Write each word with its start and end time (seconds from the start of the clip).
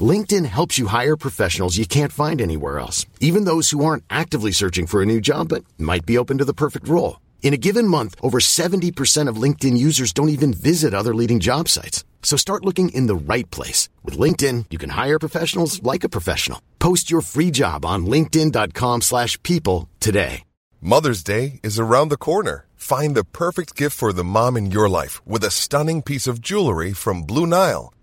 LinkedIn 0.00 0.46
helps 0.46 0.78
you 0.78 0.86
hire 0.86 1.16
professionals 1.16 1.76
you 1.76 1.84
can't 1.84 2.12
find 2.12 2.40
anywhere 2.40 2.78
else, 2.78 3.04
even 3.20 3.44
those 3.44 3.70
who 3.70 3.84
aren't 3.84 4.04
actively 4.08 4.52
searching 4.52 4.86
for 4.86 5.02
a 5.02 5.06
new 5.06 5.20
job 5.20 5.48
but 5.48 5.64
might 5.78 6.06
be 6.06 6.16
open 6.16 6.38
to 6.38 6.44
the 6.46 6.54
perfect 6.54 6.88
role. 6.88 7.20
In 7.42 7.52
a 7.52 7.58
given 7.58 7.86
month, 7.86 8.14
over 8.22 8.38
70% 8.38 9.28
of 9.28 9.36
LinkedIn 9.36 9.76
users 9.76 10.14
don't 10.14 10.30
even 10.30 10.54
visit 10.54 10.94
other 10.94 11.14
leading 11.14 11.40
job 11.40 11.68
sites. 11.68 12.04
So 12.22 12.38
start 12.38 12.64
looking 12.64 12.88
in 12.90 13.08
the 13.08 13.16
right 13.16 13.50
place. 13.50 13.90
With 14.02 14.16
LinkedIn, 14.16 14.66
you 14.70 14.78
can 14.78 14.90
hire 14.90 15.18
professionals 15.18 15.82
like 15.82 16.04
a 16.04 16.08
professional. 16.08 16.62
Post 16.78 17.10
your 17.10 17.20
free 17.20 17.50
job 17.50 17.84
on 17.84 18.06
linkedin.com 18.06 19.02
slash 19.02 19.42
people 19.42 19.90
today. 20.00 20.44
Mother's 20.80 21.22
Day 21.22 21.60
is 21.62 21.78
around 21.78 22.08
the 22.08 22.16
corner. 22.16 22.66
Find 22.74 23.14
the 23.14 23.22
perfect 23.22 23.76
gift 23.76 23.96
for 23.96 24.12
the 24.12 24.24
mom 24.24 24.56
in 24.56 24.72
your 24.72 24.88
life 24.88 25.24
with 25.24 25.44
a 25.44 25.50
stunning 25.50 26.02
piece 26.02 26.26
of 26.26 26.40
jewelry 26.40 26.92
from 26.92 27.22
Blue 27.22 27.46
Nile. 27.46 27.92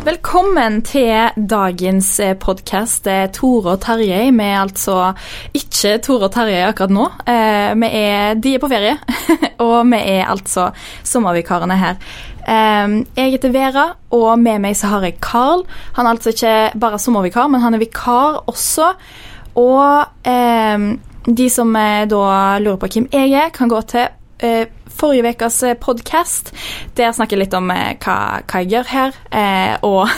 Velkommen 0.00 0.78
til 0.80 1.28
dagens 1.36 2.14
podkast. 2.40 3.04
Tore 3.36 3.74
og 3.74 3.82
Tarjei. 3.84 4.30
Vi 4.32 4.44
er 4.46 4.62
altså 4.62 4.94
ikke 5.52 5.98
Tore 6.00 6.30
og 6.30 6.32
Tarjei 6.32 6.62
akkurat 6.64 6.94
nå. 6.96 7.04
Eh, 7.28 7.84
er, 7.84 8.38
de 8.40 8.54
er 8.56 8.62
på 8.62 8.70
ferie, 8.72 8.94
og 9.66 9.90
vi 9.90 10.00
er 10.14 10.30
altså 10.32 10.70
sommervikarene 11.04 11.76
her. 11.76 12.00
Eh, 12.48 12.96
jeg 13.18 13.34
heter 13.36 13.52
Vera, 13.52 13.84
og 14.16 14.40
med 14.40 14.64
meg 14.64 14.78
så 14.80 14.94
har 14.94 15.04
jeg 15.04 15.20
Carl. 15.20 15.66
Han 15.98 16.08
er 16.08 16.16
altså 16.16 16.32
ikke 16.32 16.56
bare 16.80 17.02
sommervikar, 17.04 17.52
men 17.52 17.60
han 17.60 17.76
er 17.76 17.84
vikar 17.84 18.40
også. 18.48 18.94
Og 19.60 20.24
eh, 20.24 20.88
de 21.28 21.52
som 21.52 21.76
eh, 21.76 22.06
da 22.08 22.56
lurer 22.56 22.80
på 22.80 22.94
hvem 22.94 23.12
jeg 23.12 23.36
er, 23.36 23.52
kan 23.52 23.68
gå 23.68 23.84
til 23.92 24.08
eh, 24.40 24.64
forrige 25.00 25.30
ukas 25.32 25.64
podkast. 25.80 26.52
Der 26.96 27.12
snakker 27.12 27.38
jeg 27.38 27.46
litt 27.46 27.56
om 27.56 27.70
eh, 27.72 27.94
hva, 28.02 28.16
hva, 28.44 28.60
jeg 28.60 28.74
gjør 28.74 28.90
her, 28.90 29.16
eh, 29.32 29.74
og 29.86 30.08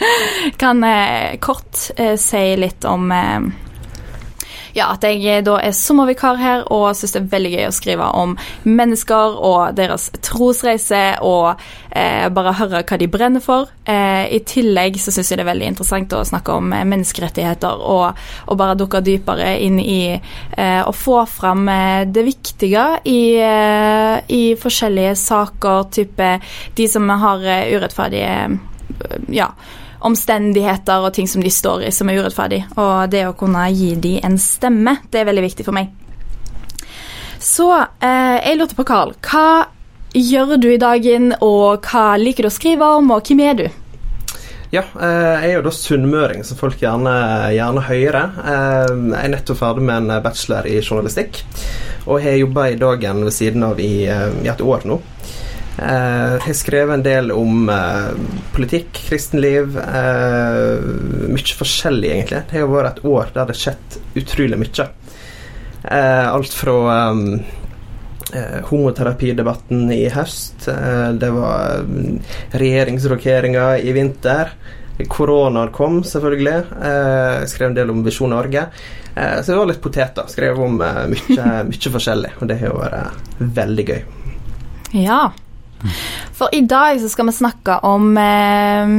kan 0.62 0.80
eh, 0.88 1.36
kort 1.42 1.90
eh, 1.96 2.16
si 2.20 2.42
litt 2.56 2.86
om 2.88 3.12
eh, 3.12 3.50
ja, 4.76 4.88
at 4.92 5.04
jeg 5.04 5.44
da 5.46 5.58
er 5.62 5.74
sommervikar 5.76 6.38
her 6.40 6.64
og 6.72 6.92
syns 6.96 7.14
det 7.14 7.22
er 7.22 7.30
veldig 7.32 7.52
gøy 7.54 7.66
å 7.68 7.74
skrive 7.74 8.08
om 8.18 8.34
mennesker 8.64 9.36
og 9.38 9.76
deres 9.76 10.08
trosreise 10.24 11.02
og 11.24 11.60
eh, 11.90 12.28
bare 12.32 12.54
høre 12.58 12.82
hva 12.86 12.98
de 13.00 13.08
brenner 13.10 13.44
for. 13.44 13.70
Eh, 13.84 14.28
I 14.32 14.40
tillegg 14.48 14.98
så 15.02 15.14
syns 15.14 15.32
jeg 15.32 15.40
det 15.40 15.46
er 15.46 15.52
veldig 15.52 15.70
interessant 15.72 16.16
å 16.16 16.24
snakke 16.28 16.56
om 16.56 16.72
eh, 16.72 16.86
menneskerettigheter 16.88 17.84
og, 17.92 18.22
og, 18.46 18.54
bare 18.62 18.78
dukke 18.78 19.02
dypere 19.04 19.54
inn 19.64 19.80
i 19.82 20.00
eh, 20.14 20.80
å 20.86 20.92
få 20.96 21.22
fram 21.30 21.68
eh, 21.72 22.04
det 22.08 22.26
viktige 22.26 22.86
i, 23.08 23.22
eh, 23.42 24.16
i, 24.32 24.42
forskjellige 24.62 25.14
saker, 25.18 25.86
type 25.92 26.32
de 26.76 26.88
som 26.88 27.08
har 27.22 27.42
urettferdige 27.42 28.60
ja, 29.32 29.48
omstendigheter 30.08 31.04
og 31.06 31.14
ting 31.16 31.28
som 31.30 31.42
de 31.44 31.50
står 31.52 31.86
i 31.88 31.92
som 31.94 32.10
er 32.10 32.22
urettferdig. 32.22 32.62
Og 32.76 33.10
det 33.12 33.26
å 33.28 33.36
kunne 33.38 33.66
gi 33.72 33.94
de 33.96 34.16
en 34.24 34.38
stemme, 34.40 34.98
det 35.10 35.22
er 35.22 35.28
veldig 35.30 35.46
viktig 35.48 35.66
for 35.66 35.76
meg. 35.76 35.92
Så 37.42 37.68
eh, 37.74 38.38
jeg 38.38 38.58
lurte 38.58 38.78
på, 38.78 38.86
Carl, 38.86 39.16
hva 39.26 39.66
gjør 40.14 40.58
du 40.60 40.68
i 40.72 40.80
dagen, 40.80 41.32
og 41.42 41.86
hva 41.88 42.12
liker 42.20 42.46
du 42.46 42.50
å 42.50 42.54
skrive 42.54 42.90
om, 42.98 43.10
og 43.14 43.26
hvem 43.26 43.40
er 43.46 43.56
du? 43.58 43.64
Ja, 44.72 44.86
eh, 44.96 45.42
jeg 45.42 45.50
er 45.50 45.58
jo 45.58 45.64
da 45.66 45.72
sunnmøring, 45.76 46.44
som 46.48 46.56
folk 46.56 46.80
gjerne, 46.80 47.12
gjerne 47.52 47.82
hører. 47.84 48.38
Eh, 48.40 48.92
jeg 48.94 49.18
er 49.18 49.32
nettopp 49.34 49.58
ferdig 49.58 49.84
med 49.84 50.06
en 50.06 50.22
bachelor 50.24 50.68
i 50.70 50.78
journalistikk, 50.80 51.42
og 52.06 52.22
har 52.24 52.38
jobba 52.38 52.70
i 52.70 52.78
dagen 52.80 53.20
ved 53.26 53.36
siden 53.36 53.66
av 53.66 53.82
i, 53.84 54.06
eh, 54.08 54.30
i 54.44 54.48
et 54.48 54.64
år 54.64 54.86
nå. 54.88 55.02
Jeg 55.78 56.40
har 56.44 56.56
skrevet 56.58 56.94
en 56.98 57.04
del 57.06 57.32
om 57.32 57.70
politikk, 58.52 58.90
kristenliv. 59.08 59.72
mye 61.32 61.56
forskjellig, 61.58 62.10
egentlig. 62.12 62.42
Det 62.50 62.60
har 62.60 62.68
vært 62.68 62.98
et 62.98 63.06
år 63.08 63.32
der 63.32 63.48
det 63.48 63.54
har 63.54 63.60
skjedd 63.62 63.96
utrolig 64.20 64.60
mye. 64.60 64.88
alt 65.88 66.52
fra 66.54 66.76
Eh, 68.32 68.64
homoterapidebatten 68.64 69.92
i 69.92 70.08
høst. 70.08 70.68
Eh, 70.68 71.08
det 71.12 71.30
var 71.30 71.84
regjeringsrokeringer 72.50 73.84
i 73.84 73.92
vinter. 73.92 74.54
Koronaen 75.08 75.72
kom, 75.72 76.00
selvfølgelig. 76.04 76.62
Jeg 76.82 77.50
skrev 77.52 77.68
en 77.68 77.76
del 77.76 77.92
om 77.92 78.00
Visjon 78.06 78.32
Norge. 78.32 78.64
Eh, 79.14 79.42
så 79.42 79.52
det 79.52 79.58
var 79.58 79.68
litt 79.68 79.84
poteter. 79.84 80.32
Skrev 80.32 80.64
om 80.64 80.80
eh, 80.80 81.04
mye, 81.12 81.48
mye, 81.68 81.94
forskjellig, 81.98 82.32
og 82.40 82.48
det 82.48 82.60
har 82.62 82.78
vært 82.78 83.46
veldig 83.60 83.88
gøy. 83.90 84.02
Ja. 85.02 85.22
For 86.36 86.52
i 86.54 86.62
dag 86.68 87.00
så 87.02 87.10
skal 87.12 87.28
vi 87.28 87.36
snakke 87.36 87.78
om 87.88 88.16
eh, 88.18 88.96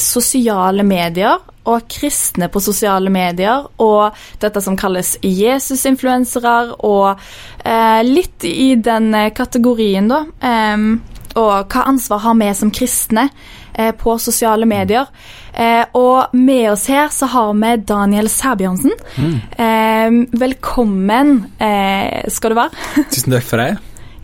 sosiale 0.00 0.84
medier 0.86 1.40
og 1.66 1.88
kristne 1.90 2.46
på 2.52 2.62
sosiale 2.62 3.10
medier, 3.10 3.66
og 3.82 4.14
dette 4.42 4.62
som 4.62 4.76
kalles 4.78 5.16
Jesus-influensere, 5.24 6.76
og 6.86 7.18
eh, 7.66 8.02
litt 8.06 8.46
i 8.46 8.74
den 8.78 9.10
eh, 9.18 9.32
kategorien, 9.34 10.06
da. 10.12 10.22
Eh, 10.38 10.86
og 11.36 11.72
hva 11.72 11.82
ansvar 11.90 12.22
har 12.24 12.38
vi 12.38 12.52
som 12.56 12.70
kristne 12.72 13.26
eh, 13.74 13.90
på 13.98 14.14
sosiale 14.22 14.68
medier? 14.68 15.10
Eh, 15.52 15.82
og 15.98 16.32
med 16.36 16.70
oss 16.72 16.86
her 16.92 17.10
så 17.12 17.28
har 17.34 17.52
vi 17.58 17.74
Daniel 17.88 18.30
Sæbjørnsen. 18.32 18.94
Mm. 19.18 19.36
Eh, 19.66 20.38
velkommen 20.46 21.36
skal 22.30 22.54
du 22.54 22.60
være. 22.62 23.04
Tusen 23.10 23.36
takk 23.36 23.50
for 23.50 23.64
det. 23.64 23.74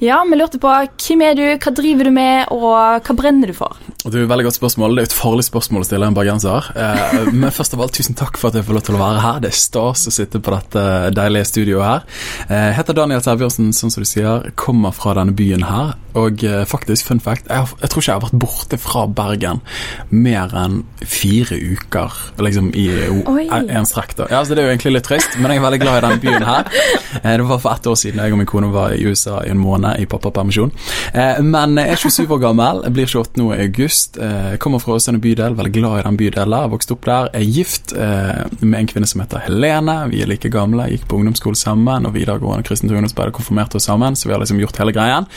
Ja, 0.03 0.17
vi 0.27 0.35
lurte 0.35 0.59
på 0.59 0.67
hvem 0.67 1.21
er 1.23 1.37
du, 1.39 1.45
hva 1.63 1.71
driver 1.79 2.09
du 2.09 2.11
med, 2.11 2.49
og 2.51 3.05
hva 3.07 3.15
brenner 3.15 3.53
du 3.53 3.55
for? 3.55 3.79
Det 4.03 4.11
er 4.11 4.25
et 4.25 4.31
veldig 4.33 4.49
godt 4.49 4.57
spørsmål. 4.57 4.97
Det 4.99 5.05
er 5.05 5.07
et 5.07 5.15
farlig 5.15 5.45
spørsmål 5.47 5.85
å 5.85 5.87
stille 5.87 6.09
en 6.11 6.17
bergenser. 6.17 6.71
Eh, 6.75 7.29
men 7.45 7.55
først 7.55 7.77
av 7.77 7.85
alt, 7.85 7.95
tusen 7.95 8.19
takk 8.19 8.35
for 8.35 8.51
at 8.51 8.59
jeg 8.59 8.67
får 8.67 8.75
lov 8.81 8.87
til 8.89 8.99
å 8.99 9.03
være 9.05 9.23
her. 9.23 9.39
Det 9.45 9.53
er 9.53 9.61
stas 9.61 10.09
å 10.11 10.15
sitte 10.15 10.41
på 10.43 10.57
dette 10.57 10.83
deilige 11.15 11.53
studioet 11.53 11.87
her. 11.87 12.07
Eh, 12.49 12.65
jeg 12.73 12.79
heter 12.81 12.99
Daniel 12.99 13.23
Sæbjørnsen, 13.23 13.71
som 13.79 13.95
du 13.95 14.09
sier, 14.09 14.49
kommer 14.59 14.91
fra 14.97 15.15
denne 15.21 15.37
byen 15.39 15.63
her. 15.69 15.95
Og 16.19 16.43
eh, 16.45 16.65
faktisk, 16.67 17.07
fun 17.07 17.23
fact, 17.23 17.47
jeg, 17.47 17.71
jeg, 17.79 17.93
tror 17.93 18.03
ikke 18.03 18.11
jeg 18.11 18.19
har 18.19 18.25
vært 18.27 18.43
borte 18.43 18.81
fra 18.83 19.07
Bergen 19.07 19.63
mer 20.11 20.51
enn 20.59 20.83
fire 21.07 21.57
uker 21.57 22.19
liksom 22.43 22.73
i 22.75 22.89
en 22.99 23.87
strekk. 23.89 24.17
da. 24.19 24.29
Ja, 24.35 24.43
så 24.43 24.59
Det 24.59 24.65
er 24.65 24.73
jo 24.73 24.75
egentlig 24.75 24.97
litt 24.99 25.07
trist, 25.07 25.39
men 25.39 25.55
jeg 25.55 25.63
er 25.63 25.67
veldig 25.69 25.81
glad 25.85 26.01
i 26.01 26.05
denne 26.09 26.21
byen 26.27 26.51
her. 26.51 26.67
Det 27.23 27.49
var 27.49 27.63
for 27.63 27.75
ett 27.77 27.87
år 27.87 27.97
siden 27.99 28.21
jeg 28.23 28.35
og 28.35 28.39
min 28.43 28.51
kone 28.51 28.69
var 28.75 28.93
i 28.97 29.07
USA 29.07 29.41
i 29.47 29.51
en 29.55 29.63
måned 29.63 29.92
i 30.01 30.07
pappapermisjon. 30.09 30.73
Eh, 31.13 31.41
men 31.45 31.77
jeg 31.81 31.95
er 31.95 32.01
27 32.03 32.35
år 32.37 32.43
gammel, 32.43 32.83
jeg 32.87 32.97
blir 32.97 33.11
28 33.11 33.41
nå 33.41 33.49
i 33.55 33.61
august. 33.67 34.19
Eh, 34.23 34.57
kommer 34.63 34.83
fra 34.83 34.97
Åsane 34.97 35.21
bydel, 35.23 35.57
veldig 35.59 35.75
glad 35.75 36.01
i 36.01 36.07
den 36.07 36.19
bydelen. 36.21 36.59
Har 36.65 36.73
vokst 36.73 36.95
opp 36.95 37.07
der. 37.09 37.31
Er 37.37 37.47
gift 37.47 37.95
eh, 37.97 38.43
med 38.61 38.79
en 38.81 38.91
kvinne 38.91 39.11
som 39.11 39.23
heter 39.25 39.45
Helene. 39.47 39.99
Vi 40.13 40.23
er 40.25 40.31
like 40.31 40.53
gamle, 40.53 40.89
gikk 40.93 41.07
på 41.11 41.21
ungdomsskole 41.21 41.59
sammen 41.59 42.09
og 42.09 42.17
videregående 42.17 42.67
kristent 42.67 42.93
ungdomsarbeid 42.93 43.35
konfirmerte 43.37 43.81
oss 43.81 43.89
sammen, 43.91 44.17
så 44.17 44.29
vi 44.29 44.37
har 44.37 44.43
liksom 44.43 44.61
gjort 44.63 44.81
hele 44.83 44.95
greien. 44.97 45.29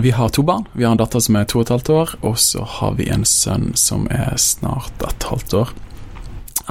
Vi 0.00 0.10
har 0.14 0.32
to 0.34 0.42
barn. 0.46 0.66
Vi 0.72 0.84
har 0.84 0.94
en 0.94 1.00
datter 1.00 1.22
som 1.22 1.36
er 1.38 1.46
to 1.48 1.60
og 1.60 1.66
et 1.66 1.74
halvt 1.74 1.92
år, 1.94 2.16
og 2.26 2.38
så 2.40 2.64
har 2.78 2.96
vi 2.98 3.10
en 3.12 3.26
sønn 3.28 3.72
som 3.78 4.06
er 4.10 4.34
snart 4.40 5.06
et 5.06 5.30
halvt 5.30 5.56
år 5.62 5.72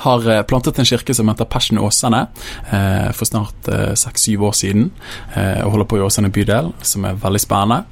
har 0.04 0.30
eh, 0.30 0.44
plantet 0.48 0.80
en 0.80 0.88
kirke 0.88 1.16
som 1.16 1.30
heter 1.32 1.50
Passion 1.50 1.82
Åsane 1.82 2.26
eh, 2.72 3.10
for 3.16 3.30
snart 3.30 3.70
seks-syv 4.00 4.44
år 4.50 4.56
siden. 4.58 4.90
Eh, 5.36 5.62
og 5.66 5.72
holder 5.76 5.88
på 5.90 6.00
i 6.00 6.04
Åsane 6.04 6.32
bydel, 6.34 6.72
som 6.82 7.06
er 7.06 7.18
veldig 7.20 7.42
spennende. 7.42 7.84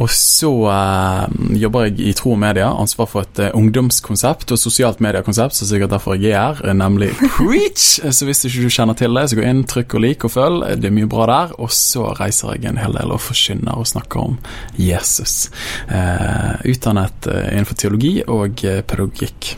Og 0.00 0.10
så 0.14 0.50
eh, 0.72 1.36
jobber 1.60 1.88
jeg 1.88 1.98
i 2.08 2.14
Tro 2.16 2.34
og 2.34 2.40
Media, 2.42 2.70
ansvar 2.72 3.10
for 3.10 3.26
et 3.26 3.42
eh, 3.42 3.54
ungdomskonsept 3.56 4.54
og 4.54 4.60
sosialt 4.60 5.02
mediekonsept, 5.04 5.56
så 5.58 5.68
sikkert 5.68 5.92
derfor 5.96 6.18
jeg 6.18 6.32
er 6.32 6.58
her, 6.58 6.74
nemlig 6.76 7.10
Preach! 7.36 7.98
Så 8.14 8.28
hvis 8.28 8.42
du 8.42 8.48
ikke 8.48 8.74
kjenner 8.78 8.98
til 8.98 9.14
det, 9.18 9.28
så 9.30 9.38
gå 9.38 9.46
inn, 9.46 9.64
trykk 9.68 9.98
og 9.98 10.04
lik 10.04 10.26
og 10.28 10.34
følg. 10.34 10.66
Det 10.80 10.90
er 10.90 10.96
mye 10.96 11.10
bra 11.10 11.28
der. 11.30 11.54
Og 11.62 11.72
så 11.74 12.08
reiser 12.18 12.56
jeg 12.56 12.70
en 12.70 12.80
hel 12.80 12.96
del 12.96 13.14
og 13.14 13.22
forkynner 13.22 13.78
og 13.78 13.88
snakker 13.88 14.24
om 14.24 14.38
Jesus. 14.78 15.48
utdannet 15.88 17.28
innenfor 17.28 17.78
teologi 17.78 18.12
og 18.26 18.62
pedagogikk. 18.62 19.54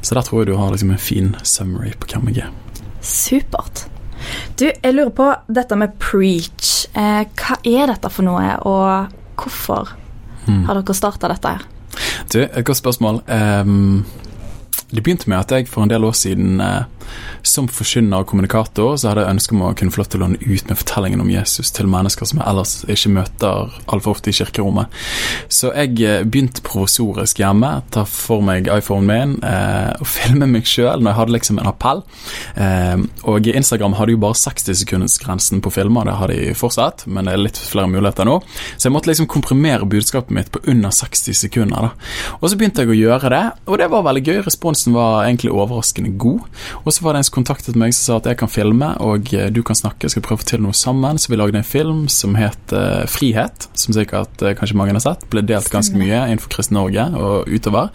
Så 0.00 0.16
der 0.16 0.26
tror 0.26 0.42
jeg 0.42 0.52
du 0.52 0.58
har 0.58 0.72
liksom 0.72 0.92
en 0.94 1.02
fin 1.02 1.32
summary 1.42 1.94
på 2.00 2.10
hvem 2.12 2.30
jeg 2.34 2.46
er. 2.46 2.52
Supert. 3.00 3.86
Du, 4.60 4.66
jeg 4.68 4.94
lurer 4.94 5.12
på 5.16 5.28
dette 5.48 5.76
med 5.78 5.96
preach. 6.02 6.86
Eh, 6.92 7.24
hva 7.24 7.58
er 7.64 7.92
dette 7.92 8.10
for 8.12 8.26
noe, 8.26 8.54
og 8.68 9.40
hvorfor 9.40 9.94
mm. 10.46 10.64
har 10.68 10.80
dere 10.80 10.96
starta 10.96 11.30
dette 11.32 11.54
her? 11.54 11.68
Du, 12.30 12.42
et 12.44 12.64
godt 12.66 12.80
spørsmål. 12.80 13.22
Um, 13.26 14.04
det 14.90 15.02
begynte 15.02 15.30
med 15.30 15.40
at 15.40 15.54
jeg 15.54 15.68
for 15.70 15.84
en 15.84 15.90
del 15.92 16.04
år 16.04 16.16
siden 16.18 16.60
uh, 16.60 16.84
som 17.46 17.68
forkynner 17.70 18.22
og 18.22 18.28
kommunikator 18.30 18.96
så 19.00 19.10
hadde 19.10 19.24
jeg 19.24 19.34
ønske 19.36 19.56
om 19.56 19.64
å 19.64 19.72
kunne 19.78 19.94
få 19.94 20.02
lov 20.02 20.10
til 20.12 20.20
å 20.20 20.24
låne 20.26 20.40
ut 20.40 20.68
med 20.68 20.78
fortellingen 20.78 21.22
om 21.24 21.30
Jesus 21.32 21.72
til 21.74 21.88
mennesker 21.90 22.28
som 22.28 22.40
jeg 22.40 22.48
ellers 22.50 22.74
ikke 22.90 23.14
møter 23.16 23.78
altfor 23.90 24.16
ofte 24.16 24.32
i 24.32 24.36
kirkerommet. 24.36 25.00
Så 25.48 25.72
jeg 25.74 25.96
eh, 26.04 26.22
begynte 26.26 26.64
provisorisk 26.66 27.40
hjemme, 27.42 27.72
ta 27.94 28.04
for 28.08 28.44
meg 28.44 28.68
iPhonen 28.70 29.08
min 29.10 29.36
eh, 29.46 29.92
og 30.00 30.08
filme 30.16 30.48
meg 30.50 30.68
sjøl 30.68 31.00
når 31.00 31.12
jeg 31.12 31.20
hadde 31.20 31.36
liksom 31.36 31.60
en 31.62 31.70
appell. 31.70 32.04
Eh, 32.60 33.06
og 33.30 33.50
Instagram 33.50 33.96
hadde 33.98 34.16
jo 34.16 34.22
bare 34.22 34.38
60-sekundersgrensen 34.40 35.62
på 35.64 35.72
filmer, 35.74 36.08
det 36.08 36.18
har 36.20 36.32
de 36.32 36.54
fortsatt, 36.58 37.06
men 37.10 37.28
det 37.28 37.34
er 37.34 37.44
litt 37.44 37.60
flere 37.60 37.90
muligheter 37.90 38.28
nå. 38.28 38.38
Så 38.76 38.88
jeg 38.88 38.94
måtte 38.94 39.10
liksom 39.10 39.28
komprimere 39.30 39.88
budskapet 39.88 40.34
mitt 40.34 40.52
på 40.52 40.62
under 40.70 40.92
60 40.94 41.36
sekunder. 41.36 41.90
da. 41.90 42.36
Og 42.40 42.50
så 42.50 42.58
begynte 42.58 42.84
jeg 42.84 42.92
å 42.92 42.98
gjøre 42.98 43.32
det, 43.32 43.44
og 43.66 43.80
det 43.80 43.90
var 43.92 44.06
veldig 44.06 44.24
gøy. 44.26 44.40
Responsen 44.46 44.96
var 44.96 45.24
egentlig 45.24 45.52
overraskende 45.54 46.12
god. 46.20 46.46
Og 46.84 46.92
så 46.94 46.99
var 47.02 47.14
det 47.14 47.22
en 47.22 47.26
som 47.28 47.36
kontaktet 47.38 47.78
meg 47.78 47.94
som 47.96 48.04
sa 48.04 48.18
at 48.20 48.28
jeg 48.30 48.38
kan 48.42 48.50
filme 48.50 48.90
og 49.04 49.32
eh, 49.36 49.48
du 49.52 49.62
kan 49.66 49.78
snakke, 49.78 50.06
jeg 50.06 50.14
skal 50.14 50.24
prøve 50.26 50.40
å 50.40 50.42
få 50.44 50.48
til 50.52 50.64
noe 50.64 50.76
sammen. 50.76 51.18
Så 51.20 51.32
vi 51.32 51.38
lagde 51.40 51.60
en 51.60 51.66
film 51.66 52.06
som 52.12 52.36
het 52.38 52.74
uh, 52.76 53.06
Frihet, 53.10 53.68
som 53.78 53.96
sikkert 53.96 54.42
uh, 54.44 54.52
kanskje 54.58 54.78
mange 54.78 54.94
har 54.96 55.04
sett. 55.04 55.26
Ble 55.32 55.44
delt 55.46 55.70
ganske 55.72 55.96
mye 55.98 56.24
innenfor 56.28 56.52
Kristen 56.52 56.78
Norge 56.78 57.06
og 57.18 57.50
utover. 57.50 57.90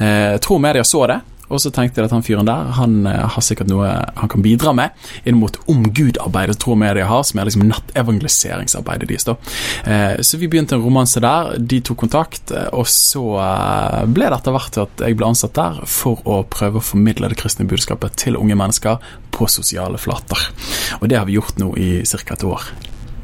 Uh, 0.00 0.36
tror 0.44 0.62
media 0.62 0.86
så 0.86 1.04
det. 1.10 1.20
Og 1.54 1.62
så 1.62 1.70
tenkte 1.74 2.02
jeg 2.02 2.10
at 2.10 2.14
han 2.16 2.24
fyren 2.26 2.48
der 2.48 2.72
han 2.74 3.06
har 3.06 3.44
sikkert 3.44 3.70
noe 3.70 3.86
han 4.18 4.30
kan 4.30 4.42
bidra 4.44 4.72
med 4.76 4.94
inn 5.28 5.38
mot 5.38 5.56
om 5.70 5.84
Gud-arbeidet 5.94 6.58
tror 6.62 6.78
media 6.80 7.06
har, 7.08 7.22
som 7.26 7.40
er 7.40 7.48
liksom 7.48 7.66
nattevangeliseringsarbeidet 7.68 9.08
deres. 9.08 9.26
da. 9.28 9.36
Eh, 9.86 10.20
så 10.20 10.38
vi 10.40 10.48
begynte 10.50 10.76
en 10.76 10.84
romanse 10.84 11.22
der. 11.22 11.54
De 11.58 11.80
tok 11.84 12.02
kontakt, 12.04 12.52
og 12.72 12.88
så 12.90 13.24
eh, 13.42 14.02
ble 14.10 14.28
det 14.28 14.40
etter 14.40 14.56
hvert 14.56 14.80
at 14.84 15.04
jeg 15.06 15.18
ble 15.18 15.30
ansatt 15.30 15.56
der 15.58 15.80
for 15.90 16.22
å 16.28 16.42
prøve 16.50 16.80
å 16.80 16.84
formidle 16.84 17.30
det 17.30 17.38
kristne 17.40 17.68
budskapet 17.70 18.18
til 18.24 18.38
unge 18.40 18.58
mennesker 18.58 19.00
på 19.34 19.48
sosiale 19.50 20.00
flater. 20.00 20.50
Og 21.00 21.08
det 21.10 21.20
har 21.20 21.28
vi 21.28 21.38
gjort 21.38 21.58
nå 21.62 21.74
i 21.80 21.90
ca. 22.04 22.34
et 22.34 22.44
år 22.44 22.70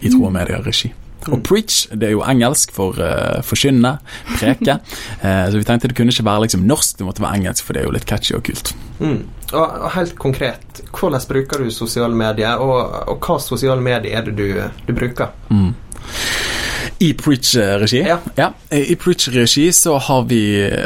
i 0.00 0.11
tro 0.11 0.27
og 0.27 0.35
media-regi. 0.35 0.93
Og 1.28 1.38
mm. 1.38 1.43
preach 1.46 1.82
det 1.93 2.08
er 2.08 2.14
jo 2.14 2.22
engelsk 2.25 2.72
for 2.75 2.96
uh, 2.96 3.40
forkynne, 3.44 3.96
preke. 4.37 4.78
uh, 5.25 5.44
så 5.50 5.58
vi 5.58 5.67
tenkte 5.69 5.90
det 5.90 5.99
kunne 5.99 6.14
ikke 6.14 6.26
være 6.26 6.46
liksom 6.46 6.64
norsk, 6.69 6.99
det 6.99 7.08
måtte 7.08 7.25
være 7.25 7.43
engelsk, 7.43 7.67
for 7.67 7.76
det 7.76 7.82
er 7.82 7.90
jo 7.90 7.94
litt 7.96 8.08
catchy 8.08 8.37
og 8.38 8.44
kult. 8.49 8.75
Mm. 9.00 9.22
Og, 9.50 9.64
og, 9.64 9.88
helt 9.96 10.17
konkret, 10.20 10.82
hvordan 10.94 11.26
bruker 11.28 11.64
du 11.64 11.70
sosiale 11.75 12.17
medier, 12.17 12.61
og, 12.62 13.11
og 13.11 13.25
hva 13.26 13.40
sosiale 13.43 13.82
medier 13.82 14.20
er 14.20 14.28
det 14.28 14.37
du, 14.38 14.46
du 14.87 14.94
bruker? 14.96 15.34
Mm. 15.50 15.75
I 17.00 17.14
Preach-regi? 17.17 17.99
Ja. 18.05 18.19
ja. 18.37 18.52
I 18.76 18.96
Preach-regi 18.96 19.72
så 19.72 19.96
har 19.99 20.22
vi 20.28 20.40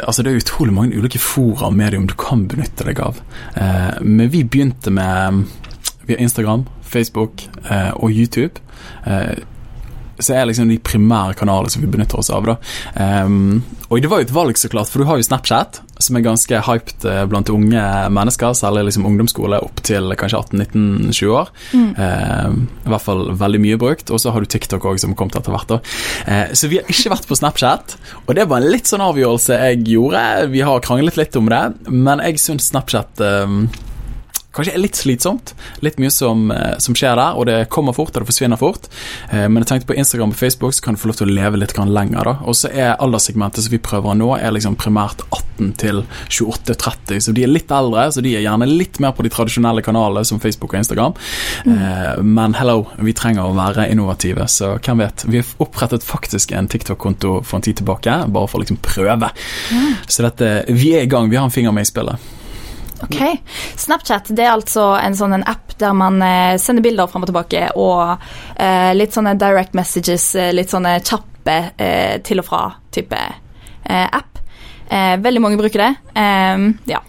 Altså, 0.07 0.23
det 0.23 0.31
er 0.31 0.39
utrolig 0.39 0.73
mange 0.73 0.95
ulike 0.95 1.19
fora 1.19 1.67
og 1.67 1.75
medium 1.75 2.07
du 2.07 2.15
kan 2.15 2.45
benytte 2.47 2.87
deg 2.87 3.01
av. 3.03 3.19
Eh, 3.59 3.99
men 4.01 4.31
vi 4.31 4.45
begynte 4.47 4.93
med 4.95 5.43
via 6.07 6.17
Instagram, 6.23 6.63
Facebook 6.87 7.43
eh, 7.67 7.91
og 7.91 8.15
YouTube. 8.15 8.63
Eh, 9.05 9.43
så 10.19 10.35
er 10.35 10.47
liksom 10.49 10.69
de 10.71 10.79
primære 10.79 11.35
kanalene 11.39 11.71
som 11.71 11.83
vi 11.83 11.89
benytter 11.91 12.21
oss 12.21 12.31
av. 12.33 12.47
da. 12.47 12.57
Um, 12.95 13.63
og 13.89 14.01
det 14.01 14.09
var 14.11 14.21
jo 14.21 14.27
et 14.27 14.35
valg, 14.35 14.57
så 14.57 14.69
klart, 14.71 14.89
for 14.91 15.01
du 15.01 15.09
har 15.09 15.19
jo 15.19 15.25
Snapchat, 15.27 15.81
som 16.01 16.17
er 16.17 16.25
ganske 16.25 16.59
hyped 16.67 17.05
eh, 17.07 17.21
blant 17.29 17.49
unge 17.53 17.83
mennesker, 18.11 18.55
særlig 18.57 18.87
liksom 18.89 19.05
ungdomsskole 19.07 19.61
opp 19.63 19.79
til 19.85 20.11
kanskje 20.19 20.41
18-19-20 20.41 21.31
år. 21.31 21.51
Mm. 21.71 21.91
Um, 21.95 22.57
I 22.83 22.91
hvert 22.91 23.05
fall 23.05 23.23
veldig 23.39 23.61
mye 23.63 23.79
brukt. 23.79 24.11
Og 24.11 24.19
så 24.21 24.33
har 24.33 24.43
du 24.43 24.49
TikTok 24.51 24.83
òg, 24.89 24.99
som 25.01 25.13
har 25.13 25.19
kommet 25.21 25.37
etter 25.39 25.55
hvert. 25.55 25.77
Uh, 26.27 26.51
så 26.57 26.71
vi 26.71 26.81
har 26.81 26.91
ikke 26.91 27.13
vært 27.13 27.29
på 27.29 27.39
Snapchat, 27.39 27.97
og 28.25 28.35
det 28.35 28.47
var 28.51 28.61
en 28.61 28.73
litt 28.73 28.91
sånn 28.91 29.05
avgjørelse 29.05 29.61
jeg 29.61 29.85
gjorde. 29.93 30.25
Vi 30.51 30.65
har 30.67 30.83
kranglet 30.85 31.19
litt 31.21 31.39
om 31.39 31.51
det, 31.51 31.63
men 31.91 32.23
jeg 32.25 32.41
syns 32.43 32.71
Snapchat 32.73 33.21
um, 33.45 33.65
kanskje 34.55 34.75
er 34.75 34.81
litt 34.81 34.99
slitsomt. 34.99 35.53
Litt 35.85 35.99
mye 36.01 36.11
som, 36.13 36.49
eh, 36.51 36.77
som, 36.79 36.95
skjer 36.95 37.17
der, 37.19 37.35
og 37.35 37.47
det 37.49 37.57
kommer 37.73 37.95
fort, 37.95 38.13
og 38.15 38.23
det 38.23 38.29
forsvinner 38.29 38.59
fort. 38.59 38.87
Eh, 39.31 39.47
men 39.47 39.61
jeg 39.61 39.71
tenkte 39.71 39.91
på 39.91 39.97
Instagram 39.99 40.33
og 40.33 40.39
Facebook 40.39 40.73
så 40.73 40.83
kan 40.83 40.95
du 40.95 41.01
få 41.01 41.11
lov 41.11 41.19
til 41.19 41.29
å 41.29 41.35
leve 41.35 41.59
litt 41.59 41.75
lenger. 41.75 42.23
da. 42.23 42.37
Og 42.45 42.55
så 42.55 42.71
er 42.71 42.95
alderssegmentet 42.99 43.63
som 43.63 43.71
vi 43.71 43.77
prøver 43.77 44.15
nå, 44.15 44.37
er 44.39 44.51
liksom 44.51 44.75
primært 44.75 45.21
18 45.31 45.73
til 45.77 46.03
28-30. 46.29 47.19
Så 47.21 47.33
de 47.33 47.43
er 47.43 47.51
litt 47.51 47.71
eldre, 47.71 48.11
så 48.11 48.21
de 48.21 48.35
er 48.35 48.45
gjerne 48.45 48.67
litt 48.67 48.99
mer 48.99 49.11
på 49.11 49.23
de 49.23 49.29
tradisjonelle 49.29 49.81
kanalene 49.81 50.25
som 50.25 50.39
Facebook 50.39 50.73
og 50.73 50.79
Instagram. 50.79 51.13
Mm. 51.65 52.33
Men 52.35 52.53
hello, 52.53 52.87
vi 52.97 53.13
trenger 53.13 53.45
å 53.45 53.55
være 53.55 53.89
innovative, 53.91 54.47
så 54.47 54.75
hvem 54.79 55.03
vet. 55.03 55.25
Vi 55.27 55.41
har 55.41 55.45
opprettet 55.63 56.03
faktisk 56.03 56.51
en 56.51 56.67
TikTok-konto 56.67 57.41
for 57.43 57.57
en 57.57 57.61
tid 57.65 57.77
tilbake, 57.77 58.25
bare 58.27 58.47
for 58.47 58.59
å 58.59 58.63
liksom 58.63 58.81
prøve. 58.83 59.31
Mm. 59.71 59.93
Så 60.07 60.25
dette, 60.25 60.65
vi 60.69 60.95
er 60.95 61.05
i 61.05 61.11
gang, 61.11 61.29
vi 61.29 61.39
har 61.39 61.47
en 61.47 61.55
finger 61.55 61.75
med 61.75 61.87
i 61.87 61.91
spillet. 61.91 62.44
Ok. 63.05 63.37
Snapchat 63.75 64.29
det 64.29 64.45
er 64.45 64.55
altså 64.55 64.89
en 64.97 65.15
sånn 65.17 65.37
en 65.37 65.47
app 65.47 65.75
der 65.77 65.95
man 65.97 66.21
eh, 66.25 66.57
sender 66.61 66.85
bilder 66.85 67.09
fram 67.11 67.25
og 67.25 67.29
tilbake, 67.29 67.67
og 67.77 68.15
eh, 68.55 68.91
litt 68.97 69.15
sånne 69.15 69.35
direct 69.39 69.75
messages, 69.77 70.31
eh, 70.39 70.53
litt 70.55 70.73
sånne 70.73 70.97
kjappe 71.05 71.57
eh, 71.77 72.15
til 72.25 72.41
og 72.41 72.47
fra-type 72.47 73.19
eh, 73.19 74.07
app. 74.07 74.39
Eh, 74.89 75.17
veldig 75.21 75.43
mange 75.43 75.59
bruker 75.61 75.85
det. 75.85 75.91
ja. 76.89 77.03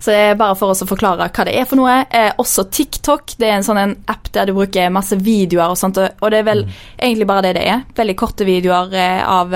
Så 0.00 0.14
det 0.14 0.20
er 0.30 0.38
bare 0.40 0.56
for 0.56 0.72
oss 0.72 0.80
å 0.80 0.86
forklare 0.88 1.26
hva 1.28 1.44
det 1.44 1.52
er 1.60 1.66
for 1.68 1.76
noe. 1.76 1.98
også 2.40 2.64
TikTok. 2.72 3.34
Det 3.36 3.44
er 3.50 3.58
en 3.58 3.66
sånn 3.66 3.78
en 3.82 3.92
app 4.08 4.30
der 4.32 4.48
du 4.48 4.54
bruker 4.56 4.88
masse 4.88 5.18
videoer 5.20 5.74
og 5.74 5.76
sånt, 5.76 6.00
og 6.00 6.32
det 6.32 6.38
er 6.40 6.46
vel 6.46 6.62
mm. 6.64 6.78
egentlig 6.96 7.26
bare 7.28 7.44
det 7.44 7.52
det 7.58 7.66
er. 7.68 7.82
Veldig 7.98 8.16
korte 8.16 8.46
videoer 8.48 8.96
av 9.20 9.52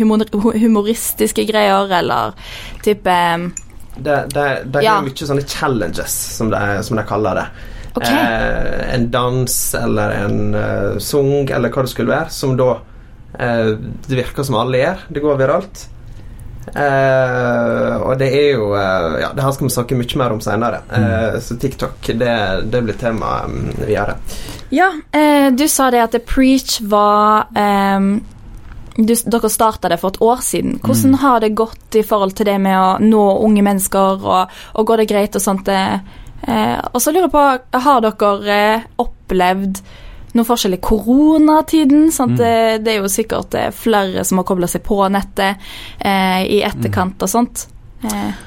humor 0.00 0.24
humoristiske 0.56 1.44
greier 1.50 1.92
eller 2.00 2.32
type 2.86 3.18
det, 3.96 4.18
det, 4.34 4.46
det 4.72 4.84
ja. 4.84 4.98
er 4.98 5.06
mye 5.06 5.28
sånne 5.30 5.46
challenges, 5.46 6.14
som 6.36 6.52
de, 6.52 6.62
som 6.86 6.98
de 6.98 7.06
kaller 7.08 7.40
det. 7.40 7.46
Okay. 7.96 8.12
Eh, 8.12 8.94
en 8.94 9.10
dans 9.10 9.58
eller 9.74 10.16
en 10.26 10.40
uh, 10.54 10.98
sung 11.00 11.48
eller 11.48 11.72
hva 11.72 11.86
det 11.86 11.92
skulle 11.94 12.12
være, 12.12 12.28
som 12.28 12.52
da 12.58 12.74
eh, 13.40 13.70
Det 14.04 14.18
virker 14.18 14.44
som 14.44 14.58
alle 14.60 14.82
gjør. 14.82 15.06
Det 15.08 15.22
går 15.24 15.38
viralt. 15.40 15.86
Eh, 16.66 17.96
og 18.02 18.16
det 18.18 18.26
er 18.34 18.56
jo 18.56 18.72
eh, 18.74 19.20
Ja, 19.22 19.28
det 19.36 19.44
her 19.44 19.52
skal 19.54 19.68
vi 19.68 19.74
snakke 19.74 19.98
mye 19.98 20.18
mer 20.18 20.34
om 20.34 20.42
senere. 20.44 20.82
Mm. 20.90 21.04
Eh, 21.06 21.40
så 21.40 21.56
TikTok, 21.62 22.10
det, 22.20 22.36
det 22.72 22.82
blir 22.84 22.98
tema 23.00 23.44
um, 23.46 23.70
videre. 23.78 24.18
Ja, 24.74 24.90
du 25.54 25.68
sa 25.70 25.92
det 25.94 26.02
at 26.02 26.16
The 26.16 26.20
Preach 26.20 26.80
var 26.82 27.46
um 27.54 28.18
du, 28.96 29.12
dere 29.12 29.50
starta 29.52 29.90
det 29.92 29.98
for 30.00 30.14
et 30.14 30.22
år 30.24 30.40
siden. 30.44 30.78
Hvordan 30.82 31.16
mm. 31.16 31.20
har 31.22 31.40
det 31.44 31.56
gått 31.58 31.98
i 31.98 32.04
forhold 32.06 32.36
til 32.36 32.48
det 32.48 32.56
med 32.62 32.76
å 32.78 32.96
nå 33.02 33.24
unge 33.44 33.64
mennesker, 33.66 34.24
og, 34.24 34.56
og 34.74 34.88
går 34.88 35.02
det 35.02 35.10
greit 35.10 35.36
og 35.36 35.44
sånt? 35.44 35.68
Eh, 35.68 36.78
og 36.92 36.98
så 37.02 37.12
lurer 37.12 37.28
jeg 37.28 37.34
på, 37.34 37.44
har 37.86 38.02
dere 38.04 38.56
eh, 38.56 38.90
opplevd 39.02 39.80
noe 40.36 40.48
forskjell 40.48 40.76
i 40.76 40.82
koronatiden? 40.82 42.08
Mm. 42.08 42.36
Det, 42.36 42.56
det, 42.84 42.94
er 42.94 43.00
jo 43.00 43.12
sikkert 43.12 43.56
eh, 43.58 43.70
flere 43.74 44.24
som 44.24 44.40
har 44.40 44.48
kobla 44.48 44.70
seg 44.70 44.84
på 44.86 45.00
nettet 45.12 45.68
eh, 45.98 46.42
i 46.58 46.62
etterkant 46.66 47.22
og 47.24 47.32
sånt. 47.32 47.66
Eh. 48.04 48.44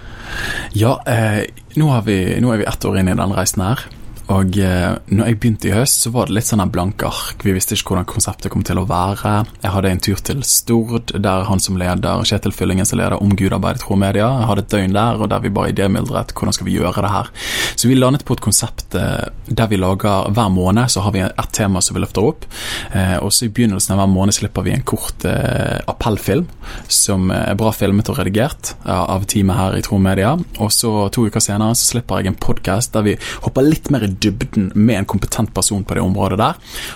Ja, 0.77 1.00
eh, 1.10 1.44
nå, 1.79 1.94
vi, 2.06 2.20
nå, 2.41 2.53
er 2.53 2.62
vi 2.62 2.70
ett 2.70 2.86
år 2.86 3.00
inn 3.01 3.10
i 3.10 3.18
den 3.18 3.34
reisen 3.38 3.65
her. 3.65 3.86
Og 4.30 4.60
eh, 4.62 4.92
når 5.10 5.32
jeg 5.32 5.38
begynte 5.42 5.70
i 5.70 5.74
høst, 5.74 6.04
så 6.04 6.12
var 6.14 6.30
det 6.30 6.36
litt 6.38 6.46
sånn 6.46 6.62
en 6.62 6.72
blanke 6.74 7.08
ark. 7.10 7.42
Vi 7.46 7.54
visste 7.56 7.74
ikke 7.74 7.96
hvordan 7.96 8.08
konseptet 8.10 8.54
kom 8.54 8.62
til 8.66 8.78
å 8.78 8.86
være. 8.90 9.32
Jeg 9.64 9.74
hadde 9.74 9.94
en 9.94 10.02
tur 10.06 10.22
til 10.26 10.44
Stord, 10.46 11.14
der 11.18 11.48
han 11.48 11.62
som 11.64 11.80
leder, 11.82 12.22
Kjetil 12.30 12.54
Fyllingen 12.54 12.86
som 12.86 13.00
leder 13.02 13.18
om 13.18 13.34
Gudarbeid 13.34 13.82
Tro 13.82 13.98
Media, 13.98 14.28
jeg 14.42 14.50
hadde 14.52 14.66
et 14.66 14.76
døgn 14.76 14.94
der, 14.94 15.18
og 15.18 15.32
der 15.34 15.42
vi 15.42 15.54
bare 15.54 15.74
idémyldret 15.74 16.34
hvordan 16.36 16.56
skal 16.56 16.70
vi 16.70 16.78
gjøre 16.78 17.06
det 17.06 17.14
her. 17.14 17.32
Så 17.74 17.90
vi 17.90 17.98
landet 17.98 18.26
på 18.28 18.38
et 18.38 18.44
konsept 18.46 18.98
eh, 19.00 19.32
der 19.50 19.72
vi 19.72 19.82
lager 19.82 20.30
hver 20.36 20.54
måned, 20.54 20.94
så 20.94 21.02
har 21.08 21.16
vi 21.16 21.26
ett 21.26 21.52
tema 21.58 21.82
som 21.82 21.98
vi 21.98 22.06
løfter 22.06 22.30
opp. 22.30 22.46
Eh, 22.94 23.18
og 23.24 23.34
så 23.34 23.48
i 23.48 23.54
begynnelsen 23.54 23.96
av 23.96 24.04
hver 24.04 24.14
måned 24.14 24.38
slipper 24.38 24.68
vi 24.68 24.76
en 24.76 24.86
kort 24.86 25.26
appellfilm, 25.26 26.46
som 26.92 27.32
er 27.34 27.58
bra 27.58 27.72
filmet 27.76 28.10
og 28.12 28.20
redigert 28.20 28.74
av 28.86 29.26
teamet 29.30 29.58
her 29.58 29.78
i 29.80 29.84
Tro 29.86 29.98
Media. 30.02 30.36
Og 30.62 30.72
så 30.74 30.94
to 31.14 31.26
uker 31.26 31.44
senere 31.44 31.78
så 31.78 31.96
slipper 31.96 32.22
jeg 32.22 32.34
en 32.34 32.40
podkast 32.40 32.94
der 32.94 33.06
vi 33.08 33.18
hopper 33.44 33.66
litt 33.66 33.90
mer 33.94 34.06
i 34.06 34.12
dybden 34.24 34.72
med 34.76 35.00
en 35.00 35.10
kompetent 35.10 35.54
person 35.56 35.84
på 35.84 35.98
det 35.98 36.04
området 36.04 36.40
der. 36.42 36.54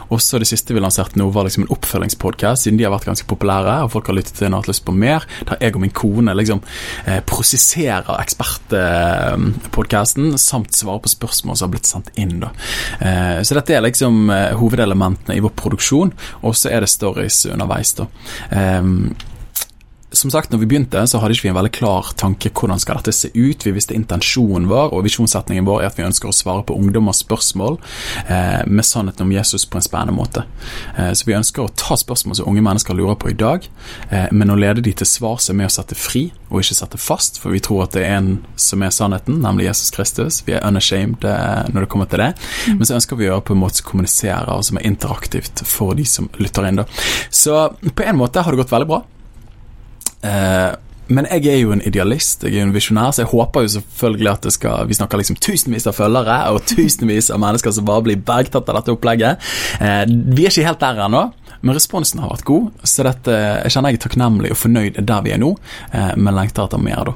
Og 0.10 0.22
så 0.24 0.40
det 0.42 0.50
siste 0.50 0.76
vi 0.76 0.84
lanserte 0.84 1.20
nå, 1.20 1.26
var 1.34 1.44
liksom 1.48 1.66
en 1.66 1.74
oppfølgingspodkast, 1.76 2.60
siden 2.66 2.78
de 2.80 2.86
har 2.88 2.94
vært 2.94 3.10
ganske 3.10 3.30
populære, 3.30 3.76
og 3.86 3.94
folk 3.96 4.06
har 4.10 4.18
lyttet 4.18 4.36
til 4.38 4.46
den 4.48 4.56
og 4.58 4.64
hatt 4.64 4.72
lyst 4.74 4.86
på 4.88 4.96
mer. 4.96 5.22
Der 5.50 5.62
jeg 5.64 5.72
og 5.78 5.84
min 5.84 5.96
kone 5.96 6.32
liksom 6.38 6.60
eh, 7.08 7.22
prosesserer 7.30 8.14
ekspertpodkasten, 8.20 10.26
samt 10.42 10.72
svarer 10.78 11.02
på 11.04 11.14
spørsmål 11.14 11.56
som 11.58 11.66
har 11.68 11.74
blitt 11.76 11.90
sendt 11.90 12.10
inn. 12.20 12.36
da. 12.44 12.50
Eh, 13.00 13.40
så 13.44 13.52
dette 13.58 13.74
er 13.76 13.86
liksom 13.86 14.14
eh, 14.34 14.54
hovedelementene 14.60 15.34
i 15.38 15.44
vår 15.44 15.54
produksjon, 15.60 16.10
og 16.44 16.54
så 16.58 16.66
er 16.74 16.80
det 16.84 16.94
stories 16.94 17.38
underveis. 17.52 17.90
da. 18.00 18.04
Eh, 18.52 18.84
som 20.14 20.32
sagt, 20.32 20.52
når 20.52 20.62
vi 20.62 20.68
begynte, 20.70 21.02
så 21.08 21.20
hadde 21.20 21.36
ikke 21.36 21.48
vi 21.48 21.52
en 21.52 21.58
veldig 21.58 21.74
klar 21.74 22.12
tanke 22.20 22.52
hvordan 22.54 22.82
skal 22.82 23.00
dette 23.00 23.14
se 23.16 23.32
ut. 23.34 23.66
Vi 23.66 23.74
visste 23.76 23.96
intensjonen 23.98 24.70
vår, 24.70 24.94
og 24.94 25.06
visjonssetningen 25.08 25.66
vår 25.68 25.82
er 25.82 25.90
at 25.90 26.00
vi 26.00 26.06
ønsker 26.06 26.30
å 26.30 26.36
svare 26.36 26.66
på 26.68 26.78
ungdommers 26.78 27.24
spørsmål 27.24 27.80
eh, 28.28 28.62
med 28.68 28.86
sannheten 28.88 29.26
om 29.26 29.34
Jesus 29.34 29.66
på 29.66 29.80
en 29.80 29.86
spennende 29.86 30.16
måte. 30.16 30.46
Eh, 30.98 31.12
så 31.18 31.28
vi 31.28 31.38
ønsker 31.38 31.66
å 31.66 31.74
ta 31.80 31.98
spørsmål 32.00 32.40
som 32.40 32.50
unge 32.52 32.64
mennesker 32.66 32.98
lurer 32.98 33.18
på 33.20 33.32
i 33.34 33.38
dag, 33.38 33.66
eh, 34.10 34.30
men 34.32 34.54
å 34.54 34.58
lede 34.60 34.86
de 34.86 34.94
til 35.02 35.10
svar 35.10 35.42
som 35.42 35.56
er 35.56 35.64
med 35.64 35.72
å 35.72 35.76
sette 35.78 35.98
fri, 35.98 36.28
og 36.52 36.62
ikke 36.62 36.78
sette 36.78 37.02
fast, 37.02 37.40
for 37.42 37.56
vi 37.56 37.62
tror 37.64 37.88
at 37.88 37.98
det 37.98 38.06
er 38.06 38.20
en 38.20 38.34
som 38.60 38.84
er 38.86 38.94
sannheten, 38.94 39.42
nemlig 39.42 39.70
Jesus 39.72 39.94
Kristus. 39.96 40.42
Vi 40.46 40.54
er 40.54 40.66
unashamed 40.68 41.26
eh, 41.26 41.72
når 41.74 41.86
det 41.86 41.92
kommer 41.94 42.12
til 42.12 42.22
det. 42.22 42.34
Mm. 42.68 42.78
Men 42.78 42.90
så 42.90 43.00
ønsker 43.00 43.18
vi 43.18 43.28
å 43.28 43.34
gjøre 43.34 43.48
på 43.50 43.58
en 43.58 43.64
måte 43.64 43.82
som 43.82 43.90
kommuniserer, 43.90 44.54
og 44.54 44.68
som 44.68 44.78
er 44.78 44.88
interaktivt 44.92 45.66
for 45.68 45.98
de 45.98 46.06
som 46.08 46.30
lytter 46.38 46.70
inn. 46.70 46.84
da. 46.84 46.88
Så 47.34 47.58
på 47.90 48.06
en 48.06 48.20
måte 48.20 48.46
har 48.46 48.54
det 48.54 48.62
gått 48.62 48.76
veldig 48.76 48.92
bra. 48.92 49.02
Eh, 50.24 50.72
men 51.14 51.28
jeg 51.28 51.50
er 51.52 51.60
jo 51.60 51.74
en 51.76 51.84
idealist, 51.84 52.46
jeg 52.46 52.56
er 52.56 52.62
jo 52.62 52.68
en 52.70 52.76
visjonær, 52.76 53.12
så 53.12 53.24
jeg 53.24 53.32
håper 53.34 53.66
jo 53.66 53.72
selvfølgelig 53.76 54.30
at 54.32 54.46
det 54.48 54.54
skal 54.56 54.88
Vi 54.88 54.96
snakker 54.96 55.20
liksom 55.20 55.36
tusenvis 55.36 55.88
av 55.92 55.98
følgere 55.98 56.38
og 56.54 56.64
tusenvis 56.72 57.30
av 57.34 57.42
mennesker 57.44 57.76
som 57.76 57.88
bare 57.88 58.06
blir 58.08 58.24
bergtatt 58.24 58.70
av 58.72 58.80
dette 58.80 58.96
opplegget. 58.96 59.52
Eh, 59.84 60.04
vi 60.08 60.48
er 60.48 60.54
ikke 60.54 60.68
helt 60.70 60.84
der 60.84 61.06
ennå. 61.08 61.28
Men 61.64 61.78
responsen 61.78 62.20
har 62.20 62.32
vært 62.34 62.44
god, 62.44 62.72
så 62.84 63.06
dette, 63.08 63.36
jeg 63.64 63.72
kjenner 63.72 63.94
jeg 63.94 64.02
er 64.02 64.04
takknemlig 64.04 64.50
og 64.52 64.58
fornøyd 64.60 64.98
der 65.08 65.22
vi 65.24 65.32
er 65.32 65.40
nå, 65.40 65.54
eh, 65.96 66.10
men 66.20 66.36
lengter 66.36 66.66
etter 66.66 66.82
mer, 66.84 67.08
da. 67.08 67.14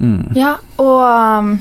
Mm. 0.00 0.34
Ja, 0.34 0.56
og 0.82 1.02
um, 1.06 1.52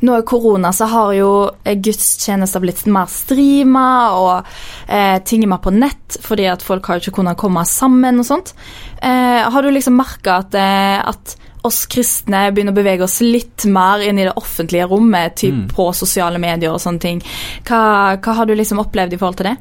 nå 0.00 0.18
i 0.18 0.26
korona 0.26 0.72
så 0.72 0.88
har 0.90 1.12
jo 1.16 1.30
gudstjenester 1.64 2.62
blitt 2.62 2.84
mer 2.90 3.10
streama, 3.12 3.88
og 4.16 4.52
eh, 4.88 5.18
ting 5.26 5.44
er 5.44 5.52
mer 5.52 5.62
på 5.64 5.74
nett 5.74 6.18
fordi 6.24 6.48
at 6.50 6.64
folk 6.64 6.88
har 6.88 7.00
ikke 7.00 7.18
kunnet 7.20 7.38
komme 7.40 7.64
sammen 7.68 8.22
og 8.22 8.28
sånt. 8.28 8.54
Eh, 9.02 9.40
har 9.52 9.62
du 9.62 9.70
liksom 9.72 9.98
merka 10.00 10.40
at, 10.44 10.56
eh, 10.56 10.98
at, 11.12 11.36
oss 11.66 11.84
kristne 11.90 12.46
begynner 12.54 12.74
å 12.74 12.78
bevege 12.78 13.06
oss 13.06 13.18
litt 13.24 13.66
mer 13.70 14.02
inn 14.04 14.20
i 14.20 14.26
det 14.28 14.36
offentlige 14.38 14.88
rommet, 14.90 15.36
typ 15.40 15.56
mm. 15.56 15.66
på 15.74 15.90
sosiale 15.96 16.40
medier 16.42 16.72
og 16.74 16.82
sånne 16.82 17.02
ting? 17.02 17.24
Hva, 17.68 17.80
hva 18.16 18.36
har 18.38 18.48
du 18.48 18.54
liksom 18.56 18.82
opplevd 18.82 19.16
i 19.16 19.20
forhold 19.20 19.40
til 19.40 19.50
det? 19.50 19.56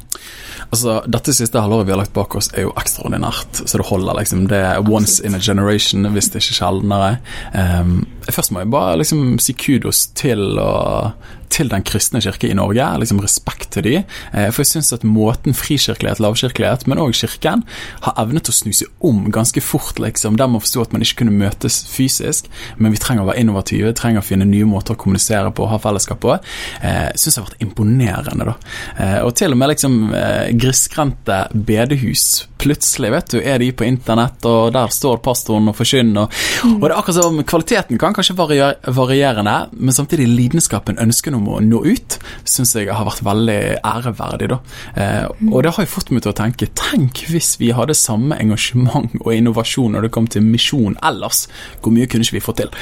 Altså, 0.69 0.99
Dette 1.09 1.33
siste 1.33 1.61
halvåret 1.63 1.87
vi 1.87 1.95
har 1.95 2.01
lagt 2.01 2.15
bak 2.15 2.35
oss, 2.37 2.51
er 2.53 2.67
jo 2.67 2.75
ekstraordinært. 2.77 3.63
Så 3.63 3.81
det 3.81 3.87
holder, 3.89 4.19
liksom. 4.19 4.45
Det 4.51 4.61
er 4.71 4.91
once 4.91 5.23
in 5.25 5.35
a 5.35 5.41
generation, 5.41 6.07
hvis 6.13 6.31
det 6.33 6.43
ikke 6.43 6.59
sjeldnere. 6.59 7.11
Um, 7.53 8.03
først 8.29 8.53
må 8.53 8.63
jeg 8.63 8.73
bare 8.73 8.99
liksom 9.01 9.39
si 9.41 9.55
kudos 9.57 10.07
til 10.19 10.59
og 10.61 11.11
til 11.49 11.69
Den 11.69 11.83
kristne 11.83 12.21
kirke 12.21 12.49
i 12.49 12.57
Norge. 12.57 12.85
liksom 12.99 13.19
Respekt 13.19 13.71
til 13.71 13.83
de. 13.83 13.95
Eh, 14.33 14.49
for 14.51 14.63
jeg 14.63 14.71
syns 14.73 14.93
at 14.93 15.03
måten 15.03 15.53
frikirkelighet, 15.53 16.19
lavkirkelighet, 16.19 16.87
men 16.87 17.01
òg 17.01 17.13
kirken, 17.17 17.63
har 18.05 18.17
evnet 18.21 18.49
å 18.49 18.55
snu 18.55 18.71
seg 18.73 18.87
om 19.05 19.31
ganske 19.31 19.61
fort. 19.61 19.99
liksom, 19.99 20.37
Der 20.37 20.47
må 20.47 20.59
forstå 20.59 20.81
at 20.81 20.93
man 20.93 21.01
ikke 21.01 21.23
kunne 21.23 21.37
møtes 21.37 21.85
fysisk, 21.89 22.45
men 22.77 22.91
vi 22.91 22.97
trenger 22.97 23.23
å 23.23 23.31
være 23.31 23.39
innovative, 23.39 23.93
trenger 23.93 24.21
å 24.21 24.25
finne 24.25 24.45
nye 24.45 24.65
måter 24.65 24.93
å 24.93 24.97
kommunisere 24.97 25.51
på 25.51 25.63
og 25.63 25.69
ha 25.69 25.77
fellesskap 25.77 26.19
på. 26.19 26.39
Eh, 26.81 27.09
syns 27.15 27.35
jeg 27.35 27.43
har 27.43 27.49
vært 27.49 27.65
imponerende, 27.65 28.45
da. 28.45 28.55
Eh, 28.97 29.19
og 29.23 29.35
til 29.35 29.51
og 29.51 29.57
med 29.57 29.69
liksom 29.69 30.13
eh, 30.13 30.51
grisgrendte 30.53 31.47
bedehus. 31.53 32.48
Plutselig 32.59 33.11
vet 33.13 33.33
du, 33.33 33.37
er 33.39 33.61
de 33.61 33.69
på 33.71 33.85
internett, 33.87 34.43
og 34.49 34.73
der 34.75 34.91
står 34.91 35.21
pastoren 35.23 35.71
og 35.71 35.77
forkynner. 35.77 36.27
Og, 36.27 36.73
og 36.75 36.83
det 36.83 36.91
er 36.91 36.97
akkurat 36.97 37.19
som 37.21 37.39
kvaliteten 37.47 38.01
kan 38.01 38.15
kanskje 38.15 38.35
varierende, 38.35 39.55
men 39.71 39.95
samtidig 39.95 40.27
lidenskapen, 40.27 40.99
ønsket 40.99 41.37
om 41.37 41.47
å 41.47 41.61
nå 41.63 41.81
ut, 41.87 42.17
syns 42.43 42.75
jeg 42.75 42.91
har 42.91 43.07
vært 43.07 43.23
veldig 43.25 43.59
æreverdig. 43.79 44.49
da. 44.51 44.59
Eh, 44.95 45.25
og 45.49 45.63
det 45.63 45.73
har 45.75 45.87
jo 45.87 45.93
fått 45.93 46.11
meg 46.11 46.25
til 46.25 46.33
å 46.33 46.37
tenke 46.37 46.69
Tenk 46.79 47.23
hvis 47.29 47.53
vi 47.59 47.71
hadde 47.75 47.95
samme 47.97 48.37
engasjement 48.39 49.15
og 49.21 49.31
innovasjon 49.33 49.95
når 49.95 50.07
det 50.07 50.13
kom 50.15 50.27
til 50.31 50.45
misjon 50.45 50.97
ellers. 51.05 51.45
Hvor 51.79 51.95
mye 51.95 52.09
kunne 52.09 52.27
ikke 52.27 52.39
vi 52.39 52.43
fått 52.43 52.61
til? 52.63 52.73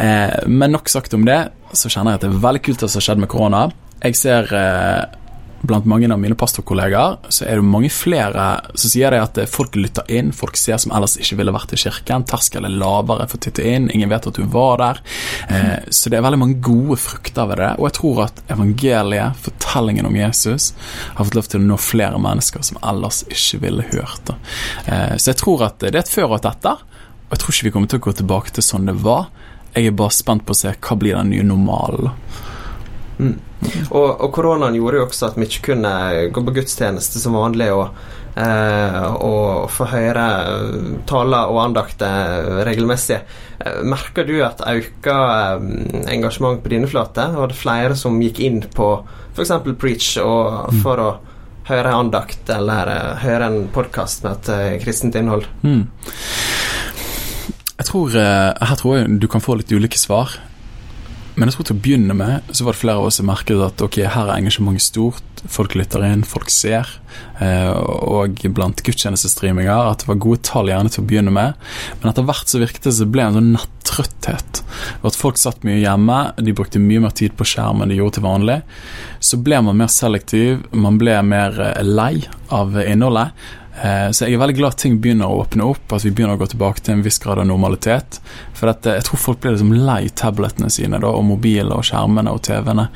Eh, 0.00 0.48
men 0.48 0.74
nok 0.74 0.90
sagt 0.92 1.14
om 1.16 1.26
det, 1.28 1.40
så 1.76 1.92
kjenner 1.92 2.14
jeg 2.14 2.20
at 2.20 2.26
det 2.26 2.32
er 2.32 2.42
veldig 2.48 2.64
kult 2.66 2.82
det 2.82 2.90
som 2.90 3.00
har 3.00 3.08
skjedd 3.10 3.22
med 3.24 3.32
korona. 3.32 3.62
Jeg 4.04 4.18
ser 4.18 4.52
eh, 4.54 5.25
blant 5.62 5.86
mange 5.88 6.08
av 6.12 6.20
mine 6.20 6.36
pastorkollegaer 6.38 7.16
så 7.32 7.46
er 7.46 7.58
det 7.58 7.66
mange 7.66 7.90
flere 7.92 8.44
som 8.74 8.90
sier 8.92 9.14
det 9.14 9.22
at 9.22 9.40
folk 9.50 9.76
lytter 9.78 10.08
inn, 10.12 10.32
folk 10.36 10.58
ser 10.60 10.78
som 10.82 10.92
ellers 10.94 11.16
ikke 11.20 11.38
ville 11.40 11.54
vært 11.54 11.74
i 11.74 11.80
kirken. 11.80 12.26
Terskelen 12.28 12.68
er 12.68 12.78
lavere 12.80 13.26
for 13.30 13.38
å 13.38 13.44
titte 13.46 13.64
inn, 13.66 13.88
ingen 13.90 14.12
vet 14.12 14.28
at 14.28 14.38
du 14.38 14.44
var 14.52 14.82
der. 14.82 15.00
Eh, 15.48 15.88
så 15.90 16.12
det 16.12 16.18
er 16.18 16.26
veldig 16.26 16.40
mange 16.42 16.58
gode 16.64 16.98
frukter 17.00 17.48
ved 17.50 17.62
det. 17.62 17.70
Og 17.80 17.88
jeg 17.88 17.96
tror 18.00 18.22
at 18.26 18.42
evangeliet, 18.52 19.40
fortellingen 19.46 20.08
om 20.08 20.18
Jesus, 20.18 20.72
har 21.16 21.24
fått 21.24 21.38
lov 21.38 21.50
til 21.50 21.62
å 21.62 21.70
nå 21.70 21.80
flere 21.80 22.20
mennesker 22.22 22.66
som 22.66 22.80
ellers 22.84 23.22
ikke 23.30 23.62
ville 23.64 23.88
hørt. 23.94 24.34
Eh, 24.86 25.16
så 25.16 25.32
jeg 25.32 25.40
tror 25.42 25.66
at 25.70 25.80
det 25.82 25.92
er 25.94 26.02
et 26.04 26.12
før 26.12 26.30
og 26.32 26.38
et 26.40 26.50
etter, 26.52 26.84
og 27.26 27.34
jeg 27.34 27.42
tror 27.42 27.56
ikke 27.56 27.68
vi 27.68 27.74
kommer 27.74 27.90
til 27.90 28.02
å 28.02 28.06
gå 28.06 28.16
tilbake 28.20 28.54
til 28.54 28.64
sånn 28.66 28.86
det 28.86 28.98
var. 29.02 29.30
Jeg 29.74 29.90
er 29.90 29.98
bare 29.98 30.14
spent 30.14 30.46
på 30.46 30.54
å 30.54 30.58
se 30.58 30.70
hva 30.72 30.96
blir 31.00 31.18
den 31.18 31.32
nye 31.34 31.46
normalen. 31.46 32.12
Mm. 33.18 33.36
Og, 33.90 34.20
og, 34.20 34.28
koronaen 34.34 34.76
gjorde 34.76 35.00
jo 35.00 35.06
også 35.06 35.30
at 35.30 35.38
vi 35.38 35.48
ikke 35.48 35.72
kunne 35.72 35.92
gå 36.34 36.44
på 36.44 36.54
gudstjeneste 36.58 37.20
som 37.22 37.36
vanlig 37.38 37.68
og, 37.74 37.98
eh, 38.38 38.98
og 39.14 39.70
få 39.72 39.88
høre 39.90 40.26
taler 41.08 41.52
og 41.52 41.62
andakter 41.64 42.64
regelmessig. 42.68 43.20
Eh, 43.60 43.78
merker 43.88 44.28
du 44.28 44.36
at 44.44 44.60
auka 44.66 45.18
eh, 45.56 45.70
engasjement 46.16 46.60
på 46.62 46.72
dine 46.72 46.90
flater? 46.90 47.36
Var 47.36 47.52
det 47.52 47.60
flere 47.60 47.96
som 47.98 48.20
gikk 48.22 48.42
inn 48.44 48.60
på 48.74 48.90
f.eks. 49.36 49.54
Preach 49.80 50.16
mm. 50.20 50.82
for 50.84 51.02
å 51.02 51.10
høre 51.66 51.96
andakt 51.98 52.46
eller 52.54 52.88
uh, 52.88 53.16
høre 53.18 53.48
en 53.50 53.64
podkast 53.74 54.22
med 54.22 54.46
et 54.46 54.84
kristent 54.84 55.16
innhold? 55.18 55.48
Mm. 55.66 55.88
Jeg 57.76 57.88
tror, 57.90 58.14
Her 58.14 58.78
tror 58.78 58.94
jeg 58.96 59.18
du 59.20 59.26
kan 59.28 59.42
få 59.44 59.58
litt 59.58 59.74
ulike 59.74 59.98
svar. 60.00 60.38
Men 61.36 61.50
jeg 61.50 61.56
tror 61.56 61.66
til 61.68 61.76
å 61.76 61.82
begynne 61.84 62.14
med 62.16 62.52
så 62.56 62.64
var 62.64 62.72
det 62.72 62.80
flere 62.80 63.00
av 63.00 63.06
oss 63.10 63.18
som 63.20 63.26
merket 63.28 63.60
at 63.60 63.82
ok, 63.84 63.98
her 64.08 64.30
er 64.30 64.38
engasjementet 64.38 64.86
stort. 64.86 65.42
Folk 65.52 65.76
lytter 65.76 66.02
inn, 66.08 66.22
folk 66.24 66.48
ser. 66.50 66.88
Eh, 67.44 67.72
og 67.76 68.40
blant 68.56 68.80
gudstjenestestreaminger 68.86 69.90
at 69.90 70.02
det 70.02 70.08
var 70.08 70.20
gode 70.24 70.40
tall 70.48 70.72
gjerne 70.72 70.92
til 70.92 71.04
å 71.04 71.08
begynne 71.10 71.34
med. 71.36 71.58
Men 72.00 72.10
etter 72.10 72.24
hvert 72.26 72.48
så 72.48 72.62
virket 72.62 72.88
det 72.88 72.94
som 72.96 73.12
ble 73.12 73.26
en 73.26 73.36
sånn 73.36 73.52
nattrøtthet. 73.52 74.62
Og 75.02 75.10
at 75.12 75.20
folk 75.20 75.40
satt 75.40 75.66
mye 75.68 75.82
hjemme, 75.82 76.22
de 76.40 76.56
brukte 76.56 76.80
mye 76.80 77.04
mer 77.04 77.12
tid 77.20 77.36
på 77.36 77.48
skjerm 77.52 77.84
enn 77.84 77.92
de 77.92 78.00
gjorde 78.00 78.16
til 78.16 78.26
vanlig. 78.30 78.58
Så 79.20 79.40
ble 79.44 79.60
man 79.68 79.76
mer 79.82 79.92
selektiv, 79.92 80.64
man 80.72 80.96
ble 81.02 81.20
mer 81.26 81.60
eh, 81.68 81.84
lei 81.84 82.14
av 82.48 82.80
innholdet. 82.80 83.36
Eh, 83.82 84.10
så 84.10 84.24
jeg 84.24 84.36
er 84.36 84.40
veldig 84.40 84.56
glad 84.56 84.74
at 84.74 84.82
ting 84.84 84.96
begynner 85.02 85.28
å 85.28 85.42
åpne 85.42 85.66
opp, 85.68 85.92
at 85.92 86.04
vi 86.06 86.12
begynner 86.14 86.38
å 86.38 86.40
gå 86.40 86.48
tilbake 86.52 86.82
til 86.84 86.96
en 86.96 87.04
viss 87.04 87.18
grad 87.22 87.40
av 87.42 87.48
normalitet. 87.48 88.20
For 88.56 88.70
dette, 88.70 88.94
jeg 88.96 89.06
tror 89.08 89.20
folk 89.20 89.42
blir 89.42 89.56
liksom 89.56 89.74
lei 89.86 90.08
tabletene 90.16 90.70
sine 90.72 91.00
da, 91.02 91.10
og 91.12 91.26
mobilene 91.28 91.76
og 91.76 91.84
skjermene 91.86 92.32
og 92.32 92.42
TV-ene. 92.46 92.88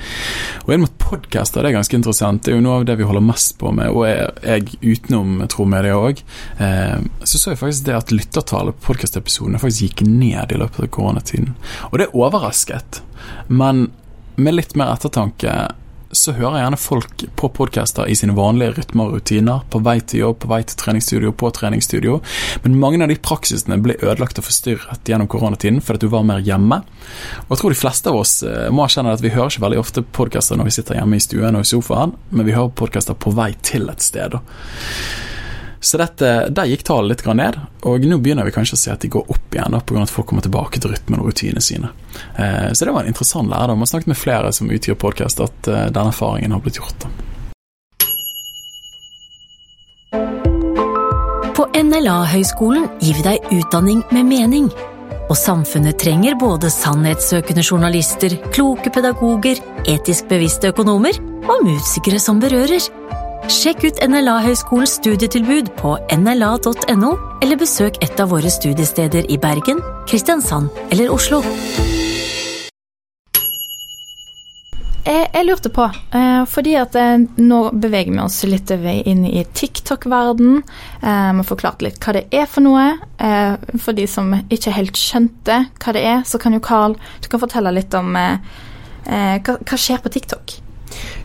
Og 0.64 0.74
inn 0.74 0.84
mot 0.84 0.96
podcaster, 1.02 1.62
det 1.62 1.72
er 1.72 1.78
ganske 1.78 2.00
interessant. 2.00 2.42
Det 2.46 2.54
er 2.54 2.58
jo 2.58 2.64
noe 2.64 2.80
av 2.80 2.88
det 2.88 2.96
vi 3.00 3.08
holder 3.08 3.26
mest 3.26 3.56
på 3.60 3.74
med, 3.76 3.92
og 3.92 4.06
jeg, 4.08 4.80
utenom 4.80 5.44
tror 5.52 5.70
media 5.70 6.00
òg. 6.00 6.24
Eh, 6.62 6.98
så 7.24 7.36
så 7.36 7.54
jeg 7.54 7.62
faktisk 7.62 7.88
det 7.90 7.98
at 7.98 8.14
lyttertallet 8.14 8.80
på 8.80 8.92
podkastepisodene 8.92 9.60
faktisk 9.60 9.88
gikk 9.88 10.04
ned 10.08 10.54
i 10.54 10.60
løpet 10.60 10.86
av 10.86 10.92
koronatiden. 10.96 11.54
Og 11.90 12.00
det 12.00 12.12
overrasket, 12.16 13.02
men 13.48 13.90
med 14.40 14.56
litt 14.56 14.72
mer 14.78 14.94
ettertanke 14.94 15.52
så 16.10 16.32
hører 16.34 16.58
jeg 16.58 16.64
gjerne 16.64 16.80
folk 16.80 17.22
på 17.38 17.50
podcaster 17.54 18.08
i 18.10 18.16
sine 18.18 18.34
vanlige 18.34 18.74
rytmer 18.80 19.06
og 19.08 19.18
rutiner. 19.18 19.62
På 19.70 19.80
vei 19.86 19.96
til 20.02 20.24
jobb, 20.24 20.40
på 20.42 20.50
vei 20.50 20.60
til 20.66 20.78
treningsstudio, 20.80 21.32
på 21.32 21.52
treningsstudio. 21.54 22.18
Men 22.64 22.78
mange 22.82 23.02
av 23.04 23.12
de 23.12 23.18
praksisene 23.22 23.78
ble 23.82 23.98
ødelagt 24.00 24.42
og 24.42 24.48
forstyrret 24.48 25.06
gjennom 25.06 25.30
koronatiden 25.30 25.80
fordi 25.84 26.04
du 26.04 26.12
var 26.12 26.26
mer 26.26 26.42
hjemme. 26.44 26.82
Og 27.46 27.54
jeg 27.54 27.62
tror 27.62 27.76
de 27.76 27.80
fleste 27.84 28.10
av 28.10 28.20
oss 28.24 28.36
eh, 28.42 28.68
må 28.74 28.86
erkjenne 28.86 29.14
at 29.14 29.24
vi 29.24 29.34
hører 29.34 29.54
ikke 29.54 29.66
veldig 29.68 29.82
ofte 29.84 30.06
podcaster 30.18 30.58
når 30.58 30.70
vi 30.70 30.76
sitter 30.80 30.98
hjemme 30.98 31.18
i 31.18 31.24
stuen 31.24 31.58
og 31.58 31.66
i 31.66 31.72
sofaen, 31.72 32.16
men 32.34 32.48
vi 32.48 32.56
hører 32.58 32.74
podcaster 32.74 33.18
på 33.18 33.34
vei 33.36 33.52
til 33.62 33.90
et 33.92 34.02
sted. 34.02 34.40
Så 35.80 35.96
dette, 35.96 36.30
der 36.52 36.68
gikk 36.68 36.82
tallet 36.84 37.22
litt 37.22 37.36
ned, 37.36 37.56
og 37.88 38.04
nå 38.04 38.18
begynner 38.20 38.44
vi 38.44 38.52
kanskje 38.52 38.76
å 38.76 38.80
se 38.82 38.90
at 38.92 39.00
de 39.00 39.08
går 39.08 39.30
opp 39.32 39.54
igjen 39.56 39.78
pga. 39.80 40.02
at 40.02 40.12
folk 40.12 40.28
kommer 40.28 40.44
tilbake 40.44 40.80
til 40.80 40.92
rytmen 40.92 41.22
og 41.22 41.30
rutinene 41.30 41.62
sine. 41.64 41.88
Eh, 42.36 42.72
så 42.72 42.84
det 42.84 42.92
var 42.92 43.00
en 43.00 43.08
interessant 43.08 43.48
lærdom. 43.48 43.80
Vi 43.80 43.88
har 43.88 43.92
snakket 43.94 44.12
med 44.12 44.20
flere 44.20 44.52
som 44.52 44.68
utgjør 44.70 45.00
podkast, 45.00 45.40
at 45.40 45.68
eh, 45.68 45.88
denne 45.88 46.12
erfaringen 46.12 46.52
har 46.52 46.60
blitt 46.60 46.76
gjort. 46.76 47.08
På 51.56 51.66
NLA-høgskolen 51.72 52.86
gir 53.00 53.16
vi 53.16 53.24
deg 53.24 53.50
utdanning 53.56 54.04
med 54.12 54.28
mening. 54.28 54.70
Og 55.30 55.36
samfunnet 55.38 55.96
trenger 56.02 56.36
både 56.36 56.68
sannhetssøkende 56.74 57.64
journalister, 57.64 58.36
kloke 58.52 58.92
pedagoger, 58.92 59.62
etisk 59.88 60.28
bevisste 60.28 60.74
økonomer 60.74 61.16
og 61.48 61.64
musikere 61.64 62.20
som 62.20 62.40
berører. 62.42 62.90
Sjekk 63.50 63.82
ut 63.82 63.98
NLA-høgskolens 64.06 64.92
studietilbud 65.00 65.72
på 65.74 65.96
nla.no, 66.14 67.08
eller 67.42 67.58
besøk 67.58 67.96
et 68.04 68.20
av 68.22 68.30
våre 68.30 68.46
studiesteder 68.46 69.26
i 69.26 69.38
Bergen, 69.42 69.80
Kristiansand 70.06 70.70
eller 70.94 71.10
Oslo. 71.10 71.40
Jeg, 75.02 75.26
jeg 75.34 75.48
lurte 75.48 75.74
på, 75.74 75.88
eh, 76.14 76.44
fordi 76.46 76.76
at 76.78 76.94
eh, 77.00 77.26
nå 77.42 77.60
beveger 77.74 78.14
vi 78.14 78.22
oss 78.22 78.38
litt 78.46 78.70
over 78.70 79.02
inn 79.10 79.26
i 79.26 79.42
TikTok-verden. 79.42 80.62
Eh, 81.02 81.26
vi 81.34 81.42
har 81.42 81.50
forklart 81.50 81.82
litt 81.82 81.98
hva 81.98 82.20
det 82.20 82.28
er 82.30 82.46
for 82.46 82.62
noe. 82.62 82.86
Eh, 83.18 83.58
for 83.82 83.98
de 83.98 84.06
som 84.06 84.30
ikke 84.46 84.78
helt 84.78 84.94
skjønte 84.94 85.64
hva 85.74 85.98
det 85.98 86.06
er, 86.06 86.22
så 86.22 86.38
kan 86.38 86.54
jo 86.54 86.62
Carl 86.62 86.94
du 87.18 87.26
kan 87.32 87.42
fortelle 87.42 87.74
litt 87.74 87.98
om 87.98 88.14
eh, 88.14 88.58
eh, 89.10 89.38
hva, 89.42 89.58
hva 89.58 89.84
skjer 89.88 90.06
på 90.06 90.18
TikTok. 90.20 90.60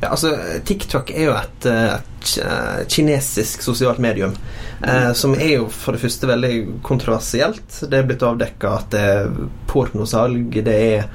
Ja, 0.01 0.11
altså, 0.11 0.33
TikTok 0.67 1.11
er 1.15 1.29
jo 1.29 1.35
et, 1.37 1.65
eh, 1.69 1.95
et 1.95 2.33
eh, 2.43 2.81
kinesisk 2.91 3.63
sosialt 3.65 4.01
medium. 4.03 4.35
Eh, 4.83 5.11
som 5.13 5.35
er 5.35 5.55
jo 5.55 5.67
for 5.71 5.95
det 5.95 6.03
første 6.03 6.29
veldig 6.29 6.53
kontroversielt. 6.85 7.81
Det 7.89 7.99
er 7.99 8.07
blitt 8.07 8.25
avdekka 8.25 8.75
at 8.81 8.89
det 8.93 9.03
er 9.15 9.35
pornosalg. 9.71 10.59
Det 10.65 10.75
er 10.75 11.05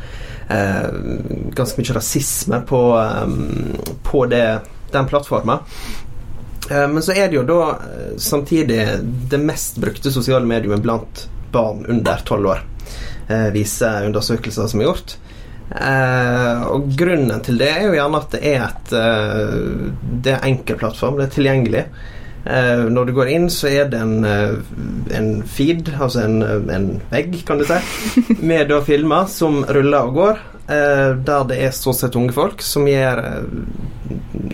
eh, 0.48 0.88
ganske 1.56 1.80
mye 1.80 1.96
rasisme 1.98 2.62
på, 2.68 2.84
um, 2.98 3.74
på 4.06 4.24
det, 4.32 4.44
den 4.94 5.10
plattforma. 5.10 5.60
Eh, 6.70 6.88
men 6.88 7.02
så 7.02 7.12
er 7.12 7.28
det 7.28 7.40
jo 7.40 7.46
da 7.48 7.60
samtidig 8.18 8.86
det 9.02 9.42
mest 9.42 9.80
brukte 9.82 10.12
sosiale 10.12 10.46
mediumet 10.46 10.82
blant 10.82 11.28
barn 11.52 11.84
under 11.88 12.22
tolv 12.24 12.46
år, 12.46 12.62
eh, 13.28 13.50
viser 13.54 14.06
undersøkelser 14.06 14.68
som 14.70 14.80
er 14.80 14.90
gjort. 14.90 15.16
Uh, 15.70 16.64
og 16.66 16.88
grunnen 16.98 17.42
til 17.46 17.60
det 17.60 17.68
er 17.70 17.84
jo 17.84 17.92
gjerne 17.94 18.18
at 18.18 18.32
det 18.32 18.40
er 18.42 18.62
et 18.64 18.94
eh, 18.98 19.92
Det 20.24 20.32
er 20.34 20.46
enkel 20.48 20.78
plattform, 20.80 21.20
det 21.20 21.28
er 21.28 21.36
tilgjengelig. 21.36 21.82
Eh, 22.40 22.82
når 22.90 23.06
du 23.06 23.12
går 23.14 23.30
inn, 23.30 23.46
så 23.52 23.68
er 23.68 23.90
det 23.92 24.00
en, 24.00 24.24
en 24.24 25.28
feed, 25.46 25.92
altså 25.92 26.24
en, 26.24 26.42
en, 26.72 26.88
vegg, 27.12 27.36
kan 27.46 27.60
du 27.60 27.66
si, 27.68 27.78
med 28.50 28.70
da 28.72 28.80
filmer 28.82 29.28
som 29.30 29.60
ruller 29.68 30.08
og 30.08 30.16
går, 30.16 30.42
der 30.70 31.46
det 31.50 31.58
er 31.66 31.72
stort 31.74 31.98
sett 31.98 32.16
unge 32.18 32.32
folk 32.34 32.62
som 32.62 32.86
gjør 32.86 33.20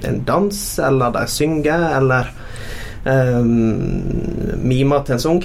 en 0.08 0.22
dans, 0.26 0.60
eller 0.88 1.12
de 1.12 1.24
synger, 1.28 1.84
eller 1.98 2.32
mimer 4.64 5.04
til 5.04 5.16
en 5.16 5.24
sang. 5.26 5.42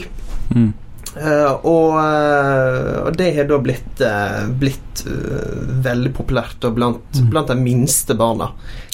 Mm. 0.56 0.72
Uh, 1.12 1.52
og, 1.68 1.98
uh, 2.00 2.98
og, 3.06 3.14
det 3.20 3.34
har 3.36 3.48
da 3.50 3.60
blitt, 3.60 4.00
uh, 4.00 4.48
blitt 4.48 5.04
veldig 5.84 6.12
populært 6.16 6.68
blant, 6.76 7.04
mm. 7.18 7.30
blant, 7.32 7.52
de 7.52 7.58
minste 7.60 8.16
barna. 8.18 8.52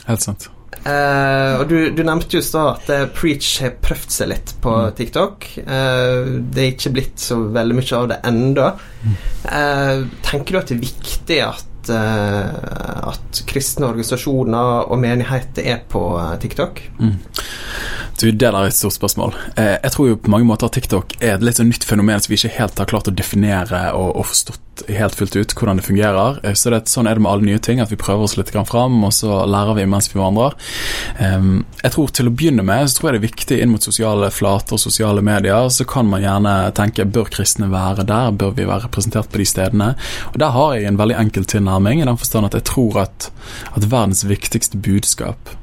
Helt 0.08 0.24
sant. 0.24 0.50
og 0.88 1.64
du, 1.68 1.76
du, 1.92 2.02
nevnte 2.06 2.38
jo 2.38 2.40
i 2.40 2.46
stad 2.46 2.78
at 2.88 3.14
Preach 3.18 3.58
har 3.64 3.74
prøvd 3.84 4.14
seg 4.14 4.30
litt 4.32 4.54
på 4.64 4.72
mm. 4.72 4.94
TikTok. 4.96 5.48
det 5.58 6.62
er 6.64 6.70
ikke 6.70 6.94
blitt 6.96 7.20
så 7.20 7.42
veldig 7.52 7.76
mye 7.76 7.98
av 7.98 8.08
det 8.14 8.20
ennå. 8.30 8.68
Mm. 9.04 9.18
tenker 10.30 10.54
du 10.54 10.60
at 10.62 10.72
det 10.72 10.78
er 10.78 10.86
viktig 10.86 11.40
at, 11.44 11.92
at 11.92 13.42
kristne 13.50 13.90
organisasjoner 13.90 14.88
og 14.88 15.02
menigheter 15.04 15.68
er 15.76 15.84
på 15.92 16.06
TikTok? 16.46 16.86
Mm. 17.02 17.18
Du, 18.18 18.32
Det 18.32 18.48
er 18.50 18.56
et 18.66 18.74
stort 18.74 18.96
spørsmål. 18.96 19.36
Eh, 19.62 19.76
jeg 19.84 19.94
tror 19.94 20.08
jo 20.10 20.16
på 20.18 20.32
mange 20.34 20.48
måter 20.50 20.66
at 20.66 20.74
TikTok 20.74 21.20
er 21.20 21.36
et 21.36 21.44
litt 21.46 21.60
sånn 21.60 21.70
nytt 21.70 21.84
fenomen 21.86 22.18
som 22.18 22.32
vi 22.32 22.40
ikke 22.40 22.56
helt 22.56 22.80
har 22.82 22.90
klart 22.90 23.10
å 23.12 23.14
definere 23.14 23.92
og, 23.94 24.16
og 24.18 24.32
forstått 24.32 24.64
helt 24.94 25.16
fullt 25.18 25.36
ut 25.36 25.54
hvordan 25.54 25.78
det 25.78 25.86
fungerer. 25.86 26.40
Eh, 26.42 26.56
så 26.58 26.72
det, 26.74 26.88
Sånn 26.90 27.06
er 27.06 27.18
det 27.18 27.22
med 27.22 27.30
alle 27.30 27.46
nye 27.46 27.62
ting, 27.62 27.82
at 27.84 27.92
vi 27.94 28.00
prøver 28.00 28.26
oss 28.26 28.34
litt 28.40 28.50
fram, 28.50 28.96
og 29.06 29.14
så 29.14 29.44
lærer 29.46 29.78
vi 29.78 29.86
mens 29.90 30.10
vi 30.10 30.18
vandrer. 30.18 30.56
Ehm, 31.22 31.66
jeg 31.84 31.94
tror 31.94 32.10
Til 32.18 32.32
å 32.32 32.34
begynne 32.34 32.66
med 32.66 32.90
så 32.90 32.98
tror 32.98 33.10
jeg 33.12 33.18
det 33.18 33.22
er 33.22 33.28
viktig 33.28 33.60
inn 33.62 33.70
mot 33.70 33.84
sosiale 33.84 34.32
flater 34.34 34.78
og 34.78 34.82
sosiale 34.82 35.22
medier. 35.22 35.70
Så 35.70 35.86
kan 35.86 36.10
man 36.10 36.26
gjerne 36.26 36.56
tenke 36.74 37.06
bør 37.06 37.30
kristne 37.30 37.70
være 37.70 38.08
der, 38.08 38.32
bør 38.34 38.56
vi 38.58 38.66
være 38.66 38.88
representert 38.88 39.30
på 39.30 39.44
de 39.44 39.46
stedene? 39.46 39.94
Og 40.34 40.40
Der 40.42 40.58
har 40.58 40.74
jeg 40.74 40.90
en 40.90 40.98
veldig 40.98 41.20
enkel 41.22 41.46
tilnærming, 41.46 42.02
i 42.02 42.10
den 42.10 42.18
forstand 42.18 42.50
at 42.50 42.58
jeg 42.58 42.66
tror 42.74 43.02
at, 43.06 43.30
at 43.76 43.92
verdens 43.92 44.26
viktigste 44.26 44.82
budskap 44.82 45.54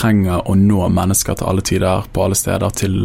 trenger 0.00 0.46
å 0.48 0.56
nå 0.58 0.86
mennesker 0.92 1.38
til 1.38 1.50
alle 1.50 1.64
tider, 1.66 2.06
på 2.12 2.24
alle 2.24 2.38
steder, 2.38 2.76
til, 2.76 3.02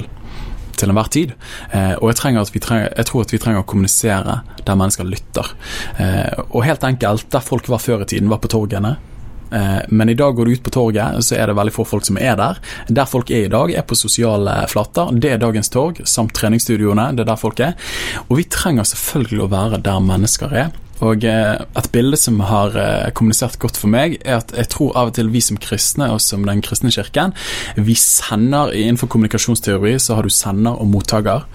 til 0.76 0.92
enhver 0.92 1.10
tid. 1.14 1.34
Eh, 1.72 1.96
og 2.00 2.12
jeg, 2.12 2.20
trenger 2.22 2.54
jeg, 2.54 3.08
tror 3.10 3.26
at 3.26 3.34
vi 3.34 3.42
trenger 3.42 3.64
å 3.64 3.68
kommunisere 3.70 4.40
der 4.66 4.80
mennesker 4.80 5.08
lytter. 5.10 5.52
Eh, 6.02 6.46
og 6.50 6.64
helt 6.68 6.88
enkelt, 6.88 7.28
der 7.34 7.44
folk 7.44 7.70
var 7.72 7.84
før 7.84 8.06
i 8.06 8.10
tiden, 8.14 8.32
var 8.32 8.42
på 8.44 8.52
torgene. 8.52 8.96
Eh, 9.52 9.82
men 9.88 10.10
i 10.10 10.18
dag 10.18 10.36
går 10.36 10.46
du 10.46 10.56
ut 10.56 10.64
på 10.64 10.74
torget, 10.74 11.20
så 11.26 11.38
er 11.38 11.50
det 11.50 11.58
veldig 11.58 11.76
få 11.76 11.86
folk 11.88 12.08
som 12.08 12.20
er 12.22 12.38
der. 12.40 12.62
Der 12.88 13.10
folk 13.10 13.32
er 13.32 13.46
i 13.46 13.52
dag, 13.52 13.74
er 13.74 13.86
på 13.88 13.98
sosiale 13.98 14.64
flater. 14.72 15.14
Det 15.20 15.36
er 15.36 15.44
dagens 15.44 15.72
torg, 15.74 16.02
samt 16.10 16.36
treningsstudioene. 16.38 17.12
Det 17.16 17.26
er 17.26 17.32
der 17.34 17.42
folk 17.42 17.62
er. 17.64 17.76
Og 18.28 18.40
vi 18.42 18.50
trenger 18.52 18.88
selvfølgelig 18.88 19.46
å 19.46 19.52
være 19.54 19.84
der 19.86 20.02
mennesker 20.04 20.60
er. 20.66 20.74
Og 21.04 21.26
eh, 21.28 21.56
et 21.60 21.90
bilde 21.92 22.18
som 22.20 22.40
har 22.48 22.76
eh, 22.80 23.12
kommunisert 23.18 23.58
godt 23.60 23.80
for 23.80 23.92
meg, 23.92 24.18
er 24.24 24.40
at 24.40 24.54
jeg 24.56 24.70
tror 24.72 24.94
av 24.96 25.12
og 25.12 25.18
til 25.18 25.32
vi 25.34 25.42
som 25.44 25.60
kristne 25.62 26.08
og 26.14 26.22
som 26.24 26.46
den 26.48 26.64
kristne 26.66 26.94
kirken, 26.94 27.36
vi 27.76 27.98
sender 28.00 28.74
Innenfor 28.76 29.10
kommunikasjonsteori 29.12 29.96
så 30.02 30.18
har 30.18 30.28
du 30.28 30.34
sender 30.34 30.78
og 30.80 30.88
mottaker, 30.92 31.46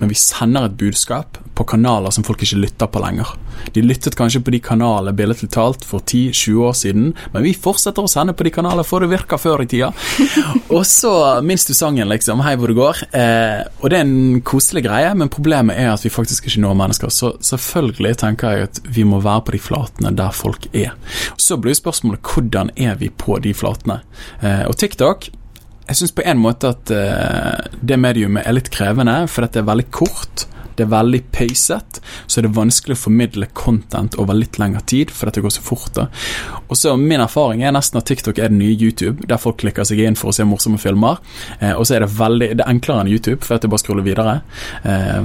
men 0.00 0.10
vi 0.10 0.18
sender 0.18 0.66
et 0.68 0.78
budskap 0.78 1.38
på 1.58 1.66
kanaler 1.66 2.14
som 2.14 2.26
folk 2.26 2.42
ikke 2.44 2.60
lytter 2.62 2.90
på 2.90 3.02
lenger. 3.02 3.34
De 3.74 3.82
lyttet 3.82 4.16
kanskje 4.18 4.40
på 4.44 4.52
de 4.54 4.60
kanalene 4.62 5.14
billedlig 5.16 5.48
talt 5.54 5.82
for 5.86 6.02
10-20 6.04 6.60
år 6.68 6.76
siden, 6.78 7.08
men 7.34 7.44
vi 7.44 7.54
fortsetter 7.58 8.06
å 8.06 8.10
sende 8.10 8.34
på 8.38 8.46
de 8.46 8.52
kanalene, 8.54 8.86
for 8.86 9.02
det 9.02 9.10
virker 9.10 9.40
før 9.42 9.64
i 9.64 9.68
tida. 9.70 9.90
og 10.76 10.84
så 10.86 11.12
minst 11.44 11.70
du 11.70 11.74
sangen, 11.74 12.08
liksom. 12.12 12.42
Hei 12.46 12.54
hvor 12.58 12.70
det 12.70 12.78
går. 12.78 13.02
Eh, 13.10 13.64
og 13.82 13.90
det 13.90 13.98
er 13.98 14.06
en 14.06 14.42
koselig 14.46 14.84
greie, 14.86 15.10
men 15.18 15.32
problemet 15.32 15.78
er 15.78 15.90
at 15.92 16.04
vi 16.06 16.14
faktisk 16.14 16.46
ikke 16.46 16.62
når 16.62 16.78
mennesker. 16.84 17.12
Så 17.14 17.32
selvfølgelig 17.50 18.14
tenker 18.22 18.54
jeg 18.54 18.70
at 18.70 18.82
vi 18.94 19.04
må 19.08 19.20
være 19.24 19.46
på 19.46 19.56
de 19.56 19.62
flatene 19.62 20.14
der 20.16 20.34
folk 20.36 20.68
er. 20.72 20.94
Så 21.36 21.58
blir 21.60 21.76
spørsmålet 21.76 22.24
hvordan 22.24 22.72
er 22.76 22.98
vi 23.00 23.10
på 23.10 23.38
de 23.44 23.54
flatene? 23.56 24.00
Eh, 24.40 24.64
og 24.68 24.76
TikTok 24.78 25.30
jeg 25.88 25.96
syns 25.96 26.12
på 26.12 26.24
en 26.28 26.36
måte 26.36 26.68
at 26.74 26.90
uh, 26.92 27.76
det 27.80 27.96
mediumet 27.96 28.44
er 28.44 28.52
litt 28.52 28.68
krevende, 28.68 29.22
for 29.32 29.46
dette 29.46 29.62
er 29.62 29.68
veldig 29.70 29.86
kort. 29.88 30.44
Det 30.78 30.84
er 30.84 30.90
veldig 30.92 31.20
pacet, 31.34 31.98
så 32.28 32.38
er 32.38 32.46
det 32.46 32.54
vanskelig 32.54 32.94
å 32.94 33.00
formidle 33.00 33.48
content 33.56 34.14
over 34.22 34.36
litt 34.36 34.60
lengre 34.60 34.84
tid, 34.86 35.10
for 35.10 35.26
dette 35.26 35.42
går 35.42 35.56
så 35.56 35.64
fort. 35.64 35.90
da. 35.96 36.06
Og 36.68 36.76
så 36.78 36.92
Min 36.96 37.24
erfaring 37.24 37.64
er 37.64 37.74
nesten 37.74 37.98
at 37.98 38.06
TikTok 38.06 38.38
er 38.38 38.52
den 38.52 38.60
nye 38.60 38.76
YouTube, 38.76 39.26
der 39.26 39.42
folk 39.42 39.58
klikker 39.58 39.88
seg 39.88 40.04
inn 40.04 40.14
for 40.14 40.30
å 40.30 40.36
se 40.36 40.46
morsomme 40.46 40.78
filmer. 40.78 41.18
Eh, 41.58 41.72
og 41.72 41.88
så 41.88 41.96
er 41.96 42.04
det 42.04 42.12
veldig, 42.14 42.52
det 42.60 42.66
er 42.66 42.70
enklere 42.76 43.02
enn 43.02 43.10
YouTube, 43.10 43.40
for 43.42 43.56
at 43.56 43.64
det 43.64 43.72
bare 43.72 43.82
scroller 43.82 44.06
videre. 44.06 44.40
Eh, 44.84 45.24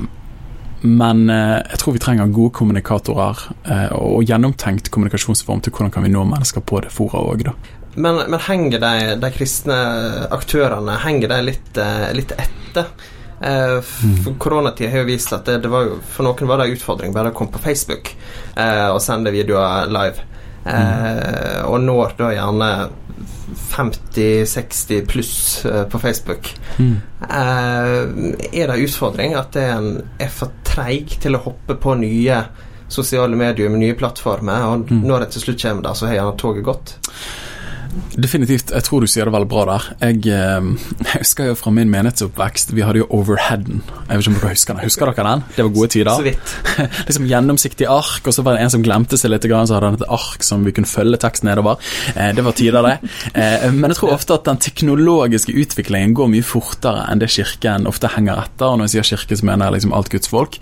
men 0.84 1.30
eh, 1.32 1.60
jeg 1.72 1.80
tror 1.80 1.96
vi 1.96 2.02
trenger 2.04 2.32
gode 2.36 2.54
kommunikatorer 2.60 3.40
eh, 3.64 3.94
og 3.96 4.24
gjennomtenkt 4.28 4.92
kommunikasjonsform 4.92 5.64
til 5.64 5.72
hvordan 5.72 5.94
kan 5.96 6.04
vi 6.04 6.12
nå 6.12 6.26
mennesker 6.28 6.64
på 6.68 6.84
det 6.84 6.92
fora 6.92 7.24
òg, 7.24 7.46
da. 7.48 7.56
Men, 7.96 8.24
men, 8.28 8.40
henger 8.42 8.82
de, 8.82 8.94
de, 9.22 9.30
kristne 9.36 9.76
aktørene 10.34 10.98
henger 11.04 11.30
de 11.30 11.42
litt, 11.52 11.76
eh, 11.78 12.10
litt 12.18 12.34
etter? 12.36 12.90
Eh, 13.44 13.78
for 13.84 14.36
Koronatida 14.42 14.90
har 14.92 15.04
jo 15.04 15.12
vist 15.12 15.34
at 15.36 15.46
det, 15.48 15.60
det, 15.66 15.72
var 15.72 15.88
jo, 15.88 16.00
for 16.04 16.28
noen 16.28 16.50
var 16.50 16.62
det 16.62 16.68
en 16.68 16.78
utfordring 16.78 17.16
bare 17.16 17.34
å 17.34 17.38
komme 17.38 17.54
på 17.54 17.64
Facebook 17.64 18.12
eh, 18.56 18.90
og 18.90 19.02
sende 19.04 19.34
videoer 19.36 19.92
live. 19.94 20.28
Eh, 20.64 21.62
og 21.68 21.80
når 21.84 22.18
da 22.20 22.34
gjerne 22.34 22.74
50-60 23.74 25.06
pluss 25.06 25.36
på 25.92 26.00
Facebook. 26.00 26.50
Mm. 26.80 26.96
Eh, 27.22 28.00
er 28.50 28.68
det 28.68 28.78
en 28.78 28.86
utfordring 28.88 29.36
at 29.38 29.58
en 29.60 29.90
er 30.22 30.32
for 30.34 30.54
treig 30.74 31.18
til 31.22 31.38
å 31.38 31.44
hoppe 31.46 31.78
på 31.80 31.96
nye 32.02 32.44
sosiale 32.94 33.38
medier 33.38 33.72
med 33.74 33.82
nye 33.82 33.98
plattformer, 33.98 34.68
og 34.70 34.92
mm. 34.92 35.02
når 35.08 35.26
det 35.26 35.34
til 35.34 35.48
slutt 35.48 35.62
kommer 35.64 35.88
der, 35.88 35.98
så 35.98 36.10
har 36.10 36.20
gjerne 36.20 36.38
toget 36.42 36.68
gått? 36.68 36.96
Definitivt. 38.14 38.72
Jeg 38.74 38.86
tror 38.86 39.04
du 39.04 39.10
sier 39.10 39.28
det 39.28 39.34
veldig 39.34 39.50
bra 39.50 39.64
der. 39.70 39.88
Jeg, 40.02 40.20
eh, 40.34 40.68
jeg 41.08 41.22
husker 41.24 41.50
jo 41.50 41.58
fra 41.58 41.74
min 41.74 41.92
menighetsoppvekst 41.94 42.74
Vi 42.76 42.86
hadde 42.86 43.02
jo 43.04 43.08
Overheaden. 43.14 43.82
Jeg 44.08 44.20
vet 44.20 44.26
ikke 44.26 44.34
om 44.34 44.40
dere 44.40 44.54
husker 44.54 44.78
den. 44.78 44.86
Husker 44.88 45.12
dere 45.12 45.28
den? 45.30 45.44
Det 45.56 45.66
var 45.66 45.74
gode 45.78 45.92
tider. 45.96 46.12
Så 46.14 46.28
vidt. 46.28 46.56
liksom 47.08 47.30
Gjennomsiktig 47.30 47.90
ark, 47.90 48.28
og 48.28 48.36
så 48.36 48.46
var 48.46 48.58
det 48.58 48.66
en 48.66 48.74
som 48.74 48.86
glemte 48.86 49.20
seg 49.20 49.34
litt, 49.34 49.46
så 49.48 49.78
hadde 49.78 49.92
han 49.92 50.00
et 50.00 50.08
ark 50.18 50.46
som 50.46 50.66
vi 50.66 50.74
kunne 50.76 50.90
følge 50.90 51.20
teksten 51.22 51.50
nedover. 51.50 51.82
Eh, 52.14 52.32
det 52.38 52.46
var 52.46 52.58
tider, 52.58 52.90
det. 52.90 53.14
Eh, 53.34 53.70
men 53.74 53.92
jeg 53.92 54.02
tror 54.02 54.16
ofte 54.16 54.38
at 54.38 54.50
den 54.50 54.62
teknologiske 54.62 55.56
utviklingen 55.64 56.16
går 56.18 56.32
mye 56.34 56.46
fortere 56.46 57.08
enn 57.12 57.22
det 57.22 57.32
kirken 57.34 57.90
ofte 57.90 58.12
henger 58.16 58.46
etter. 58.46 58.70
Og 58.70 58.82
når 58.82 58.92
jeg 58.92 58.98
sier 58.98 59.14
kirke, 59.16 59.40
så 59.40 59.50
mener 59.50 59.70
jeg 59.70 59.80
liksom 59.80 59.96
alt 59.98 60.14
Guds 60.14 60.32
folk. 60.32 60.60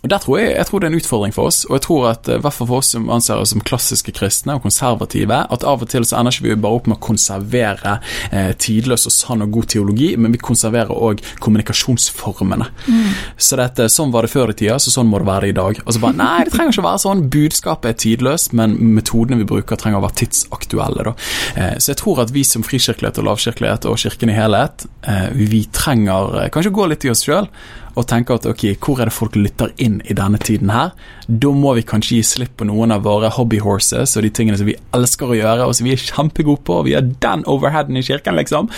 Og 0.00 0.08
der 0.08 0.22
tror 0.22 0.38
jeg, 0.40 0.52
jeg 0.56 0.66
tror 0.68 0.80
det 0.80 0.88
er 0.88 0.94
en 0.94 1.00
utfordring 1.00 1.34
for 1.36 1.50
oss, 1.50 1.64
og 1.68 1.76
jeg 1.76 1.84
tror 1.84 2.06
at 2.10 2.28
i 2.32 2.38
hvert 2.40 2.56
fall 2.56 2.68
for 2.70 2.80
oss 2.80 2.92
som 2.94 3.10
anser 3.12 3.40
oss 3.40 3.52
som 3.52 3.60
klassiske 3.64 4.14
kristne 4.16 4.56
og 4.56 4.64
konservative, 4.64 5.42
at 5.52 5.66
av 5.66 5.84
og 5.84 5.90
til 5.92 6.06
så 6.08 6.18
ender 6.18 6.34
ikke 6.34 6.46
vi 6.46 6.56
bare 6.64 6.78
opp 6.78 6.88
med 6.88 6.96
å 6.96 7.04
konservere 7.04 7.96
eh, 8.30 8.52
tidløs 8.56 9.04
og 9.10 9.14
sann 9.14 9.44
og 9.44 9.52
god 9.58 9.68
teologi, 9.74 10.14
men 10.16 10.32
vi 10.32 10.40
konserverer 10.40 10.92
òg 10.94 11.20
kommunikasjonsformene. 11.44 12.70
Mm. 12.86 13.10
Så 13.36 13.58
dette, 13.60 13.90
sånn 13.92 14.14
var 14.14 14.24
det 14.24 14.32
før 14.32 14.54
i 14.54 14.56
tida, 14.62 14.78
så 14.80 14.94
sånn 14.94 15.10
må 15.10 15.20
det 15.20 15.28
være 15.28 15.50
i 15.50 15.56
dag. 15.56 15.82
Og 15.84 15.96
så 15.96 16.02
bare 16.02 16.18
Nei, 16.20 16.46
det 16.46 16.54
trenger 16.54 16.74
ikke 16.74 16.84
å 16.84 16.88
være 16.88 17.02
sånn. 17.04 17.26
Budskapet 17.32 17.92
er 17.92 18.00
tidløst, 18.04 18.54
men 18.56 18.78
metodene 18.96 19.40
vi 19.42 19.48
bruker, 19.52 19.80
trenger 19.80 20.00
å 20.00 20.06
være 20.06 20.18
tidsaktuelle. 20.22 21.06
Da. 21.10 21.14
Eh, 21.56 21.76
så 21.76 21.92
jeg 21.92 22.00
tror 22.00 22.24
at 22.24 22.32
vi 22.34 22.46
som 22.46 22.64
frikirkelighet 22.66 23.20
og 23.20 23.28
lavkirkelighet 23.30 23.90
og 23.90 24.00
Kirken 24.00 24.32
i 24.32 24.38
helhet, 24.38 24.88
eh, 25.04 25.28
vi 25.36 25.66
trenger 25.76 26.40
eh, 26.44 26.50
kanskje 26.52 26.74
gå 26.76 26.88
litt 26.90 27.04
i 27.04 27.12
oss 27.12 27.24
sjøl 27.26 27.48
og 27.94 28.06
tenker 28.10 28.38
at 28.38 28.46
ok, 28.50 28.64
hvor 28.82 29.00
er 29.00 29.10
det 29.10 29.14
folk 29.14 29.36
lytter 29.38 29.72
inn 29.82 29.98
i 30.04 30.16
denne 30.16 30.38
tiden 30.42 30.70
her? 30.72 30.92
Da 31.26 31.52
må 31.54 31.74
vi 31.76 31.84
kanskje 31.86 32.18
gi 32.18 32.26
slipp 32.26 32.56
på 32.60 32.66
noen 32.68 32.94
av 32.94 33.04
våre 33.06 33.30
hobbyhorses 33.34 34.16
og 34.16 34.26
de 34.26 34.32
tingene 34.34 34.58
som 34.58 34.68
vi 34.68 34.76
elsker 34.96 35.30
å 35.30 35.38
gjøre, 35.38 35.66
og 35.66 35.76
som 35.76 35.88
vi 35.88 35.94
er 35.94 36.04
kjempegode 36.04 36.64
på, 36.66 36.80
og 36.80 36.88
vi 36.88 36.96
har 36.96 37.06
den 37.06 37.44
overheaden 37.50 37.98
i 37.98 38.04
kirken, 38.06 38.38
liksom. 38.38 38.70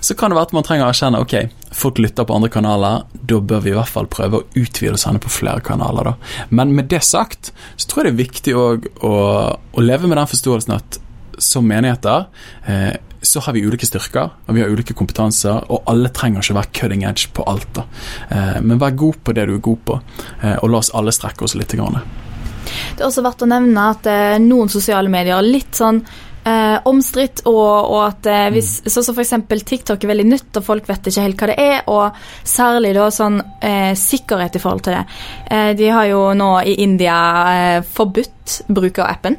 Så 0.00 0.16
kan 0.18 0.32
det 0.32 0.38
være 0.38 0.50
at 0.50 0.56
man 0.56 0.68
trenger 0.68 0.88
å 0.88 0.92
erkjenne 0.92 1.22
ok, 1.24 1.36
folk 1.78 2.00
lytter 2.02 2.28
på 2.28 2.36
andre 2.36 2.52
kanaler, 2.52 3.04
da 3.12 3.40
bør 3.40 3.64
vi 3.64 3.74
i 3.74 3.76
hvert 3.78 3.92
fall 3.92 4.08
prøve 4.10 4.40
å 4.40 4.46
utvide 4.58 4.94
og 4.96 5.02
sende 5.02 5.22
på 5.24 5.32
flere 5.32 5.64
kanaler, 5.64 6.12
da. 6.12 6.46
Men 6.52 6.76
med 6.76 6.90
det 6.92 7.04
sagt, 7.06 7.52
så 7.76 7.90
tror 7.90 8.06
jeg 8.06 8.10
det 8.10 8.16
er 8.16 8.24
viktig 8.24 8.56
òg 8.58 8.88
å, 9.04 9.12
å 9.56 9.84
leve 9.84 10.08
med 10.08 10.20
den 10.20 10.32
forståelsen 10.32 10.78
at 10.78 11.02
som 11.38 11.66
menigheter 11.68 12.26
eh, 12.66 12.94
så 13.22 13.42
har 13.42 13.52
vi 13.56 13.64
ulike 13.66 13.86
styrker 13.86 14.30
og 14.46 14.54
vi 14.54 14.62
har 14.62 14.70
ulike 14.70 14.94
kompetanser, 14.94 15.64
og 15.72 15.88
alle 15.90 16.12
trenger 16.14 16.44
ikke 16.44 16.54
være 16.60 16.72
cutting 16.80 17.02
edge 17.08 17.32
på 17.34 17.42
alt. 17.50 17.68
da. 17.74 17.84
Eh, 18.30 18.60
men 18.62 18.78
vær 18.78 18.94
god 18.94 19.18
på 19.24 19.34
det 19.34 19.48
du 19.48 19.56
er 19.56 19.64
god 19.64 19.82
på, 19.84 19.98
eh, 20.42 20.56
og 20.62 20.70
la 20.70 20.78
oss 20.78 20.94
alle 20.94 21.14
strekke 21.14 21.44
oss 21.44 21.56
litt. 21.58 21.74
Grann. 21.78 21.98
Det 22.94 23.02
er 23.02 23.08
også 23.08 23.24
verdt 23.26 23.42
å 23.44 23.50
nevne 23.50 23.90
at 23.90 24.06
noen 24.40 24.70
sosiale 24.72 25.10
medier 25.12 25.36
er 25.36 25.46
litt 25.46 25.76
sånn 25.76 26.00
eh, 26.48 26.78
omstridt, 26.88 27.42
og, 27.48 27.90
og, 27.90 28.00
at 28.06 28.28
eh, 28.30 28.46
hvis, 28.54 28.72
mm. 28.84 28.92
Sånn 28.92 29.06
som 29.08 29.18
f.eks. 29.18 29.34
TikTok 29.68 30.04
er 30.04 30.12
veldig 30.12 30.26
nytt, 30.28 30.50
og 30.60 30.66
folk 30.66 30.88
vet 30.88 31.10
ikke 31.10 31.24
helt 31.24 31.42
hva 31.42 31.50
det 31.50 31.58
er, 31.62 31.78
og 31.92 32.20
særlig 32.48 32.94
da 32.96 33.08
sånn 33.14 33.40
eh, 33.64 33.92
sikkerhet 33.98 34.58
i 34.58 34.62
forhold 34.62 34.86
til 34.86 34.98
det. 34.98 35.04
Eh, 35.50 35.70
de 35.78 35.90
har 35.94 36.10
jo 36.10 36.22
nå 36.38 36.52
i 36.68 36.78
India 36.84 37.18
eh, 37.54 37.80
forbudt 37.82 38.62
bruk 38.68 39.02
av 39.02 39.10
appen. 39.12 39.38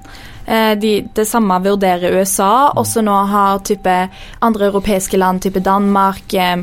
Eh, 0.50 0.78
de, 0.78 1.08
det 1.14 1.26
samme 1.26 1.60
vurderer 1.60 2.12
USA. 2.18 2.72
Også 2.76 3.04
nå 3.06 3.14
har 3.30 3.62
type 3.66 3.96
andre 4.40 4.70
europeiske 4.72 5.18
land, 5.18 5.44
type 5.46 5.62
Danmark 5.62 6.34
eh, 6.34 6.58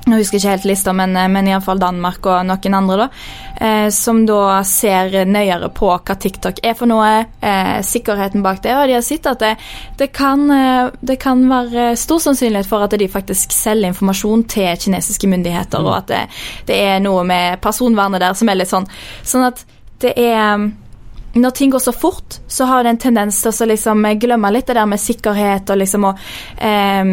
jeg 0.00 0.16
husker 0.16 0.38
ikke 0.38 0.52
helt 0.54 0.64
lista, 0.64 0.94
men, 0.96 1.12
eh, 1.14 1.28
men 1.28 1.50
iallfall 1.50 1.78
Danmark 1.78 2.24
og 2.24 2.46
noen 2.48 2.78
andre, 2.78 3.04
da. 3.04 3.10
Som 3.92 4.22
da 4.24 4.62
ser 4.64 5.26
nøyere 5.28 5.68
på 5.76 5.90
hva 5.92 6.14
TikTok 6.16 6.62
er 6.64 6.72
for 6.78 6.88
noe, 6.88 7.26
sikkerheten 7.84 8.40
bak 8.40 8.62
det. 8.64 8.72
Og 8.72 8.88
de 8.88 8.94
har 8.96 9.04
sett 9.04 9.28
at 9.28 9.42
det, 9.44 9.50
det, 10.00 10.08
kan, 10.16 10.46
det, 11.04 11.18
kan, 11.20 11.44
være 11.50 11.90
stor 12.00 12.22
sannsynlighet 12.24 12.70
for 12.70 12.86
at 12.86 12.96
de 12.96 13.10
faktisk 13.12 13.52
selger 13.52 13.92
informasjon 13.92 14.46
til 14.48 14.80
kinesiske 14.80 15.28
myndigheter, 15.28 15.84
mm. 15.84 15.90
og 15.90 15.98
at 15.98 16.08
det, 16.08 16.22
det, 16.72 16.80
er 16.88 17.04
noe 17.04 17.20
med 17.28 17.60
personvernet 17.60 18.24
der 18.24 18.38
som 18.40 18.48
er 18.48 18.62
litt 18.62 18.72
sånn 18.72 18.88
Sånn 19.20 19.50
at 19.50 19.60
det 20.00 20.16
er 20.16 20.70
når 21.34 21.50
ting 21.56 21.70
går 21.70 21.82
så 21.84 21.92
fort, 21.94 22.40
så 22.50 22.66
har 22.66 22.84
det 22.84 22.94
en 22.94 23.02
tendens 23.08 23.42
til 23.42 23.52
å 23.52 23.68
liksom 23.70 24.06
glemme 24.22 24.50
litt 24.54 24.70
det 24.70 24.78
der 24.78 24.88
med 24.90 25.02
sikkerhet 25.02 25.70
og 25.70 25.78
liksom 25.82 26.08
og 26.10 26.24
eh, 26.58 27.12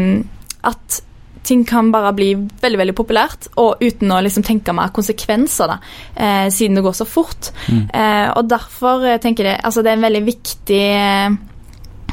At 0.67 1.01
ting 1.47 1.63
kan 1.65 1.91
bare 1.93 2.11
bli 2.15 2.31
veldig 2.35 2.79
veldig 2.81 2.95
populært, 2.97 3.47
og 3.61 3.83
uten 3.83 4.11
å 4.11 4.19
liksom 4.23 4.43
tenke 4.43 4.73
mer 4.75 4.91
konsekvenser, 4.95 5.71
da, 5.71 5.77
eh, 6.15 6.47
siden 6.51 6.75
det 6.75 6.83
går 6.83 6.97
så 6.97 7.07
fort. 7.07 7.51
Mm. 7.71 7.85
Eh, 7.87 8.25
og 8.33 8.49
derfor 8.51 9.05
eh, 9.07 9.19
tenker 9.23 9.47
jeg 9.47 9.61
altså 9.63 9.83
det 9.83 9.93
er 9.93 9.99
en 9.99 10.07
veldig 10.09 10.23
viktig 10.27 10.81
eh, 10.83 11.37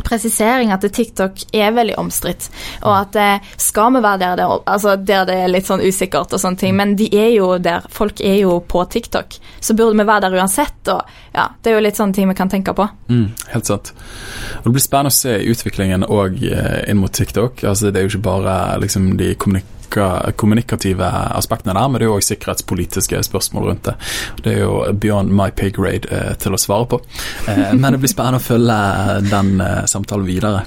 presisering 0.05 0.73
at 0.75 0.85
TikTok 0.85 1.45
er 1.53 1.75
veldig 1.75 1.97
omstridt, 2.01 2.49
og 2.83 2.93
at 2.97 3.19
eh, 3.21 3.53
skal 3.61 3.95
vi 3.97 4.03
være 4.05 4.21
der 4.23 4.41
det, 4.41 4.49
altså 4.71 4.97
der 4.97 5.27
det 5.29 5.39
er 5.43 5.53
litt 5.53 5.69
sånn 5.69 5.83
usikkert 5.85 6.35
og 6.35 6.43
sånne 6.43 6.61
ting, 6.61 6.77
men 6.77 6.95
de 6.99 7.09
er 7.13 7.33
jo 7.35 7.55
der. 7.63 7.87
Folk 7.95 8.21
er 8.25 8.39
jo 8.43 8.59
på 8.69 8.85
TikTok, 8.91 9.39
så 9.61 9.77
burde 9.77 9.99
vi 9.99 10.07
være 10.09 10.29
der 10.29 10.39
uansett. 10.39 10.81
og 10.93 11.03
ja, 11.35 11.49
Det 11.63 11.73
er 11.73 11.79
jo 11.79 11.85
litt 11.87 11.99
sånne 12.01 12.15
ting 12.15 12.29
vi 12.29 12.39
kan 12.39 12.53
tenke 12.53 12.75
på. 12.77 12.89
Mm, 13.09 13.29
helt 13.55 13.67
sant. 13.71 13.93
Og 14.59 14.71
Det 14.71 14.77
blir 14.77 14.87
spennende 14.87 15.15
å 15.15 15.19
se 15.19 15.39
utviklingen 15.51 16.07
òg 16.09 16.43
eh, 16.51 16.83
inn 16.91 17.01
mot 17.01 17.13
TikTok. 17.13 17.65
altså 17.65 17.91
Det 17.91 18.01
er 18.01 18.09
jo 18.09 18.15
ikke 18.15 18.29
bare 18.31 18.59
liksom 18.81 19.17
de 19.21 19.35
kommunik 19.35 19.71
kommunikative 20.37 21.09
aspektene 21.35 21.75
der, 21.77 21.89
men 21.89 22.01
det 22.01 22.07
er 22.07 22.13
jo 22.13 22.19
òg 22.19 22.27
sikkerhetspolitiske 22.27 23.23
spørsmål 23.29 23.69
rundt 23.71 23.89
det. 23.91 23.97
Det 24.45 24.55
er 24.55 24.63
jo 24.65 24.79
beyond 24.93 25.33
my 25.35 25.51
pay 25.55 25.73
grade 25.75 26.11
eh, 26.11 26.35
til 26.41 26.55
å 26.55 26.61
svare 26.61 26.89
på. 26.91 27.01
Eh, 27.49 27.73
men 27.75 27.93
det 27.93 28.01
blir 28.03 28.13
spennende 28.13 28.43
å 28.43 28.45
følge 28.45 28.79
den 29.31 29.61
eh, 29.61 29.85
samtalen 29.91 30.27
videre. 30.29 30.65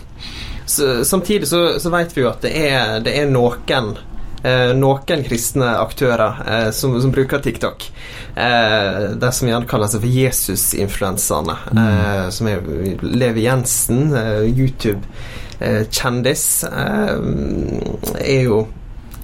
Så, 0.68 1.06
samtidig 1.06 1.48
så, 1.48 1.80
så 1.80 1.90
vet 1.90 2.18
vi 2.18 2.22
jo 2.26 2.30
at 2.30 2.42
det 2.44 2.52
er, 2.60 3.00
det 3.00 3.14
er 3.16 3.30
noen 3.32 3.98
eh, 4.44 4.74
noen 4.76 5.24
kristne 5.24 5.78
aktører 5.80 6.42
eh, 6.44 6.72
som, 6.76 7.02
som, 7.02 7.12
bruker 7.14 7.40
TikTok. 7.44 7.92
Eh, 8.36 9.16
det 9.16 9.32
som 9.34 9.48
gjerne 9.48 9.70
kaller 9.70 9.88
seg 9.92 10.02
for 10.04 10.12
Jesus-influenserne. 10.12 11.56
Eh, 11.72 12.28
som 12.36 12.48
er 12.52 12.58
Levi 13.02 13.42
Jensen, 13.48 14.12
YouTube-kjendis, 14.52 16.48
er 16.68 18.42
jo 18.44 18.68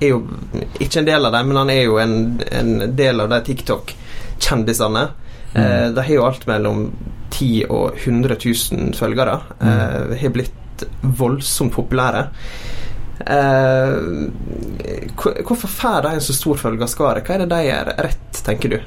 er 0.04 0.12
jo 0.12 0.22
ikke 0.80 1.02
en 1.02 1.10
del 1.10 1.28
av 1.28 1.36
dem, 1.36 1.50
men 1.50 1.62
han 1.63 1.72
er 1.74 1.82
jo 1.84 1.98
en, 2.02 2.16
en 2.52 2.96
del 2.98 3.24
av 3.24 3.32
de 3.34 3.42
TikTok-kjendisene. 3.50 5.08
Mm. 5.54 5.63
Eh, 5.63 5.88
de 5.96 6.06
har 6.06 6.13
jo 6.13 6.26
alt 6.28 6.48
mellom 6.50 6.86
10 7.34 7.66
og 7.70 7.98
100 7.98 8.38
000 8.46 8.94
følgere. 8.98 9.39
Mm. 9.60 9.70
Eh, 9.70 10.18
har 10.22 10.36
blitt 10.36 10.88
voldsomt 11.02 11.74
populære. 11.76 12.28
Eh, 13.24 13.94
hvorfor 15.48 15.70
får 15.70 16.02
de 16.06 16.13
en 16.16 16.26
så 16.26 16.36
stor 16.36 16.60
følgerskare? 16.60 17.24
Hva 17.24 17.38
er 17.38 17.44
det 17.44 17.52
de 17.54 17.62
gjør 17.70 17.94
rett, 18.08 18.44
tenker 18.46 18.76
du? 18.76 18.80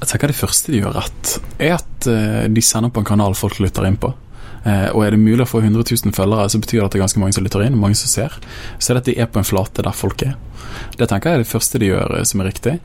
Jeg 0.00 0.08
tenker 0.08 0.32
Det 0.32 0.38
første 0.38 0.72
de 0.72 0.80
gjør 0.80 0.96
rett, 0.96 1.38
er 1.60 1.74
at 1.76 2.06
uh, 2.08 2.44
de 2.48 2.62
sender 2.64 2.88
på 2.88 3.02
en 3.02 3.08
kanal 3.10 3.34
folk 3.36 3.58
lytter 3.60 3.84
inn 3.84 3.98
på. 4.00 4.14
Eh, 4.64 4.88
og 4.92 5.04
er 5.04 5.14
det 5.14 5.22
mulig 5.22 5.44
å 5.44 5.48
få 5.48 5.62
100 5.62 5.86
000 5.88 6.14
følgere, 6.16 6.48
så 6.52 6.60
betyr 6.60 6.80
det 6.80 6.86
at 6.86 6.94
det 6.94 7.00
er 7.00 7.06
ganske 7.06 7.22
mange 7.22 7.36
som 7.36 7.46
lytter 7.46 7.64
inn, 7.64 7.78
mange 7.80 7.98
som 7.98 8.10
ser. 8.12 8.36
Så 8.78 8.92
er 8.92 8.98
det 8.98 9.04
at 9.04 9.10
de 9.10 9.18
er 9.22 9.30
på 9.32 9.40
en 9.40 9.48
flate 9.48 9.84
der 9.86 9.96
folk 9.96 10.24
er. 10.26 10.36
Det 10.98 11.08
tenker 11.08 11.30
jeg 11.30 11.40
er 11.40 11.44
det 11.44 11.50
første 11.50 11.80
de 11.80 11.90
gjør 11.90 12.18
eh, 12.18 12.26
som 12.28 12.42
er 12.42 12.50
riktig. 12.50 12.76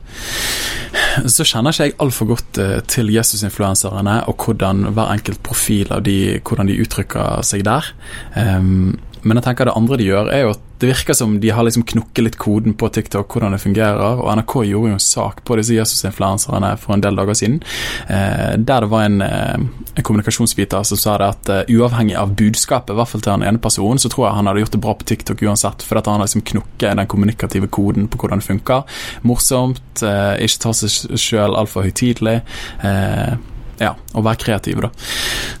Så 1.32 1.46
kjenner 1.48 1.72
ikke 1.72 1.88
jeg 1.88 1.96
altfor 2.02 2.30
godt 2.32 2.60
eh, 2.62 2.78
til 2.90 3.12
Jesus-influenserne 3.14 4.18
og 4.30 4.46
hvordan 4.46 4.90
hver 4.96 5.12
enkelt 5.16 5.42
profil 5.46 5.92
av 5.94 6.04
de, 6.06 6.38
hvordan 6.40 6.70
de 6.70 6.78
uttrykker 6.84 7.44
seg 7.46 7.66
der. 7.68 7.92
Um, 8.36 8.96
men 9.26 9.40
jeg 9.40 9.48
tenker 9.48 9.68
det 9.68 9.76
andre 9.76 9.98
de 9.98 10.06
gjør, 10.06 10.30
er 10.30 10.44
jo 10.44 10.54
at 10.54 10.62
det 10.78 10.90
virker 10.90 11.16
som 11.16 11.38
de 11.40 11.50
har 11.50 11.64
liksom 11.64 11.86
knukket 11.88 12.24
litt 12.24 12.36
koden 12.40 12.74
på 12.76 12.88
TikTok, 12.92 13.32
hvordan 13.32 13.54
det 13.56 13.62
fungerer. 13.62 14.20
Og 14.20 14.28
NRK 14.36 14.54
gjorde 14.68 14.90
jo 14.90 14.98
en 14.98 15.02
sak 15.02 15.40
på 15.48 15.56
disse 15.56 15.76
Jesus-influenserne 15.76 16.74
for 16.80 16.94
en 16.94 17.04
del 17.04 17.16
dager 17.16 17.38
siden, 17.38 17.56
eh, 18.12 18.52
der 18.60 18.84
det 18.84 18.90
var 18.92 19.06
en, 19.06 19.22
eh, 19.24 19.56
en 19.96 20.04
kommunikasjonsviter 20.04 20.84
som 20.84 21.00
sa 21.00 21.16
det 21.18 21.30
at 21.32 21.48
uh, 21.48 21.72
uavhengig 21.72 22.16
av 22.20 22.34
budskapet, 22.36 22.92
i 22.92 22.98
hvert 22.98 23.08
fall 23.08 23.24
til 23.24 23.32
den 23.32 23.48
ene 23.48 23.62
personen, 23.62 23.98
så 23.98 24.12
tror 24.12 24.26
jeg 24.26 24.36
han 24.36 24.50
hadde 24.50 24.64
gjort 24.64 24.76
det 24.76 24.82
bra 24.84 24.94
på 24.94 25.08
TikTok 25.08 25.42
uansett, 25.48 25.82
for 25.82 25.96
at 25.96 26.06
han 26.06 26.20
har 26.20 26.28
liksom 26.28 26.44
knukket 26.52 26.96
den 27.00 27.08
kommunikative 27.08 27.72
koden 27.72 28.08
på 28.12 28.20
hvordan 28.20 28.44
det 28.44 28.50
funker. 28.50 28.84
Morsomt, 29.24 30.02
eh, 30.04 30.36
ikke 30.44 30.62
ta 30.66 30.76
seg 30.76 31.16
sjøl 31.16 31.56
altfor 31.56 31.88
høytidelig. 31.88 32.42
Uh, 32.84 33.40
ja, 33.78 33.92
og 34.12 34.24
være 34.24 34.40
kreativ, 34.40 34.80
da. 34.80 34.90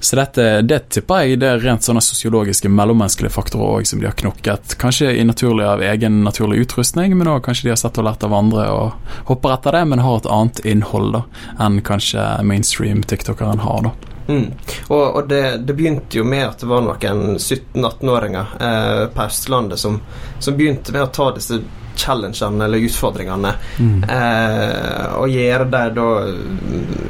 Så 0.00 0.16
dette, 0.18 0.46
det 0.66 0.80
tipper 0.94 1.24
jeg 1.26 1.40
det 1.42 1.50
er 1.50 1.62
rent 1.64 1.84
sånne 1.86 2.02
sosiologiske, 2.04 2.70
mellommenneskelige 2.72 3.34
faktorer 3.34 3.80
òg 3.80 3.88
som 3.88 4.00
de 4.00 4.08
har 4.08 4.16
knokket. 4.16 4.76
Kanskje 4.80 5.12
i 5.16 5.24
naturlig 5.26 5.66
av 5.68 5.84
egen 5.84 6.22
naturlig 6.24 6.64
utrustning, 6.66 7.16
men 7.18 7.30
òg 7.32 7.44
kanskje 7.46 7.68
de 7.68 7.74
har 7.74 7.80
sett 7.80 8.00
og 8.00 8.08
lært 8.08 8.26
av 8.26 8.36
andre 8.36 8.66
og 8.72 9.14
hopper 9.30 9.56
etter 9.56 9.78
det, 9.78 9.84
men 9.92 10.04
har 10.04 10.20
et 10.20 10.28
annet 10.38 10.64
innhold 10.64 11.16
da, 11.18 11.24
enn 11.66 11.80
kanskje 11.86 12.26
mainstream 12.46 13.04
tiktokeren 13.06 13.64
har. 13.64 13.88
da. 13.90 14.12
Mm. 14.26 14.52
Og, 14.88 15.16
og 15.16 15.28
det, 15.28 15.42
det, 15.68 15.74
begynte 15.78 16.18
jo 16.18 16.24
med 16.26 16.48
at 16.48 16.62
det 16.62 16.66
var 16.66 16.82
noen 16.82 17.36
17-18-åringer 17.38 18.54
eh, 18.58 19.02
på 19.14 19.26
Østlandet 19.26 19.78
som, 19.78 20.00
som 20.42 20.56
begynte 20.58 20.94
med 20.94 21.04
å 21.06 21.12
ta 21.14 21.28
disse 21.36 21.60
challengene 21.98 22.66
eller 22.66 22.84
utfordringene. 22.86 23.54
Mm. 23.78 24.04
Eh, 24.16 25.06
og 25.16 25.32
gjøre 25.32 25.70
det 25.72 25.86
da 25.96 26.10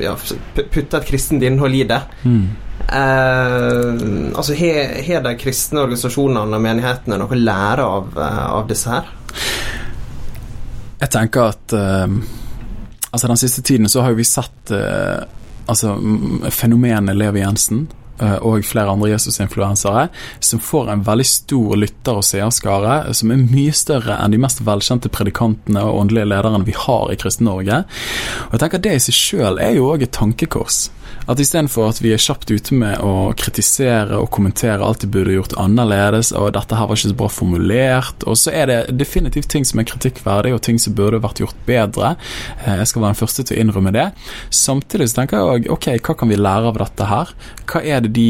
ja, 0.02 0.14
Putte 0.56 1.00
et 1.00 1.08
kristent 1.08 1.44
innhold 1.46 1.74
i 1.76 1.84
det. 1.88 2.00
Mm. 2.24 2.46
Eh, 2.88 4.36
altså, 4.36 4.54
Har 4.54 5.22
de 5.24 5.34
kristne 5.40 5.82
organisasjonene 5.82 6.58
og 6.58 6.62
menighetene 6.62 7.18
noe 7.18 7.34
å 7.34 7.40
lære 7.40 7.86
av, 7.98 8.10
eh, 8.14 8.42
av 8.60 8.68
disse 8.70 8.92
her? 8.92 9.12
Jeg 10.96 11.12
tenker 11.12 11.50
at 11.50 11.76
eh, 11.76 12.18
Altså 13.16 13.28
Den 13.30 13.40
siste 13.40 13.62
tiden 13.62 13.88
så 13.88 14.02
har 14.02 14.12
jo 14.12 14.18
vi 14.18 14.24
sett 14.28 14.70
uh, 14.76 15.22
altså, 15.70 15.94
fenomenet 16.52 17.16
Levi 17.16 17.40
Jensen 17.40 17.86
og 18.18 18.64
flere 18.64 18.92
andre 18.92 19.10
Jesus-influensere 19.12 20.06
som 20.40 20.62
får 20.62 20.90
en 20.92 21.04
veldig 21.06 21.26
stor 21.28 21.76
lytter- 21.76 22.20
og 22.20 22.24
seerskare, 22.26 23.14
som 23.14 23.32
er 23.32 23.42
mye 23.42 23.74
større 23.76 24.18
enn 24.22 24.34
de 24.34 24.40
mest 24.40 24.62
velkjente 24.66 25.12
predikantene 25.12 25.82
og 25.84 26.02
åndelige 26.02 26.30
lederne 26.32 26.64
vi 26.66 26.76
har 26.76 27.12
i 27.12 27.18
Kristen-Norge. 27.20 27.82
Og 28.48 28.56
jeg 28.56 28.62
tenker 28.64 28.84
Det 28.86 28.94
i 28.96 29.04
seg 29.08 29.16
sjøl 29.16 29.60
er 29.62 29.76
jo 29.76 29.90
òg 29.92 30.06
et 30.06 30.14
tankekors. 30.16 30.86
At 31.26 31.40
istedenfor 31.42 31.88
at 31.90 31.98
vi 32.02 32.12
er 32.14 32.22
kjapt 32.22 32.50
ute 32.54 32.76
med 32.78 33.00
å 33.02 33.32
kritisere 33.38 34.18
og 34.20 34.28
kommentere 34.34 34.84
alt 34.86 35.02
de 35.02 35.08
burde 35.10 35.34
gjort 35.34 35.56
annerledes, 35.58 36.30
og 36.38 36.52
dette 36.54 36.78
her 36.78 36.86
var 36.86 36.98
ikke 36.98 37.10
så 37.10 37.18
bra 37.18 37.30
formulert, 37.32 38.26
og 38.30 38.38
så 38.38 38.52
er 38.54 38.70
det 38.70 38.78
definitivt 39.00 39.50
ting 39.50 39.66
som 39.66 39.82
er 39.82 39.88
kritikkverdig, 39.90 40.54
og 40.54 40.62
ting 40.62 40.78
som 40.82 40.94
burde 40.94 41.18
vært 41.24 41.42
gjort 41.42 41.58
bedre. 41.66 42.14
Eh, 42.62 42.76
jeg 42.82 42.90
skal 42.92 43.02
være 43.02 43.16
den 43.16 43.20
første 43.22 43.46
til 43.46 43.56
å 43.56 43.64
innrømme 43.64 43.94
det. 43.96 44.06
Samtidig 44.54 45.10
så 45.10 45.20
tenker 45.20 45.40
jeg 45.40 45.56
òg 45.56 45.70
ok, 45.76 45.88
hva 46.06 46.16
kan 46.20 46.30
vi 46.30 46.38
lære 46.38 46.70
av 46.70 46.78
dette 46.84 47.10
her? 47.10 47.34
Hva 47.66 47.82
er 47.82 48.06
det 48.06 48.14
de 48.14 48.28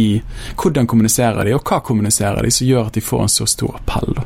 Hvordan 0.57 0.89
kommuniserer 0.89 1.45
de, 1.45 1.53
og 1.57 1.69
hva 1.69 1.83
kommuniserer 1.85 2.45
de 2.45 2.53
som 2.55 2.67
gjør 2.67 2.89
at 2.89 2.97
de 2.97 3.05
får 3.05 3.27
en 3.27 3.33
så 3.33 3.47
stor 3.51 3.77
appell? 3.77 4.17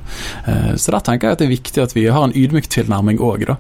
Eh, 0.47 0.73
så 0.79 0.95
der 0.95 1.05
tenker 1.07 1.29
jeg 1.29 1.39
at 1.39 1.43
det 1.43 1.49
er 1.49 1.57
viktig 1.57 1.83
at 1.83 1.97
vi 1.97 2.07
har 2.07 2.29
en 2.29 2.37
ydmyk 2.37 2.71
tilnærming 2.71 3.19
òg, 3.19 3.49
da. 3.51 3.59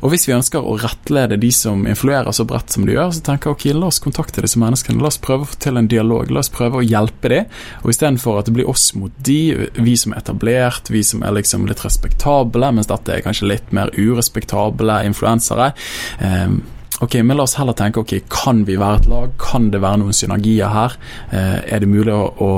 Og 0.00 0.12
hvis 0.12 0.26
vi 0.28 0.34
ønsker 0.36 0.62
å 0.62 0.76
rettlede 0.80 1.38
de 1.40 1.50
som 1.54 1.86
influerer 1.88 2.34
så 2.36 2.46
bredt 2.48 2.74
som 2.74 2.86
de 2.86 2.96
gjør, 2.96 3.14
så 3.16 3.24
tenker 3.26 3.50
jeg 3.50 3.56
ok, 3.56 3.66
la 3.78 3.90
oss 3.90 4.02
kontakte 4.02 4.44
disse 4.44 4.60
menneskene. 4.60 5.00
La 5.02 5.10
oss 5.10 5.20
prøve 5.22 5.46
å 5.46 5.50
få 5.50 5.58
til 5.66 5.80
en 5.80 5.90
dialog. 5.90 6.30
La 6.30 6.42
oss 6.44 6.52
prøve 6.52 6.80
å 6.80 6.86
hjelpe 6.86 7.32
dem. 7.32 7.50
Og 7.82 7.92
istedenfor 7.94 8.40
at 8.40 8.50
det 8.50 8.56
blir 8.58 8.70
oss 8.70 8.90
mot 8.98 9.12
de, 9.26 9.40
vi 9.80 9.96
som 9.98 10.14
er 10.14 10.22
etablert, 10.22 10.92
vi 10.92 11.04
som 11.06 11.24
er 11.26 11.36
liksom 11.38 11.68
litt 11.70 11.84
respektable, 11.86 12.72
mens 12.76 12.90
dette 12.90 13.14
er 13.14 13.26
kanskje 13.26 13.50
litt 13.50 13.76
mer 13.76 13.92
urespektable 13.96 15.02
influensere. 15.08 15.72
Um, 16.20 16.62
Ok, 17.00 17.14
men 17.20 17.36
La 17.36 17.44
oss 17.44 17.58
heller 17.58 17.76
tenke 17.76 18.00
ok, 18.00 18.14
kan 18.32 18.62
vi 18.64 18.78
være 18.80 19.02
et 19.02 19.08
lag, 19.10 19.32
kan 19.40 19.66
det 19.72 19.82
være 19.82 20.00
noen 20.00 20.16
synergier 20.16 20.70
her? 20.72 20.94
Eh, 21.28 21.58
er 21.76 21.82
det 21.84 21.90
mulig 21.92 22.14
å, 22.14 22.22
å, 22.40 22.48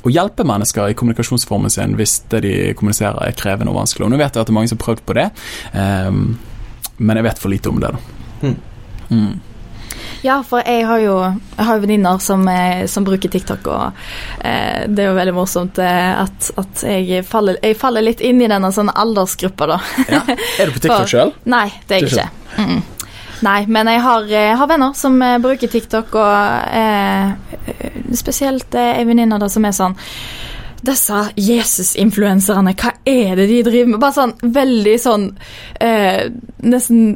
å, 0.00 0.12
hjelpe 0.12 0.46
mennesker 0.48 0.88
i 0.88 0.96
kommunikasjonsformen 0.96 1.72
sin 1.72 1.98
hvis 1.98 2.22
det 2.32 2.40
de 2.46 2.54
kommuniserer 2.78 3.20
er 3.26 3.36
krevende 3.36 3.74
og 3.74 3.82
vanskelig? 3.82 4.06
Og 4.06 4.14
Nå 4.14 4.20
vet 4.22 4.32
jeg 4.32 4.40
at 4.40 4.48
det 4.48 4.54
er 4.54 4.56
mange 4.56 4.72
som 4.72 4.80
har 4.80 4.86
prøvd 4.86 5.04
på 5.04 5.18
det. 5.20 5.26
Eh, 5.76 6.08
men 7.02 7.18
jeg 7.18 7.26
vet 7.28 7.40
for 7.42 7.52
lite 7.52 7.72
om 7.72 7.80
det. 7.82 7.90
da. 7.92 7.98
Mm. 8.42 8.60
Mm. 9.12 9.40
Ja, 10.22 10.36
for 10.46 10.62
jeg 10.62 10.86
har 10.86 11.00
jo, 11.02 11.16
jeg 11.56 11.66
har 11.66 11.80
venninner 11.82 12.20
som, 12.22 12.46
eh, 12.48 12.86
som, 12.86 13.04
bruker 13.04 13.28
TikTok, 13.28 13.66
og 13.66 13.98
eh, 14.38 14.86
det 14.86 15.02
er 15.02 15.10
jo 15.10 15.18
veldig 15.18 15.34
morsomt 15.34 15.80
eh, 15.82 16.12
at, 16.22 16.52
at 16.62 16.84
jeg, 16.86 17.24
faller, 17.26 17.58
jeg, 17.62 17.76
faller, 17.78 18.06
litt 18.06 18.22
inn 18.22 18.38
i 18.38 18.50
denne 18.50 18.70
sånn 18.72 18.92
aldersgruppa, 18.94 19.72
da. 19.74 19.80
Ja. 20.06 20.22
Er 20.62 20.70
du 20.70 20.78
på 20.78 20.84
TikTok 20.86 21.10
sjøl? 21.14 21.34
Nei, 21.50 21.66
det 21.88 21.98
er 21.98 22.06
jeg 22.06 22.14
ikke. 22.14 22.30
Mm 22.62 22.82
Nei, 23.42 23.64
men 23.66 23.88
jeg 23.90 24.02
har, 24.04 24.26
jeg 24.30 24.54
har, 24.58 24.68
venner 24.70 24.94
som 24.94 25.16
eh, 25.24 25.38
bruker 25.42 25.70
TikTok, 25.70 26.14
og 26.14 26.76
eh, 26.78 27.32
spesielt 28.14 28.74
eh, 28.78 29.00
ei 29.00 29.06
venninne 29.08 29.48
som 29.50 29.66
er 29.66 29.74
sånn 29.74 29.96
disse 30.82 31.18
Jesus-influenserne, 31.38 32.74
hva 32.78 32.94
er 33.06 33.36
det 33.38 33.48
de 33.50 33.62
driver 33.66 33.92
med? 33.92 34.00
Bare 34.02 34.16
sånn 34.16 34.34
veldig 34.54 34.96
sånn 35.00 35.28
eh, 35.80 36.26
Nesten 36.62 37.12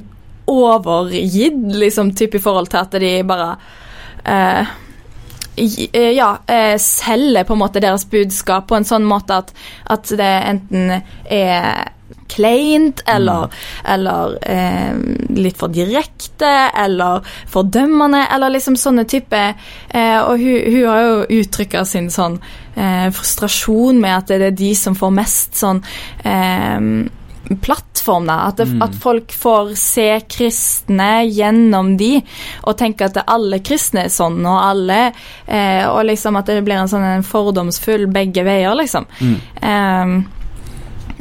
overgitt, 0.46 1.56
liksom, 1.74 2.12
type 2.14 2.38
i 2.38 2.42
forhold 2.42 2.70
til 2.70 2.82
at 2.84 2.98
de 3.02 3.12
bare 3.26 3.54
eh 4.26 4.74
ja, 5.56 6.30
eh, 6.46 6.76
selger 6.82 7.44
på 7.48 7.56
en 7.56 7.62
måte 7.62 7.80
deres 7.80 8.06
budskap 8.10 8.68
på 8.68 8.76
en 8.76 8.88
sånn 8.88 9.06
måte 9.08 9.40
at, 9.40 9.52
at 9.92 10.16
det 10.18 10.32
enten 10.52 10.98
er 11.32 11.92
kleint, 12.28 13.02
eller, 13.06 13.46
mm. 13.46 13.50
eller 13.94 14.38
eh, 14.42 14.94
litt 15.36 15.58
for 15.58 15.72
direkte, 15.72 16.52
eller 16.76 17.26
fordømmende, 17.50 18.24
eller 18.34 18.54
liksom 18.56 18.76
sånne 18.78 19.06
type 19.08 19.38
eh, 19.38 20.18
Og 20.20 20.38
hun, 20.40 20.56
hun, 20.66 20.80
har 20.90 21.02
jo 21.02 21.40
uttrykka 21.40 21.84
sin 21.88 22.10
sånn 22.12 22.38
eh, 22.74 23.08
frustrasjon 23.14 24.00
med 24.02 24.16
at 24.16 24.32
det 24.32 24.50
er 24.50 24.58
de 24.58 24.72
som 24.78 24.98
får 24.98 25.14
mest 25.14 25.62
sånn 25.62 25.82
eh, 26.24 27.06
plattform, 27.62 28.26
da. 28.26 28.38
At, 28.48 28.56
det, 28.56 28.66
mm. 28.70 28.82
at, 28.82 28.94
folk 29.02 29.32
får 29.32 29.74
se 29.78 30.06
kristne 30.28 31.10
gjennom 31.26 31.94
de, 32.00 32.20
og 32.66 32.78
tenke 32.78 33.08
at 33.08 33.18
alle 33.26 33.60
kristne 33.64 34.06
er 34.06 34.12
sånn, 34.12 34.40
og 34.46 34.56
alle 34.60 35.00
eh, 35.46 35.84
Og 35.88 36.04
liksom 36.08 36.38
at 36.38 36.50
det 36.50 36.62
blir 36.66 36.80
en 36.80 36.90
sånn 36.90 37.06
en 37.06 37.26
fordomsfull 37.26 38.08
begge 38.12 38.44
veier, 38.46 38.74
liksom. 38.78 39.06
Mm. 39.20 39.36
Um, 39.62 40.16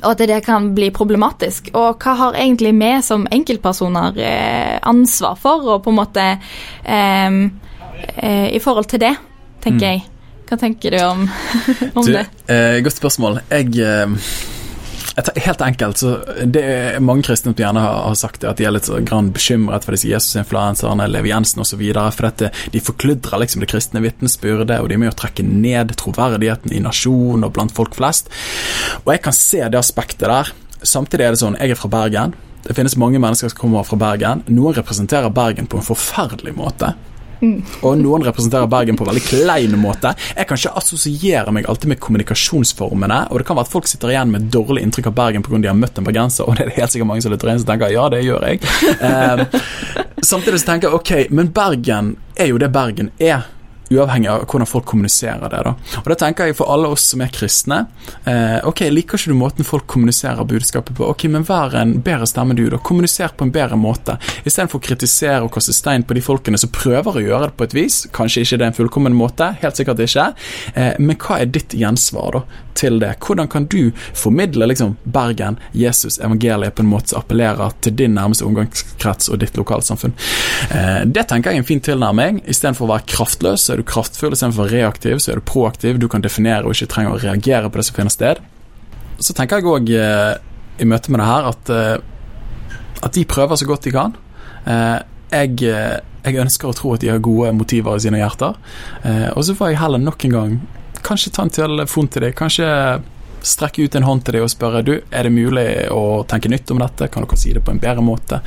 og 0.06 0.12
at 0.14 0.26
det 0.30 0.42
kan 0.46 0.70
bli 0.78 0.92
problematisk. 0.94 1.72
Og 1.74 2.02
hva 2.04 2.16
har 2.20 2.40
egentlig 2.40 2.74
vi 2.78 2.92
som 3.06 3.26
enkeltpersoner 3.32 4.20
eh, 4.22 4.74
ansvar 4.86 5.38
for, 5.42 5.66
og 5.76 5.86
på 5.86 5.94
en 5.94 6.00
måte 6.02 6.26
eh, 6.84 7.40
eh, 8.18 8.50
I 8.54 8.62
forhold 8.62 8.90
til 8.92 9.02
det, 9.02 9.16
tenker 9.66 9.82
mm. 9.82 9.88
jeg. 9.90 10.04
Hva 10.46 10.60
tenker 10.62 10.94
du 10.94 11.00
om, 11.02 11.24
om 11.98 12.06
du, 12.06 12.14
det? 12.14 12.28
Eh, 12.52 12.82
godt 12.86 13.00
spørsmål. 13.00 13.42
Jeg 13.50 13.74
eh, 13.82 14.30
Helt 15.16 15.62
enkelt, 15.64 15.98
så 16.02 16.18
det 16.44 16.62
er 16.62 16.98
mange 17.00 17.24
kristne 17.24 17.54
som 17.54 17.60
gjerne 17.62 17.80
har 17.80 18.16
sagt 18.20 18.42
det, 18.42 18.50
at 18.50 18.60
de 18.60 18.66
er 18.68 18.74
litt 18.76 18.90
grann 19.08 19.30
bekymret 19.36 19.86
for 19.88 19.96
disse 19.96 20.10
Jesus-influenserne, 20.10 21.08
Levi 21.08 21.32
Jensen 21.32 21.64
osv. 21.64 21.84
For 22.12 22.28
at 22.28 22.44
de 22.74 22.82
forkludrer 22.84 23.40
liksom 23.40 23.64
det 23.64 23.70
kristne 23.72 24.04
vitnesbyrdet, 24.04 24.76
og 24.82 24.90
de 24.92 24.98
er 24.98 25.04
med 25.06 25.14
å 25.14 25.16
trekke 25.16 25.46
ned 25.48 25.96
troverdigheten 26.02 26.76
i 26.76 26.84
nasjonen 26.84 27.48
og 27.48 27.56
blant 27.56 27.72
folk 27.76 27.96
flest. 27.96 28.28
Og 29.06 29.14
jeg 29.16 29.24
kan 29.24 29.38
se 29.38 29.64
det 29.64 29.80
aspektet 29.80 30.28
der. 30.28 30.52
Samtidig 30.84 31.30
er 31.30 31.36
det 31.38 31.44
sånn, 31.46 31.56
jeg 31.64 31.72
er 31.72 31.80
fra 31.80 31.94
Bergen. 31.96 32.36
Det 32.66 32.76
finnes 32.76 32.98
mange 33.00 33.22
mennesker 33.22 33.54
som 33.54 33.62
kommer 33.62 33.88
fra 33.88 34.00
Bergen. 34.02 34.44
Noen 34.52 34.76
representerer 34.76 35.32
Bergen 35.32 35.72
på 35.72 35.80
en 35.80 35.86
forferdelig 35.86 36.58
måte. 36.60 36.92
Og 37.82 37.98
noen 38.00 38.26
representerer 38.26 38.70
Bergen 38.72 38.98
på 38.98 39.06
en 39.06 39.12
veldig 39.12 39.26
klein 39.26 39.78
måte. 39.82 40.14
Jeg 40.36 40.50
kan 40.50 40.60
ikke 40.60 40.76
assosiere 40.82 41.54
meg 41.56 41.70
alltid 41.70 41.94
med 41.94 42.02
kommunikasjonsformene, 42.04 43.22
og 43.30 43.42
det 43.42 43.48
kan 43.48 43.60
være 43.60 43.70
at 43.70 43.74
folk 43.74 43.90
sitter 43.90 44.14
igjen 44.14 44.34
med 44.34 44.50
dårlig 44.54 44.86
inntrykk 44.86 45.12
av 45.12 45.18
Bergen 45.20 45.46
pga. 45.46 45.62
de 45.64 45.72
har 45.72 45.80
møtt 45.80 45.98
en 46.00 46.08
bergenser, 46.08 46.48
og 46.48 46.58
det 46.58 46.66
er 46.66 46.72
det 46.72 46.80
helt 46.82 46.96
sikkert 46.96 47.12
mange 47.12 47.26
som 47.26 47.34
lytter 47.34 47.52
inn 47.52 47.62
som 47.64 47.72
tenker 47.72 47.96
ja, 47.96 48.08
det 48.14 48.24
gjør 48.26 48.50
jeg. 48.50 48.64
Eh, 49.06 49.42
samtidig 50.24 50.60
så 50.62 50.72
tenker 50.72 50.90
jeg 50.90 50.98
ok, 50.98 51.12
men 51.36 51.52
Bergen 51.54 52.16
er 52.40 52.50
jo 52.50 52.60
det 52.62 52.72
Bergen 52.74 53.12
er 53.22 53.46
uavhengig 53.92 54.30
av 54.32 54.46
hvordan 54.46 54.70
folk 54.70 54.86
kommuniserer 54.90 55.50
det. 55.52 55.62
da. 55.68 55.74
Og 56.02 56.10
da 56.12 56.18
tenker 56.20 56.50
jeg 56.50 56.58
For 56.58 56.72
alle 56.72 56.90
oss 56.94 57.06
som 57.12 57.22
er 57.22 57.32
kristne 57.34 57.82
eh, 58.26 58.60
ok, 58.66 58.86
Liker 58.94 59.20
ikke 59.20 59.32
du 59.34 59.38
måten 59.38 59.68
folk 59.68 59.88
kommuniserer 59.92 60.48
budskapet 60.48 60.96
på? 60.98 61.08
Ok, 61.12 61.28
men 61.32 61.46
Vær 61.46 61.76
en 61.78 61.96
bedre 62.04 62.28
stemme, 62.30 62.56
du. 62.58 62.66
da. 62.72 62.80
Kommuniser 62.82 63.34
på 63.38 63.46
en 63.46 63.54
bedre 63.54 63.78
måte. 63.80 64.18
Istedenfor 64.46 64.82
å 64.82 64.86
kritisere 64.86 65.44
og 65.46 65.54
kaste 65.54 65.76
stein 65.76 66.06
på 66.08 66.16
de 66.18 66.24
folkene 66.26 66.60
som 66.62 66.72
prøver 66.74 67.20
å 67.20 67.24
gjøre 67.26 67.50
det 67.50 67.58
på 67.60 67.68
et 67.68 67.76
vis. 67.78 68.00
Kanskje 68.16 68.46
ikke 68.46 68.60
det 68.60 68.66
er 68.66 68.74
en 68.74 68.78
fullkommen 68.80 69.18
måte, 69.18 69.52
helt 69.62 69.78
sikkert 69.78 70.02
ikke. 70.06 70.28
Eh, 70.74 70.94
men 71.00 71.20
hva 71.22 71.40
er 71.42 71.52
ditt 71.52 71.76
gjensvar 71.78 72.40
da 72.40 72.44
til 72.76 73.00
det? 73.00 73.14
Hvordan 73.24 73.48
kan 73.52 73.68
du 73.72 73.92
formidle 74.18 74.68
liksom 74.72 74.96
Bergen, 75.04 75.60
Jesus, 75.72 76.20
evangeliet 76.20 76.76
på 76.76 76.84
en 76.84 76.92
måte 76.92 77.14
som 77.14 77.22
appellerer 77.22 77.76
til 77.86 77.96
din 77.96 78.16
nærmeste 78.18 78.48
omgangskrets 78.48 79.30
og 79.32 79.40
ditt 79.44 79.58
lokalsamfunn? 79.60 80.16
Eh, 80.72 81.02
det 81.06 81.28
tenker 81.30 81.52
jeg 81.52 81.62
er 81.62 81.64
en 81.64 81.70
fin 81.70 81.84
tilnærming. 81.84 82.42
Istedenfor 82.50 82.88
å 82.88 82.94
være 82.96 83.10
kraftløs 83.16 83.70
er 83.76 83.82
du 83.82 83.88
kraftfull, 83.88 84.34
istedenfor 84.36 84.72
reaktiv, 84.72 85.20
så 85.22 85.34
er 85.34 85.40
du 85.40 85.46
proaktiv. 85.48 86.00
Du 86.02 86.08
kan 86.12 86.24
definere 86.24 86.66
og 86.66 86.76
ikke 86.76 86.90
trenger 86.92 87.16
å 87.16 87.22
reagere 87.22 87.70
på 87.70 87.80
det 87.80 87.88
som 87.88 87.98
finner 87.98 88.14
sted. 88.14 88.42
Så 89.20 89.36
tenker 89.36 89.62
jeg 89.62 89.72
òg 89.72 89.92
eh, 89.96 90.36
i 90.82 90.88
møte 90.90 91.12
med 91.12 91.22
det 91.22 91.28
her 91.30 91.50
at, 91.52 91.72
eh, 91.72 92.78
at 93.02 93.16
de 93.16 93.26
prøver 93.30 93.60
så 93.60 93.68
godt 93.70 93.88
de 93.88 93.94
kan. 93.96 94.16
Eh, 94.66 94.98
jeg, 95.36 95.58
jeg, 95.68 96.40
ønsker 96.42 96.70
å 96.70 96.78
tro 96.78 96.94
at 96.96 97.04
de 97.04 97.12
har 97.12 97.24
gode 97.24 97.52
motiver 97.58 97.98
i 97.98 98.04
sine 98.04 98.22
hjerter. 98.22 98.56
Og 99.36 99.42
så 99.44 99.56
får 99.58 99.72
jeg 99.72 99.80
heller 99.82 100.00
nok 100.00 100.24
en 100.28 100.36
gang 100.36 100.54
kanskje 101.06 101.34
ta 101.34 101.44
en 101.44 101.54
telefon 101.54 102.08
til 102.10 102.24
dem. 102.24 102.36
Kanskje 102.38 102.68
strekke 103.46 103.86
ut 103.86 103.96
en 103.98 104.08
hånd 104.08 104.26
til 104.26 104.38
deg 104.38 104.46
og 104.46 104.52
spørre 104.52 104.84
du, 104.86 104.94
er 105.10 105.28
det 105.28 105.34
mulig 105.34 105.66
å 105.94 106.24
tenke 106.30 106.52
nytt 106.52 106.72
om 106.74 106.82
dette, 106.82 107.10
kan 107.14 107.26
dere 107.26 107.40
si 107.40 107.54
det 107.56 107.64
på 107.66 107.74
en 107.74 107.82
bedre 107.82 108.04
måte, 108.06 108.42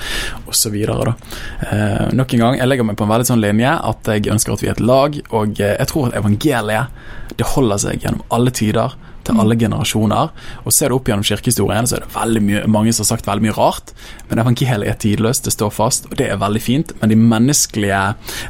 osv. 0.51 0.77
Eh, 0.79 2.07
nok 2.19 2.35
en 2.35 2.45
gang, 2.45 2.59
jeg 2.59 2.71
legger 2.71 2.89
meg 2.89 2.99
på 2.99 3.07
en 3.07 3.13
veldig 3.15 3.31
sånn 3.31 3.43
linje 3.45 3.75
at 3.91 4.13
jeg 4.15 4.33
ønsker 4.35 4.55
at 4.55 4.65
vi 4.65 4.71
er 4.71 4.77
et 4.77 4.85
lag, 4.85 5.21
og 5.31 5.61
eh, 5.63 5.77
jeg 5.77 5.91
tror 5.93 6.11
at 6.11 6.19
evangeliet 6.21 7.37
det 7.39 7.53
holder 7.55 7.85
seg 7.85 8.03
gjennom 8.03 8.25
alle 8.35 8.55
tider 8.55 8.97
til 9.29 9.41
alle 9.43 9.57
generasjoner. 9.59 10.33
Og 10.65 10.75
Ser 10.75 10.91
du 10.91 10.99
opp 10.99 11.09
gjennom 11.11 11.27
kirkehistorien, 11.27 11.89
så 11.89 11.99
er 11.99 12.05
det 12.05 12.13
veldig 12.15 12.43
mye, 12.45 12.65
mange 12.71 12.95
som 12.95 13.05
har 13.05 13.13
sagt 13.13 13.29
veldig 13.29 13.47
mye 13.47 13.57
rart. 13.57 13.95
Men 14.31 14.43
evangeliet 14.43 14.91
er 14.91 15.01
tidløst, 15.05 15.47
det 15.47 15.55
står 15.55 15.73
fast, 15.75 16.11
og 16.11 16.19
det 16.21 16.29
er 16.31 16.41
veldig 16.41 16.63
fint. 16.65 16.93
Men 17.01 17.13
de 17.13 17.21
menneskelige 17.21 18.03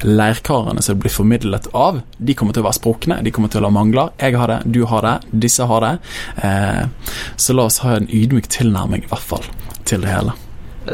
leirkarene 0.06 0.84
som 0.84 0.96
det 0.96 1.04
blir 1.04 1.14
formidlet 1.14 1.70
av, 1.76 2.02
de 2.18 2.36
kommer 2.38 2.56
til 2.56 2.64
å 2.64 2.68
være 2.68 2.80
sprukne, 2.80 3.20
de 3.24 3.34
kommer 3.34 3.52
til 3.52 3.64
å 3.64 3.70
ha 3.70 3.76
mangler. 3.78 4.12
Jeg 4.20 4.38
har 4.38 4.52
det, 4.52 4.60
du 4.66 4.84
har 4.90 5.06
det, 5.06 5.16
disse 5.46 5.68
har 5.68 5.84
det. 5.84 5.94
Eh, 6.42 6.84
så 7.36 7.56
la 7.56 7.68
oss 7.68 7.82
ha 7.84 7.98
en 7.98 8.10
ydmyk 8.10 8.50
tilnærming, 8.52 9.06
i 9.06 9.10
hvert 9.12 9.32
fall, 9.32 9.48
til 9.88 10.04
det 10.04 10.14
hele. 10.14 10.36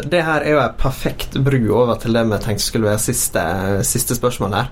Det 0.02 0.22
her 0.24 0.44
er 0.44 0.54
jo 0.54 0.60
en 0.62 0.76
perfekt 0.80 1.36
bru 1.44 1.60
over 1.76 1.98
til 2.00 2.16
det 2.16 2.24
vi 2.30 2.40
tenkte 2.42 2.64
skulle 2.64 2.88
være 2.88 3.02
siste, 3.02 3.44
siste 3.86 4.16
spørsmål 4.18 4.56
her. 4.58 4.70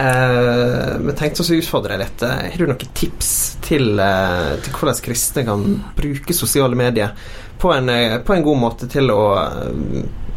Eh, 0.00 0.92
vi 1.04 1.16
tenkte 1.18 1.44
oss 1.44 1.52
å 1.54 1.58
utfordre 1.58 1.94
deg 1.94 2.04
litt. 2.04 2.24
Eh, 2.26 2.50
har 2.52 2.60
du 2.60 2.66
noen 2.70 2.94
tips 3.00 3.32
til, 3.64 3.94
eh, 4.00 4.54
til 4.64 4.76
hvordan 4.76 5.02
kristne 5.04 5.46
kan 5.46 5.64
bruke 5.96 6.36
sosiale 6.36 6.78
medier 6.78 7.14
på 7.60 7.72
en, 7.74 7.88
eh, 7.88 8.18
på 8.18 8.34
en 8.34 8.42
god 8.42 8.60
måte 8.60 8.90
til 8.90 9.10
å 9.10 9.24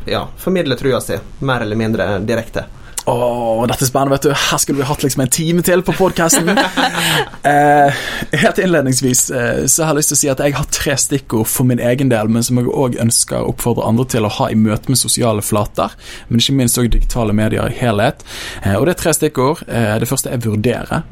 ja, 0.07 0.27
formidle 0.37 0.77
trua 0.79 1.01
si, 1.01 1.17
mer 1.39 1.61
eller 1.61 1.75
mindre 1.75 2.19
direkte? 2.19 2.65
Åh, 3.07 3.61
dette 3.69 3.85
er 3.85 3.87
spennende, 3.87 4.17
vet 4.17 4.25
du. 4.27 4.33
Her 4.35 4.59
skulle 4.59 4.81
vi 4.81 4.87
hatt 4.89 5.03
liksom 5.05 5.21
en 5.23 5.29
time 5.31 5.63
til 5.63 5.79
på 5.87 5.93
podkasten. 5.95 6.49
eh, 7.51 8.01
helt 8.35 8.59
innledningsvis 8.59 9.21
eh, 9.31 9.61
så 9.71 9.85
har 9.85 9.93
jeg 9.93 10.01
lyst 10.01 10.11
til 10.11 10.17
å 10.17 10.19
si 10.19 10.31
at 10.33 10.43
jeg 10.43 10.57
har 10.57 10.67
tre 10.75 10.97
stikkord 10.99 11.47
for 11.47 11.69
min 11.69 11.79
egen 11.79 12.11
del, 12.11 12.27
men 12.27 12.43
som 12.43 12.59
jeg 12.59 12.67
òg 12.67 12.99
ønsker 12.99 13.39
å 13.39 13.53
oppfordre 13.53 13.87
andre 13.87 14.09
til 14.11 14.27
å 14.27 14.33
ha 14.41 14.49
i 14.51 14.59
møte 14.59 14.91
med 14.91 14.99
sosiale 14.99 15.45
flater, 15.45 15.95
men 16.27 16.43
ikke 16.43 16.57
minst 16.59 16.81
òg 16.83 16.91
digitale 16.97 17.35
medier 17.37 17.71
i 17.71 17.79
helhet. 17.79 18.27
Eh, 18.65 18.75
og 18.75 18.89
det 18.89 18.97
er 18.97 19.03
tre 19.05 19.15
stikkord. 19.15 19.63
Eh, 19.71 19.95
det 20.03 20.11
første 20.11 20.33
er 20.35 20.43
vurdere. 20.43 21.05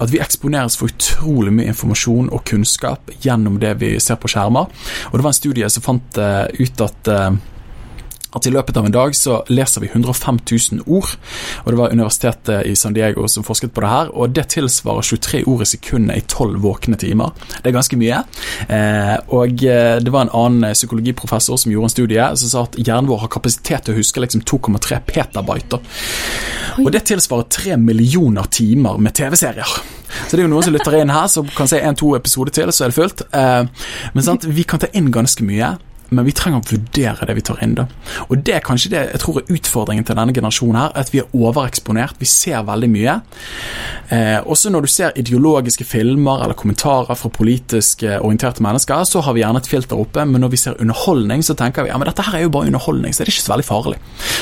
At 0.00 0.08
vi 0.14 0.24
eksponeres 0.24 0.78
for 0.80 0.88
utrolig 0.88 1.52
mye 1.52 1.74
informasjon 1.74 2.32
og 2.32 2.46
kunnskap 2.48 3.12
gjennom 3.20 3.60
det 3.60 3.76
vi 3.84 3.98
ser 4.00 4.16
på 4.16 4.32
skjermer. 4.32 4.72
Og 5.10 5.18
det 5.18 5.26
var 5.26 5.34
en 5.34 5.42
studie 5.44 5.68
som 5.68 5.84
fant 5.84 6.20
uh, 6.22 6.46
ut 6.46 6.84
at 6.86 7.10
uh, 7.10 7.34
at 8.34 8.46
i 8.46 8.52
løpet 8.52 8.76
av 8.76 8.86
en 8.88 8.94
dag 8.94 9.14
så 9.16 9.40
leser 9.52 9.84
vi 9.84 9.90
105 9.92 10.40
000 10.50 10.82
ord. 10.86 11.14
og 11.64 11.72
Det 11.72 11.78
var 11.78 11.92
Universitetet 11.92 12.66
i 12.66 12.74
San 12.76 12.94
Diego 12.96 13.28
som 13.28 13.46
forsket 13.46 13.72
på 13.74 13.84
det 13.84 13.90
her, 13.90 14.10
og 14.14 14.34
det 14.34 14.48
tilsvarer 14.54 15.02
23 15.02 15.44
ord 15.46 15.62
i 15.62 15.68
sekundet 15.68 16.18
i 16.18 16.26
12 16.26 16.58
våkne 16.64 16.98
timer. 17.00 17.32
Det 17.62 17.70
er 17.70 17.76
ganske 17.78 17.98
mye. 18.00 18.22
Eh, 18.68 19.16
og 19.28 19.64
eh, 19.64 20.00
Det 20.02 20.12
var 20.12 20.26
en 20.26 20.34
annen 20.34 20.74
psykologiprofessor 20.74 21.60
som 21.60 21.72
gjorde 21.72 21.90
en 21.90 21.96
studie 21.96 22.28
som 22.36 22.50
sa 22.50 22.66
at 22.68 22.78
hjernen 22.80 23.10
vår 23.10 23.24
har 23.24 23.32
kapasitet 23.32 23.86
til 23.86 23.94
å 23.94 23.98
huske 23.98 24.22
liksom 24.22 24.42
2,3 24.42 25.00
petabyte. 25.06 25.80
Og 26.82 26.90
det 26.92 27.04
tilsvarer 27.06 27.46
3 27.50 27.76
millioner 27.78 28.50
timer 28.50 28.98
med 28.98 29.14
TV-serier. 29.14 29.78
Så 30.26 30.36
det 30.36 30.42
er 30.42 30.46
jo 30.46 30.52
noen 30.52 30.66
som 30.66 30.74
lytter 30.74 30.96
inn 30.98 31.12
her, 31.12 31.26
som 31.30 31.48
kan 31.56 31.70
se 31.70 31.80
en-to 31.82 32.14
episoder 32.18 32.54
til, 32.54 32.70
så 32.72 32.86
er 32.86 32.92
det 32.92 32.98
fullt. 32.98 33.24
Eh, 33.34 33.88
men 34.14 34.26
sant, 34.26 34.46
vi 34.46 34.66
kan 34.66 34.82
ta 34.82 34.90
inn 34.94 35.10
ganske 35.14 35.46
mye 35.46 35.74
men 36.10 36.24
vi 36.24 36.32
trenger 36.32 36.60
å 36.60 36.68
vurdere 36.68 37.26
det 37.26 37.34
vi 37.36 37.44
tar 37.46 37.62
inn. 37.62 37.74
da. 37.74 37.86
Og 38.28 38.42
Det 38.44 38.54
er 38.54 38.60
kanskje 38.60 38.90
det 38.90 39.10
jeg 39.12 39.20
tror 39.20 39.38
er 39.40 39.54
utfordringen 39.54 40.04
til 40.04 40.16
denne 40.16 40.34
generasjonen. 40.34 40.76
her, 40.76 40.92
At 40.94 41.10
vi 41.12 41.18
er 41.18 41.30
overeksponert. 41.34 42.18
Vi 42.18 42.26
ser 42.26 42.62
veldig 42.64 42.90
mye. 42.90 43.20
Eh, 44.10 44.40
også 44.44 44.70
når 44.70 44.80
du 44.82 44.86
ser 44.86 45.12
ideologiske 45.16 45.84
filmer 45.84 46.42
eller 46.42 46.54
kommentarer 46.54 47.14
fra 47.16 47.28
politisk 47.28 48.02
orienterte 48.02 48.62
mennesker, 48.62 49.04
så 49.04 49.22
har 49.22 49.32
vi 49.34 49.40
gjerne 49.40 49.56
et 49.56 49.66
filter 49.66 49.96
oppe, 49.96 50.24
men 50.26 50.40
når 50.40 50.50
vi 50.50 50.56
ser 50.56 50.80
underholdning, 50.80 51.42
så 51.42 51.54
tenker 51.54 51.84
vi 51.84 51.88
ja, 51.88 51.98
men 51.98 52.08
dette 52.08 52.22
her 52.22 52.38
er 52.38 52.42
jo 52.46 52.52
bare 52.54 52.66
underholdning, 52.66 53.14
så 53.14 53.22
er 53.22 53.28
det 53.28 53.34
ikke 53.34 53.46
så 53.46 53.54
veldig 53.54 53.68
farlig. 53.68 53.98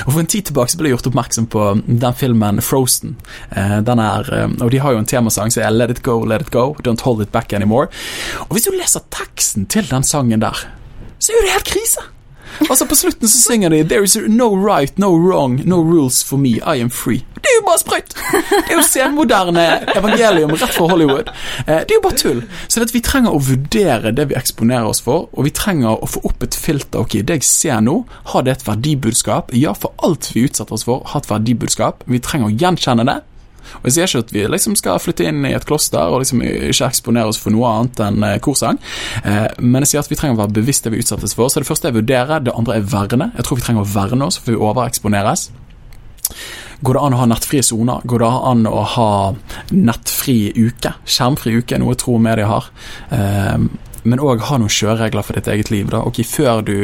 Og 0.07 0.13
For 0.13 0.21
en 0.21 0.27
tid 0.27 0.49
tilbake 0.51 0.73
så 0.73 0.81
ble 0.81 0.91
jeg 0.91 0.99
gjort 0.99 1.11
oppmerksom 1.13 1.49
på 1.53 1.69
den 1.87 2.19
filmen 2.19 2.61
Frozen. 2.65 3.17
Eh, 3.57 3.81
den 3.87 3.99
er, 4.03 4.29
eh, 4.33 4.49
og 4.61 4.71
De 4.71 4.79
har 4.83 4.93
jo 4.93 4.99
en 4.99 5.07
temasang 5.07 5.53
som 5.53 5.63
er 5.63 5.71
Let 5.71 5.91
it 5.91 6.03
go, 6.03 6.21
let 6.25 6.43
it 6.43 6.51
go, 6.51 6.75
don't 6.83 7.01
hold 7.01 7.23
it 7.23 7.33
back 7.33 7.53
anymore. 7.53 7.89
Og 8.49 8.57
Hvis 8.57 8.65
du 8.69 8.77
leser 8.77 9.01
teksten 9.11 9.67
til 9.67 9.89
den 9.91 10.03
sangen 10.03 10.41
der 10.41 10.67
så 11.23 11.31
er 11.31 11.39
jo 11.39 11.47
det 11.47 11.55
helt 11.55 11.71
krise. 11.71 12.03
Altså 12.71 12.87
På 12.87 12.95
slutten 12.95 13.29
så 13.29 13.39
synger 13.39 13.69
de 13.69 13.85
'There 13.85 14.05
is 14.05 14.17
no 14.17 14.49
right, 14.55 14.99
no 14.99 15.15
wrong, 15.17 15.61
no 15.65 15.77
rules 15.77 16.25
for 16.25 16.37
me, 16.37 16.49
I 16.49 16.81
am 16.81 16.91
free'. 16.91 17.25
Det 17.35 17.51
er 17.51 17.57
jo 17.61 17.67
bare 17.67 17.79
sprøyt! 17.79 18.15
Det 18.51 18.71
er 18.71 18.77
jo 18.77 18.83
senmoderne 18.87 19.65
evangelium 19.97 20.51
rett 20.51 20.75
fra 20.75 20.87
Hollywood. 20.87 21.31
Eh, 21.67 21.81
det 21.83 21.91
er 21.91 21.97
jo 21.97 22.03
bare 22.03 22.19
tull. 22.19 22.43
Så 22.69 22.85
vi 22.93 23.01
trenger 23.01 23.35
å 23.35 23.41
vurdere 23.43 24.13
det 24.15 24.29
vi 24.31 24.37
eksponerer 24.39 24.87
oss 24.87 25.03
for, 25.03 25.29
og 25.33 25.45
vi 25.45 25.51
trenger 25.51 25.99
å 25.99 26.07
få 26.07 26.23
opp 26.29 26.43
et 26.47 26.55
filter. 26.55 27.03
Ok, 27.03 27.19
det 27.27 27.41
jeg 27.41 27.49
ser 27.49 27.81
nå, 27.81 28.05
har 28.31 28.47
det 28.47 28.53
et 28.53 28.67
verdibudskap? 28.69 29.51
Ja, 29.59 29.73
for 29.73 29.95
alt 30.07 30.31
vi 30.35 30.47
utsetter 30.47 30.79
oss 30.79 30.87
for, 30.87 31.03
har 31.07 31.21
et 31.21 31.31
verdibudskap. 31.31 32.07
Vi 32.07 32.23
trenger 32.23 32.47
å 32.47 32.57
gjenkjenne 32.63 33.07
det, 33.11 33.19
og 33.81 33.89
Jeg 33.89 33.95
sier 33.95 34.09
ikke 34.09 34.25
at 34.27 34.35
vi 34.35 34.45
liksom 34.51 34.77
skal 34.79 35.01
flytte 35.03 35.27
inn 35.29 35.45
i 35.49 35.55
et 35.57 35.67
kloster 35.69 36.13
og 36.13 36.23
liksom 36.23 36.43
ikke 36.45 36.89
eksponere 36.89 37.33
oss 37.33 37.41
for 37.41 37.55
noe 37.55 37.71
annet 37.71 38.03
enn 38.07 38.27
eh, 38.27 38.39
korsang, 38.43 38.81
eh, 39.25 39.49
men 39.61 39.83
jeg 39.83 39.93
sier 39.93 40.05
at 40.05 40.13
vi 40.13 40.19
trenger 40.19 40.39
å 40.39 40.43
være 40.45 40.57
bevisst 40.61 40.87
det 40.87 40.95
vi 40.95 41.03
utsettes 41.03 41.37
for. 41.39 41.51
Så 41.51 41.63
Det 41.63 41.69
første 41.69 41.91
er 41.91 41.97
vurdere, 41.97 42.41
det 42.43 42.55
andre 42.57 42.79
er 42.79 42.89
verne. 42.89 43.31
Jeg 43.37 43.47
tror 43.47 43.61
vi 43.61 43.67
trenger 43.67 43.87
å 43.87 43.93
verne 43.93 44.29
oss, 44.29 44.41
for 44.41 44.55
vi 44.55 44.61
overeksponeres. 44.61 45.51
Går 46.83 46.99
det 46.99 47.05
an 47.07 47.15
å 47.15 47.21
ha 47.21 47.29
nettfrie 47.31 47.63
soner? 47.63 48.03
Går 48.11 48.25
det 48.25 48.33
an 48.51 48.67
å 48.67 48.83
ha 48.97 49.11
nettfri 49.71 50.37
uke? 50.57 50.97
Skjermfri 51.07 51.55
uke, 51.61 51.77
er 51.77 51.83
noe 51.83 51.95
jeg 51.95 52.03
tror 52.03 52.23
media 52.23 52.49
har. 52.51 52.71
Men 54.05 54.23
òg 54.23 54.43
ha 54.49 54.59
noen 54.59 54.73
kjøreregler 54.73 55.23
for 55.27 55.39
ditt 55.39 55.49
eget 55.53 55.71
liv. 55.71 55.91
da. 55.91 56.03
Ok, 56.03 56.23
før 56.27 56.63
du, 56.67 56.75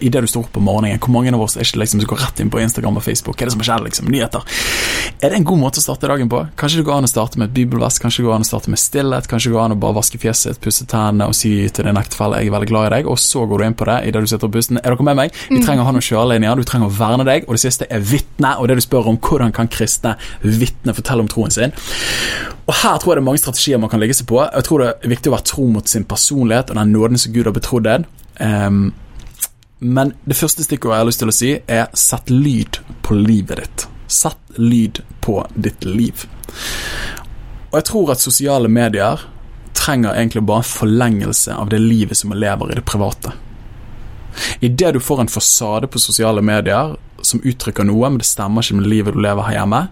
Idet 0.00 0.22
du 0.22 0.26
står 0.28 0.48
opp 0.48 0.56
om 0.58 0.66
morgenen, 0.66 0.98
hvor 0.98 1.12
mange 1.14 1.32
av 1.32 1.40
oss 1.40 1.56
er 1.56 1.64
ikke 1.64 1.80
liksom 1.80 2.00
som 2.02 2.10
går 2.10 2.18
rett 2.24 2.40
inn 2.42 2.50
på 2.50 2.60
Instagram 2.60 2.98
og 2.98 3.04
Facebook? 3.06 3.36
Hva 3.36 3.46
er 3.46 3.50
det 3.50 3.54
som 3.54 3.64
skjer? 3.64 3.84
liksom, 3.86 4.10
Nyheter. 4.10 4.42
Er 5.22 5.30
det 5.30 5.38
en 5.38 5.46
god 5.46 5.60
måte 5.60 5.80
å 5.80 5.84
starte 5.84 6.08
dagen 6.10 6.28
på? 6.28 6.42
Kanskje 6.58 6.80
det 6.80 6.86
går 6.88 6.98
an 6.98 7.08
å 7.08 7.10
starte 7.10 7.38
med 7.38 7.48
et 7.48 7.54
bibelvest, 7.56 8.00
kanskje 8.02 8.22
det 8.22 8.26
går 8.28 8.36
an 8.36 8.44
å 8.44 8.48
starte 8.48 8.72
med 8.72 8.80
stillhet, 8.82 9.28
kanskje 9.30 9.50
det 9.50 9.56
går 9.56 9.64
an 9.64 9.76
å 9.76 9.78
bare 9.80 9.96
vaske 9.96 10.20
fjeset, 10.20 10.60
pusse 10.60 10.86
tennene 10.90 11.28
og 11.30 11.36
si 11.38 11.52
til 11.68 11.86
din 11.86 11.96
ektefelle 11.96 12.40
'jeg 12.40 12.48
er 12.50 12.56
veldig 12.56 12.68
glad 12.68 12.86
i 12.86 12.94
deg', 12.96 13.10
og 13.10 13.18
så 13.18 13.46
går 13.48 13.58
du 13.58 13.64
inn 13.64 13.74
på 13.74 13.86
det 13.86 14.08
idet 14.08 14.20
du 14.22 14.26
sitter 14.26 14.48
på 14.48 14.56
bussen. 14.58 14.78
Er 14.78 14.90
dere 14.90 15.02
med 15.02 15.16
meg? 15.16 15.32
Vi 15.48 15.62
trenger 15.62 15.82
å 15.82 15.86
ha 15.86 15.92
noen 15.92 16.08
kjørelinjer, 16.08 16.56
du 16.56 16.64
trenger 16.64 16.86
å 16.86 16.96
verne 16.98 17.24
deg, 17.24 17.44
og 17.48 17.54
det 17.54 17.60
siste 17.60 17.86
er 17.90 18.00
vitne, 18.00 18.58
og 18.58 18.68
det 18.68 18.76
du 18.76 18.80
spør 18.80 19.06
om 19.06 19.18
hvordan 19.18 19.52
kan 19.52 19.68
kristne 19.68 20.16
vitne 20.42 20.92
fortelle 20.94 21.20
om 21.20 21.28
troen 21.28 21.50
sin. 21.50 21.72
Og 22.66 22.74
Her 22.74 22.98
tror 22.98 23.14
jeg 23.14 23.16
det 23.16 23.22
er 23.22 23.30
mange 23.30 23.38
strategier 23.38 23.78
man 23.78 23.90
kan 23.90 24.00
legge 24.00 24.14
seg 24.14 24.26
på. 24.26 24.40
Jeg 24.42 24.64
tror 24.66 24.82
det 24.82 24.88
er 25.04 25.08
viktig 25.08 25.30
å 25.30 25.36
være 25.36 25.46
tro 25.46 25.66
mot 25.70 25.88
sin 25.88 26.04
personlighet 26.04 26.65
og 26.70 26.78
den 26.78 26.94
nåden 26.94 27.20
som 27.20 27.34
Gud 27.34 27.48
har 27.48 27.56
betrodd 27.56 27.86
deg. 27.88 28.06
Um, 28.40 28.94
men 29.78 30.14
det 30.24 30.38
første 30.38 30.64
stikkordet 30.64 30.96
jeg 30.96 31.04
har 31.04 31.10
lyst 31.10 31.22
til 31.22 31.32
å 31.32 31.36
si, 31.36 31.52
er 31.66 31.88
sett 31.96 32.32
lyd 32.32 32.80
på 33.04 33.16
livet 33.18 33.60
ditt. 33.60 33.86
Sett 34.08 34.58
lyd 34.58 35.02
på 35.24 35.40
ditt 35.54 35.84
liv. 35.84 36.26
Og 37.70 37.80
jeg 37.80 37.88
tror 37.90 38.14
at 38.14 38.22
sosiale 38.22 38.70
medier 38.72 39.26
trenger 39.76 40.14
egentlig 40.14 40.46
bare 40.48 40.64
en 40.64 40.70
forlengelse 40.70 41.54
av 41.54 41.68
det 41.68 41.82
livet 41.82 42.16
som 42.16 42.32
lever 42.32 42.72
i 42.72 42.78
det 42.78 42.86
private. 42.88 43.34
Idet 44.60 44.94
du 44.94 45.00
får 45.00 45.20
en 45.20 45.28
fasade 45.28 45.86
på 45.86 46.00
sosiale 46.00 46.42
medier 46.42 46.96
som 47.22 47.40
uttrykker 47.44 47.84
noe, 47.84 48.08
men 48.10 48.20
det 48.20 48.28
stemmer 48.28 48.64
ikke 48.64 48.80
med 48.80 48.88
livet 48.90 49.16
du 49.16 49.20
lever 49.20 49.48
her 49.48 49.60
hjemme, 49.60 49.86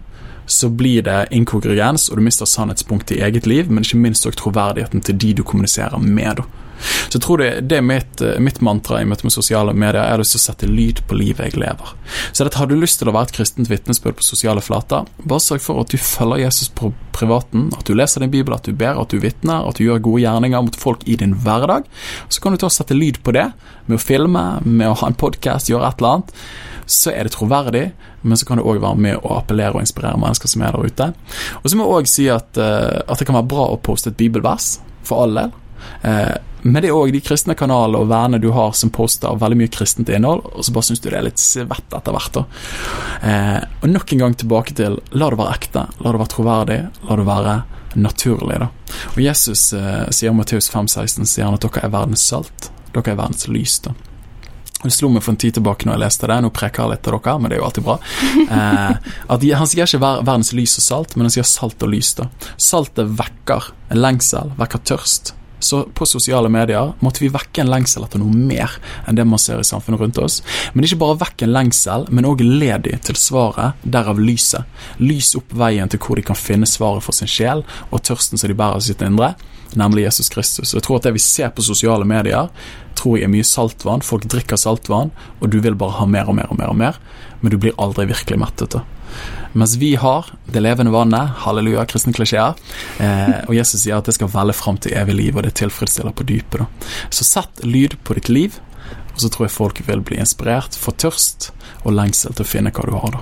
så 0.45 0.69
blir 0.69 1.01
det 1.05 1.27
inkongruens, 1.33 2.09
og 2.09 2.17
du 2.17 2.25
mister 2.25 2.45
sannhetspunktet 2.49 3.17
i 3.17 3.23
eget 3.25 3.47
liv, 3.49 3.71
men 3.71 3.85
ikke 3.85 4.01
minst 4.01 4.25
også 4.25 4.43
troverdigheten 4.43 5.01
til 5.01 5.17
de 5.21 5.33
du 5.39 5.43
kommuniserer 5.43 5.97
med. 6.01 6.43
Så 6.81 7.17
jeg 7.17 7.23
tror 7.25 7.41
det, 7.41 7.49
det 7.69 7.79
er 7.79 7.85
mitt, 7.85 8.21
eh, 8.21 8.39
mitt, 8.43 8.61
mantra 8.65 8.99
i 9.01 9.07
møte 9.07 9.27
med 9.27 9.35
sosiale 9.35 9.73
medier, 9.73 10.03
er 10.03 10.21
å 10.21 10.27
sette 10.27 10.69
lyd 10.69 11.03
på 11.07 11.17
livet 11.17 11.51
jeg 11.51 11.61
lever. 11.61 11.95
Så 12.31 12.43
dette, 12.43 12.57
Har 12.57 12.67
du 12.67 12.75
lyst 12.79 12.99
til 12.99 13.09
å 13.11 13.15
være 13.15 13.29
et 13.29 13.37
kristent 13.39 13.69
vitnesbyrd 13.71 14.19
på 14.19 14.25
sosiale 14.25 14.63
flater, 14.63 15.07
bare 15.23 15.43
sørg 15.43 15.61
for 15.61 15.81
at 15.81 15.91
du 15.93 15.97
følger 15.97 16.45
Jesus 16.45 16.69
på 16.69 16.93
privaten, 17.15 17.69
at 17.77 17.87
du 17.87 17.93
leser 17.95 18.23
din 18.23 18.31
bibel, 18.31 18.53
at 18.55 18.67
du 18.67 18.73
ber, 18.73 18.99
at 18.99 19.09
du 19.09 19.19
vitner, 19.19 19.67
at 19.67 19.77
du 19.77 19.85
gjør 19.85 20.03
gode 20.03 20.23
gjerninger 20.25 20.63
mot 20.67 20.79
folk 20.79 21.03
i 21.07 21.15
din 21.19 21.35
hverdag. 21.45 21.85
Så 22.29 22.41
kan 22.41 22.51
du 22.51 22.57
ta 22.57 22.67
og 22.67 22.75
sette 22.75 22.97
lyd 22.97 23.21
på 23.23 23.35
det 23.35 23.51
med 23.87 23.99
å 23.99 24.01
filme, 24.01 24.45
med 24.63 24.89
å 24.89 24.97
ha 24.99 25.11
en 25.11 25.19
podkast, 25.19 25.69
gjøre 25.69 25.87
et 25.87 26.01
eller 26.01 26.17
annet 26.17 26.33
så 26.85 27.11
er 27.11 27.25
det 27.25 27.33
troverdig, 27.33 27.85
men 28.21 28.37
så 28.37 28.45
kan 28.45 28.59
det 28.59 28.65
òg 28.65 28.79
være 28.81 29.01
med 29.01 29.25
å 29.25 29.35
appellere 29.39 29.77
og 29.77 29.83
inspirere 29.83 30.19
mennesker 30.21 30.49
som 30.49 30.63
er 30.65 30.75
der 30.75 30.85
ute. 30.85 31.11
Og 31.61 31.69
så 31.69 31.77
må 31.77 31.85
jeg 31.85 31.97
òg 31.97 32.09
si 32.09 32.27
at, 32.31 32.49
uh, 32.61 33.01
at, 33.01 33.17
det 33.19 33.27
kan 33.27 33.37
være 33.39 33.51
bra 33.51 33.69
å 33.73 33.81
poste 33.81 34.13
et 34.13 34.19
bibelvers, 34.19 34.75
for 35.05 35.25
all 35.25 35.37
del. 35.37 35.53
Uh, 36.03 36.35
men 36.65 36.81
det 36.81 36.89
er 36.89 36.97
òg 36.97 37.11
de 37.13 37.21
kristne 37.21 37.53
kanalene 37.57 38.01
og 38.01 38.09
vennene 38.09 38.41
du 38.41 38.49
har 38.55 38.71
som 38.77 38.89
poster 38.93 39.37
veldig 39.37 39.59
mye 39.59 39.73
kristent 39.73 40.09
innhold, 40.09 40.41
og 40.49 40.65
så 40.65 40.73
bare 40.73 40.87
syns 40.87 41.03
du 41.03 41.09
det 41.11 41.19
er 41.19 41.27
litt 41.27 41.41
svett 41.41 41.93
etter 41.93 42.15
hvert. 42.15 42.39
da. 42.39 42.45
Uh, 43.21 43.61
og 43.83 43.91
nok 43.93 44.15
en 44.15 44.23
gang 44.25 44.39
tilbake 44.41 44.77
til 44.77 44.97
la 45.13 45.29
det 45.29 45.41
være 45.41 45.59
ekte, 45.59 45.85
la 46.01 46.15
det 46.15 46.23
være 46.23 46.33
troverdig, 46.33 46.79
la 47.09 47.19
det 47.21 47.27
være 47.29 47.55
naturlig. 48.01 48.59
da. 48.65 48.71
Og 49.13 49.21
Jesus 49.23 49.69
sier 49.69 50.33
om 50.33 50.41
Matteus 50.41 50.67
5,16 50.73 51.29
sier 51.29 51.47
han 51.47 51.55
at 51.55 51.63
dere 51.63 51.85
er 51.85 51.93
verdens 51.93 52.25
salt, 52.27 52.71
dere 52.91 53.13
er 53.13 53.21
verdens 53.21 53.47
lys. 53.47 53.79
da. 53.85 53.95
Det 54.85 54.91
slo 54.93 55.09
meg 55.09 55.23
for 55.25 55.33
en 55.33 55.39
tid 55.41 55.55
tilbake 55.57 55.87
når 55.87 55.95
jeg 55.95 56.03
leste 56.03 56.27
det. 56.29 56.35
Nå 56.43 56.51
preker 56.53 56.83
jeg 56.83 56.93
litt 56.93 57.03
til 57.07 57.15
dere, 57.15 57.35
men 57.39 57.49
det 57.49 57.57
er 57.57 57.61
jo 57.61 57.69
alltid 57.69 57.87
bra. 57.87 57.97
Eh, 58.45 59.13
at 59.33 59.45
Han 59.57 59.69
sier 59.69 59.87
ikke 59.87 59.99
verdens 60.03 60.51
lys 60.53 60.75
og 60.77 60.83
salt, 60.85 61.15
men 61.15 61.25
han 61.25 61.33
sier 61.33 61.47
salt 61.47 61.81
og 61.81 61.89
lys. 61.89 62.13
da. 62.19 62.27
Saltet 62.61 63.09
vekker 63.17 63.71
en 63.89 64.01
lengsel, 64.03 64.51
vekker 64.59 64.83
tørst. 64.85 65.33
Så 65.59 65.83
på 65.95 66.05
sosiale 66.05 66.49
medier 66.51 66.93
måtte 66.99 67.23
vi 67.23 67.31
vekke 67.33 67.63
en 67.63 67.71
lengsel 67.71 68.05
etter 68.05 68.21
noe 68.21 68.33
mer 68.35 68.75
enn 69.07 69.17
det 69.17 69.25
man 69.27 69.41
ser 69.41 69.61
i 69.61 69.67
samfunnet 69.67 70.01
rundt 70.01 70.19
oss. 70.21 70.41
Men 70.73 70.85
ikke 70.85 70.99
bare 71.01 71.19
vekke 71.23 71.47
en 71.47 71.55
lengsel, 71.55 72.07
men 72.11 72.27
òg 72.27 72.43
ledig 72.43 72.99
til 73.07 73.19
svaret, 73.19 73.79
derav 73.81 74.19
lyset. 74.21 74.67
Lys 75.01 75.33
opp 75.39 75.55
veien 75.55 75.91
til 75.91 76.01
hvor 76.03 76.19
de 76.19 76.25
kan 76.27 76.39
finne 76.39 76.69
svaret 76.69 77.05
for 77.05 77.15
sin 77.15 77.31
sjel 77.31 77.65
og 77.89 78.03
tørsten 78.05 78.41
som 78.41 78.51
de 78.51 78.57
bærer 78.57 78.83
i 78.83 78.89
sitt 78.89 79.03
indre, 79.05 79.33
nemlig 79.75 80.05
Jesus 80.05 80.31
Kristus. 80.31 80.73
Og 80.73 80.79
jeg 80.79 80.87
tror 80.87 80.99
at 80.99 81.07
det 81.07 81.15
vi 81.15 81.23
ser 81.23 81.53
på 81.55 81.65
sosiale 81.65 82.07
medier, 82.07 82.51
tror 82.95 83.17
jeg 83.17 83.27
er 83.27 83.31
mye 83.33 83.47
saltvann. 83.47 84.03
Folk 84.05 84.27
drikker 84.31 84.59
saltvann, 84.59 85.11
og 85.39 85.49
du 85.51 85.59
vil 85.63 85.75
bare 85.79 85.99
ha 85.99 86.07
mer 86.09 86.29
og 86.31 86.37
mer 86.37 86.51
og 86.51 86.59
mer, 86.59 86.71
og 86.71 86.79
mer 86.79 86.99
men 87.45 87.51
du 87.51 87.59
blir 87.61 87.75
aldri 87.77 88.07
virkelig 88.09 88.39
mettet. 88.41 88.79
Mens 89.55 89.77
vi 89.79 89.93
har 89.95 90.27
det 90.51 90.59
levende 90.59 90.91
vannet, 90.91 91.31
halleluja, 91.45 91.85
kristne 91.87 92.11
klisjeer, 92.15 92.57
eh, 92.99 93.37
og 93.47 93.55
Jesus 93.55 93.85
sier 93.85 93.97
at 93.97 94.09
det 94.09 94.17
skal 94.17 94.27
velle 94.33 94.55
fram 94.55 94.75
til 94.83 94.95
evig 94.99 95.15
liv, 95.15 95.37
og 95.37 95.45
det 95.47 95.53
tilfredsstiller 95.55 96.11
på 96.11 96.27
dypet. 96.27 96.87
Så 97.07 97.23
sett 97.23 97.63
lyd 97.63 97.95
på 98.03 98.17
ditt 98.19 98.31
liv, 98.31 98.59
Og 99.15 99.21
så 99.23 99.29
tror 99.31 99.45
jeg 99.45 99.55
folk 99.55 99.77
vil 99.87 100.01
bli 100.03 100.17
inspirert, 100.19 100.75
få 100.75 100.91
tørst 100.91 101.53
og 101.85 101.93
lengsel 101.95 102.35
til 102.35 102.43
å 102.43 102.49
finne 102.49 102.73
hva 102.75 102.83
du 102.83 102.97
har, 102.99 103.15
da. 103.15 103.21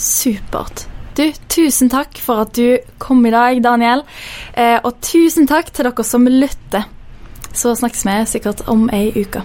Supert. 0.00 0.86
Du, 1.18 1.26
tusen 1.52 1.90
takk 1.92 2.16
for 2.22 2.46
at 2.46 2.54
du 2.56 2.78
kom 3.02 3.20
i 3.26 3.34
dag, 3.34 3.60
Daniel. 3.64 4.06
Eh, 4.54 4.78
og 4.80 5.02
tusen 5.04 5.50
takk 5.50 5.74
til 5.74 5.90
dere 5.90 6.06
som 6.06 6.24
lytter. 6.24 6.88
Så 7.52 7.74
snakkes 7.76 8.06
vi 8.08 8.18
sikkert 8.32 8.64
om 8.70 8.88
ei 8.94 9.10
uke. 9.12 9.44